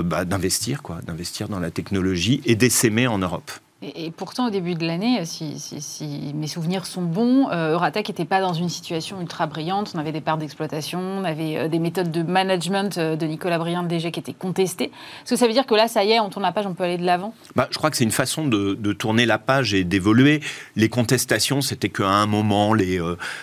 bah, 0.05 0.25
d'investir, 0.25 0.81
quoi, 0.81 1.01
d'investir 1.01 1.49
dans 1.49 1.59
la 1.59 1.71
technologie 1.71 2.41
et 2.45 2.55
d'essaimer 2.55 3.07
en 3.07 3.17
Europe. 3.17 3.51
Et, 3.93 4.11
pourtant, 4.11 4.47
au 4.47 4.49
début 4.49 4.73
de 4.73 4.85
l'année, 4.85 5.23
si, 5.25 6.33
mes 6.33 6.47
souvenirs 6.47 6.85
sont 6.85 7.03
bons, 7.03 7.49
euh, 7.51 7.73
Euratech 7.73 8.07
n'était 8.07 8.25
pas 8.25 8.41
dans 8.41 8.53
une 8.53 8.69
situation 8.69 9.21
ultra 9.21 9.45
brillante. 9.45 9.91
On 9.95 9.99
avait 9.99 10.11
des 10.11 10.21
parts 10.21 10.37
d'exploitation, 10.37 10.99
on 10.99 11.23
avait 11.23 11.57
euh, 11.57 11.67
des 11.67 11.77
méthodes 11.77 12.11
de 12.11 12.23
management 12.23 12.97
euh, 12.97 13.15
de 13.15 13.25
Nicolas 13.27 13.59
Briand 13.59 13.83
DG 13.83 14.11
qui 14.11 14.19
étaient 14.19 14.33
contestées. 14.33 14.85
Est-ce 14.85 15.31
que 15.31 15.35
ça 15.35 15.45
veut 15.45 15.53
dire 15.53 15.67
que 15.67 15.75
là, 15.75 15.87
ça 15.87 16.03
y 16.03 16.11
est, 16.11 16.19
on 16.19 16.29
tourne 16.29 16.43
la 16.43 16.51
page, 16.51 16.65
on 16.65 16.73
peut 16.73 16.83
aller 16.83 16.97
de 16.97 17.05
l'avant? 17.05 17.33
Bah, 17.55 17.67
Je 17.69 17.77
crois 17.77 17.91
que 17.91 17.97
c'est 17.97 18.03
une 18.03 18.11
façon 18.11 18.47
de, 18.47 18.75
tourner 18.93 19.25
la 19.25 19.37
page 19.37 19.73
et 19.73 19.83
d'évoluer. 19.83 20.41
Les 20.75 20.89
contestations, 20.89 21.61
c'était 21.61 21.89
qu'à 21.89 22.07
un 22.07 22.25
moment, 22.25 22.73
les, 22.73 22.99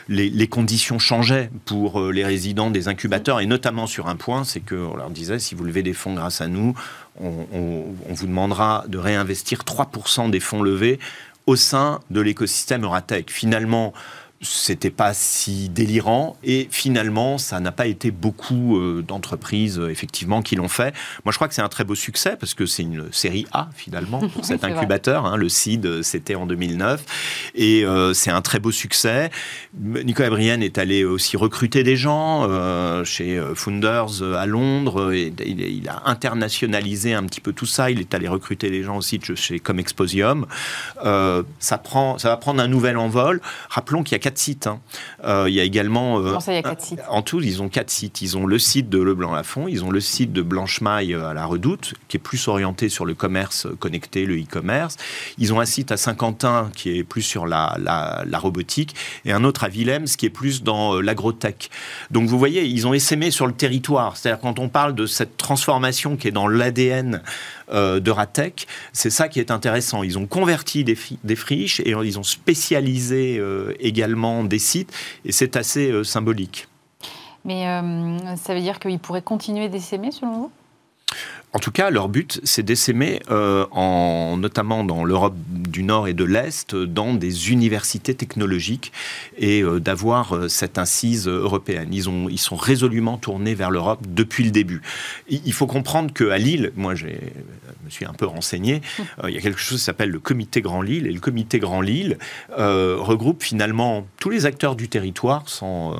les, 0.08 0.46
conditions 0.48 0.98
changeaient 0.98 1.50
pour 1.66 2.00
les 2.00 2.24
résidents 2.24 2.70
des 2.70 2.88
incubateurs, 2.88 3.40
et 3.40 3.46
notamment 3.46 3.86
sur 3.86 4.08
un 4.08 4.16
point, 4.16 4.44
c'est 4.44 4.60
qu'on 4.60 4.96
leur 4.96 5.10
disait, 5.10 5.38
si 5.38 5.54
vous 5.54 5.64
levez 5.64 5.82
des 5.82 5.92
fonds 5.92 6.14
grâce 6.14 6.40
à 6.40 6.48
nous, 6.48 6.74
on, 7.20 7.84
vous 8.08 8.26
demandera 8.26 8.84
de 8.88 8.98
réinvestir 8.98 9.60
3% 9.60 10.30
des 10.30 10.40
fonds 10.40 10.62
levés 10.62 10.98
au 11.46 11.56
sein 11.56 12.00
de 12.10 12.20
l'écosystème 12.20 12.84
Euratech. 12.84 13.30
Finalement, 13.30 13.92
c'était 14.42 14.90
pas 14.90 15.14
si 15.14 15.68
délirant 15.68 16.36
et 16.42 16.66
finalement 16.70 17.38
ça 17.38 17.60
n'a 17.60 17.70
pas 17.70 17.86
été 17.86 18.10
beaucoup 18.10 18.76
euh, 18.76 19.02
d'entreprises 19.06 19.78
euh, 19.78 19.88
effectivement 19.88 20.42
qui 20.42 20.56
l'ont 20.56 20.68
fait. 20.68 20.94
Moi 21.24 21.30
je 21.30 21.38
crois 21.38 21.46
que 21.46 21.54
c'est 21.54 21.62
un 21.62 21.68
très 21.68 21.84
beau 21.84 21.94
succès 21.94 22.36
parce 22.38 22.54
que 22.54 22.66
c'est 22.66 22.82
une 22.82 23.12
série 23.12 23.46
A 23.52 23.68
finalement 23.74 24.28
pour 24.28 24.44
cet 24.44 24.64
incubateur. 24.64 25.26
Hein. 25.26 25.36
le 25.36 25.48
CID 25.48 25.86
euh, 25.86 26.02
c'était 26.02 26.34
en 26.34 26.46
2009 26.46 27.04
et 27.54 27.84
c'est 28.14 28.30
un 28.30 28.42
très 28.42 28.58
beau 28.58 28.72
succès. 28.72 29.30
Nicolas 29.74 30.30
Brienne 30.30 30.62
est 30.62 30.78
allé 30.78 31.04
aussi 31.04 31.36
recruter 31.36 31.82
des 31.82 31.96
gens 31.96 32.48
chez 33.04 33.40
Founders 33.54 34.22
à 34.36 34.46
Londres 34.46 35.12
et 35.12 35.32
il, 35.46 35.88
a 35.88 36.02
internationalisé 36.06 37.14
un 37.14 37.24
petit 37.24 37.40
peu 37.40 37.52
tout 37.52 37.66
ça. 37.66 37.90
Il 37.90 38.00
est 38.00 38.14
allé 38.14 38.28
recruter 38.28 38.70
des 38.70 38.82
gens 38.82 38.96
aussi 38.96 39.20
chez 39.34 39.60
Comexposium. 39.60 40.46
ça 41.02 41.78
prend 41.78 42.18
ça 42.18 42.28
va 42.28 42.36
prendre 42.36 42.60
un 42.62 42.68
nouvel 42.68 42.96
envol. 42.96 43.40
Rappelons 43.68 44.02
qu'il 44.02 44.12
y 44.12 44.16
a 44.16 44.18
sites. 44.38 44.66
Hein. 44.66 44.80
Euh, 45.24 45.46
il 45.48 45.54
y 45.54 45.60
a 45.60 45.64
également. 45.64 46.18
Euh, 46.18 46.36
il 46.46 46.54
y 46.54 46.56
a 46.56 46.62
quatre 46.62 46.82
sites 46.82 47.00
En 47.08 47.22
tout, 47.22 47.40
ils 47.40 47.62
ont 47.62 47.68
quatre 47.68 47.90
sites. 47.90 48.22
Ils 48.22 48.36
ont 48.36 48.46
le 48.46 48.58
site 48.58 48.88
de 48.88 49.00
Leblanc-Lafont, 49.00 49.68
ils 49.68 49.84
ont 49.84 49.90
le 49.90 50.00
site 50.00 50.32
de 50.32 50.42
Blanchemaille 50.42 51.14
euh, 51.14 51.28
à 51.28 51.34
la 51.34 51.44
Redoute, 51.44 51.94
qui 52.08 52.16
est 52.16 52.20
plus 52.20 52.48
orienté 52.48 52.88
sur 52.88 53.04
le 53.04 53.14
commerce 53.14 53.66
connecté, 53.78 54.26
le 54.26 54.36
e-commerce. 54.36 54.96
Ils 55.38 55.52
ont 55.52 55.60
un 55.60 55.64
site 55.64 55.92
à 55.92 55.96
Saint-Quentin 55.96 56.70
qui 56.74 56.98
est 56.98 57.04
plus 57.04 57.22
sur 57.22 57.46
la, 57.46 57.76
la, 57.78 58.38
robotique, 58.38 58.94
et 59.24 59.32
un 59.32 59.44
autre 59.44 59.64
à 59.64 59.68
Willems 59.68 60.06
qui 60.06 60.26
est 60.26 60.30
plus 60.30 60.62
dans 60.62 61.00
l'agrotech. 61.00 61.70
Donc 62.10 62.28
vous 62.28 62.38
voyez, 62.38 62.64
ils 62.64 62.86
ont 62.86 62.94
essaimé 62.94 63.30
sur 63.30 63.46
le 63.46 63.52
territoire. 63.52 64.16
C'est-à-dire 64.16 64.40
quand 64.40 64.58
on 64.58 64.68
parle 64.68 64.94
de 64.94 65.06
cette 65.06 65.36
transformation 65.36 66.16
qui 66.16 66.28
est 66.28 66.32
dans 66.32 66.48
l'ADN 66.48 67.22
euh, 67.70 68.00
de 68.00 68.10
Ratec. 68.10 68.66
C'est 68.92 69.10
ça 69.10 69.28
qui 69.28 69.40
est 69.40 69.50
intéressant. 69.50 70.02
Ils 70.02 70.18
ont 70.18 70.26
converti 70.26 70.84
des, 70.84 70.94
friches 71.36 71.80
et 71.80 71.90
ils 71.90 72.18
ont 72.18 72.22
spécialisé 72.22 73.38
euh, 73.38 73.74
également 73.80 74.44
des 74.44 74.58
sites 74.58 74.92
et 75.24 75.32
c'est 75.32 75.56
assez 75.56 75.90
euh, 75.90 76.04
symbolique. 76.04 76.68
Mais 77.44 77.64
ça 78.36 78.54
veut 78.54 78.60
dire 78.60 78.78
qu'ils 78.78 79.00
pourraient 79.00 79.20
continuer 79.20 79.68
d'essaimer 79.68 80.12
selon 80.12 80.32
vous? 80.32 80.50
En 81.54 81.58
tout 81.58 81.70
cas, 81.70 81.90
leur 81.90 82.08
but, 82.08 82.40
c'est 82.44 82.62
d'essaimer, 82.62 83.20
euh, 83.30 83.66
en, 83.72 84.38
notamment 84.38 84.84
dans 84.84 85.04
l'Europe 85.04 85.34
du 85.48 85.82
Nord 85.82 86.08
et 86.08 86.14
de 86.14 86.24
l'Est, 86.24 86.74
dans 86.74 87.12
des 87.12 87.50
universités 87.50 88.14
technologiques 88.14 88.90
et 89.36 89.62
euh, 89.62 89.78
d'avoir 89.78 90.34
euh, 90.34 90.48
cette 90.48 90.78
incise 90.78 91.28
européenne. 91.28 91.88
Ils, 91.92 92.08
ont, 92.08 92.30
ils 92.30 92.38
sont 92.38 92.56
résolument 92.56 93.18
tournés 93.18 93.54
vers 93.54 93.70
l'Europe 93.70 94.00
depuis 94.08 94.44
le 94.44 94.50
début. 94.50 94.80
Il 95.28 95.52
faut 95.52 95.66
comprendre 95.66 96.12
qu'à 96.14 96.38
Lille, 96.38 96.72
moi 96.74 96.94
me 96.94 96.96
suis 97.92 98.06
un 98.06 98.12
peu 98.12 98.26
renseigné, 98.26 98.80
il 99.24 99.34
y 99.34 99.38
a 99.38 99.40
quelque 99.40 99.58
chose 99.58 99.78
qui 99.78 99.84
s'appelle 99.84 100.10
le 100.10 100.20
Comité 100.20 100.60
Grand 100.62 100.82
Lille, 100.82 101.06
et 101.06 101.12
le 101.12 101.20
Comité 101.20 101.58
Grand 101.58 101.80
Lille 101.80 102.18
regroupe 102.56 103.42
finalement 103.42 104.06
tous 104.20 104.30
les 104.30 104.46
acteurs 104.46 104.76
du 104.76 104.88
territoire, 104.88 105.48
sans, 105.48 105.96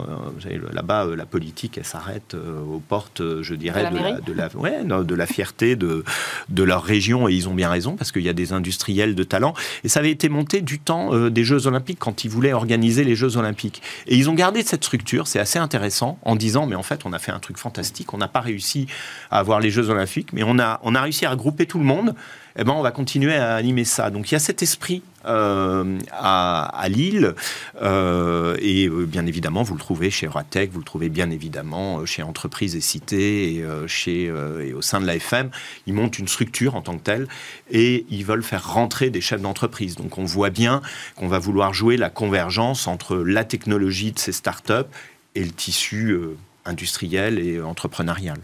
là-bas, 0.73 1.07
la 1.17 1.27
politique, 1.27 1.79
elle 1.79 1.85
s'arrête 1.85 2.35
aux 2.35 2.81
portes, 2.81 3.23
je 3.43 3.55
dirais, 3.55 3.91
de 3.91 3.97
la, 3.97 4.21
de 4.21 4.33
la, 4.33 4.49
ouais, 4.57 4.85
de 4.85 5.15
la 5.15 5.27
de, 5.61 6.05
de 6.49 6.63
leur 6.63 6.83
région 6.83 7.29
et 7.29 7.33
ils 7.33 7.49
ont 7.49 7.55
bien 7.55 7.71
raison 7.71 7.97
parce 7.97 8.13
qu'il 8.13 8.23
y 8.23 8.29
a 8.29 8.33
des 8.33 8.53
industriels 8.53 9.15
de 9.15 9.23
talent. 9.23 9.55
Et 9.85 9.89
ça 9.89 10.01
avait 10.01 10.11
été 10.11 10.29
monté 10.29 10.61
du 10.61 10.79
temps 10.79 11.15
euh, 11.15 11.31
des 11.31 11.45
Jeux 11.45 11.67
Olympiques 11.67 11.99
quand 11.99 12.25
ils 12.25 12.31
voulaient 12.31 12.53
organiser 12.53 13.05
les 13.05 13.17
Jeux 13.17 13.37
Olympiques. 13.37 13.83
Et 14.07 14.17
ils 14.17 14.31
ont 14.31 14.35
gardé 14.35 14.63
cette 14.63 14.85
structure, 14.85 15.27
c'est 15.27 15.39
assez 15.39 15.59
intéressant, 15.59 16.19
en 16.23 16.37
disant 16.37 16.67
mais 16.67 16.77
en 16.77 16.83
fait 16.83 17.03
on 17.05 17.13
a 17.13 17.19
fait 17.19 17.33
un 17.33 17.39
truc 17.39 17.59
fantastique, 17.59 18.13
on 18.15 18.19
n'a 18.19 18.29
pas 18.29 18.41
réussi 18.41 18.87
à 19.31 19.39
avoir 19.39 19.61
les 19.61 19.71
Jeux 19.71 19.91
Olympiques, 19.91 20.33
mais 20.33 20.43
on 20.45 20.59
a, 20.59 20.81
on 20.83 20.95
a 20.95 21.01
réussi 21.01 21.27
à 21.27 21.31
regrouper 21.31 21.67
tout 21.67 21.79
le 21.79 21.82
monde 21.85 22.15
eh 22.57 22.65
ben, 22.65 22.73
on 22.73 22.83
va 22.83 22.91
continuer 22.91 23.35
à 23.35 23.55
animer 23.55 23.85
ça. 23.85 24.11
Donc 24.11 24.31
il 24.31 24.35
y 24.35 24.37
a 24.37 24.41
cet 24.41 24.63
esprit 24.63 25.03
euh, 25.25 25.99
à, 26.11 26.87
Lille, 26.89 27.35
euh, 27.81 28.57
et 28.61 28.89
euh, 28.89 29.07
bien 29.07 29.27
évidemment, 29.27 29.63
vous 29.63 29.75
le 29.75 29.81
trouvez 29.81 30.11
chez 30.11 30.27
Ratec, 30.27 30.71
vous 30.73 30.81
le 30.81 30.85
trouvez 30.85 31.09
bien 31.09 31.31
évidemment 31.31 32.05
chez 32.05 32.23
Entreprises 32.23 32.77
et 32.77 32.81
Cités, 32.81 33.55
et, 33.55 33.65
chez, 33.87 34.25
et 34.25 34.73
au 34.75 34.83
sein 34.83 35.01
de 35.01 35.07
l'AFM. 35.07 35.51
Ils 35.87 35.95
montent 35.95 36.19
une 36.19 36.29
structure 36.29 36.75
en 36.75 36.83
tant 36.83 36.97
que 36.99 37.03
telle, 37.03 37.29
et 37.71 38.05
ils 38.11 38.25
veulent 38.25 38.43
faire 38.43 38.73
rentrer 38.73 39.11
des 39.11 39.21
chefs 39.21 39.41
d'entreprise. 39.41 39.97
Donc 39.97 40.19
on 40.19 40.25
voit 40.25 40.51
bien 40.51 40.83
qu'on 41.17 41.29
va 41.29 41.39
vouloir 41.39 41.73
jouer 41.73 41.97
la 41.97 42.11
convergence 42.11 42.87
entre 42.87 43.17
la 43.17 43.45
technologie 43.45 44.13
de 44.13 44.19
ces 44.19 44.33
startups 44.33 44.91
et 45.35 45.45
le 45.45 45.53
tissu 45.53 46.19
industriel 46.65 47.39
et 47.39 47.61
entrepreneurial. 47.61 48.39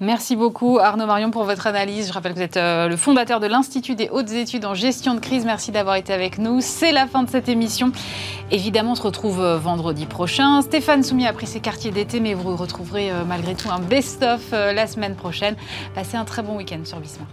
Merci 0.00 0.36
beaucoup 0.36 0.78
Arnaud 0.78 1.06
Marion 1.06 1.30
pour 1.30 1.44
votre 1.44 1.66
analyse. 1.66 2.08
Je 2.08 2.12
rappelle 2.12 2.32
que 2.32 2.38
vous 2.38 2.44
êtes 2.44 2.56
euh, 2.56 2.88
le 2.88 2.96
fondateur 2.96 3.40
de 3.40 3.46
l'Institut 3.46 3.94
des 3.94 4.08
hautes 4.08 4.32
études 4.32 4.64
en 4.64 4.74
gestion 4.74 5.14
de 5.14 5.20
crise. 5.20 5.44
Merci 5.44 5.70
d'avoir 5.70 5.96
été 5.96 6.12
avec 6.12 6.38
nous. 6.38 6.60
C'est 6.60 6.92
la 6.92 7.06
fin 7.06 7.22
de 7.22 7.30
cette 7.30 7.48
émission. 7.48 7.92
Évidemment, 8.50 8.92
on 8.92 8.96
se 8.96 9.02
retrouve 9.02 9.40
euh, 9.40 9.58
vendredi 9.58 10.06
prochain. 10.06 10.62
Stéphane 10.62 11.02
Soumier 11.02 11.28
a 11.28 11.32
pris 11.32 11.46
ses 11.46 11.60
quartiers 11.60 11.90
d'été, 11.90 12.20
mais 12.20 12.34
vous 12.34 12.56
retrouverez 12.56 13.10
euh, 13.10 13.24
malgré 13.26 13.54
tout 13.54 13.70
un 13.70 13.80
best-of 13.80 14.52
la 14.52 14.86
semaine 14.86 15.14
prochaine. 15.14 15.56
Passez 15.94 16.16
un 16.16 16.24
très 16.24 16.42
bon 16.42 16.56
week-end 16.56 16.80
sur 16.84 16.98
Bismart. 16.98 17.28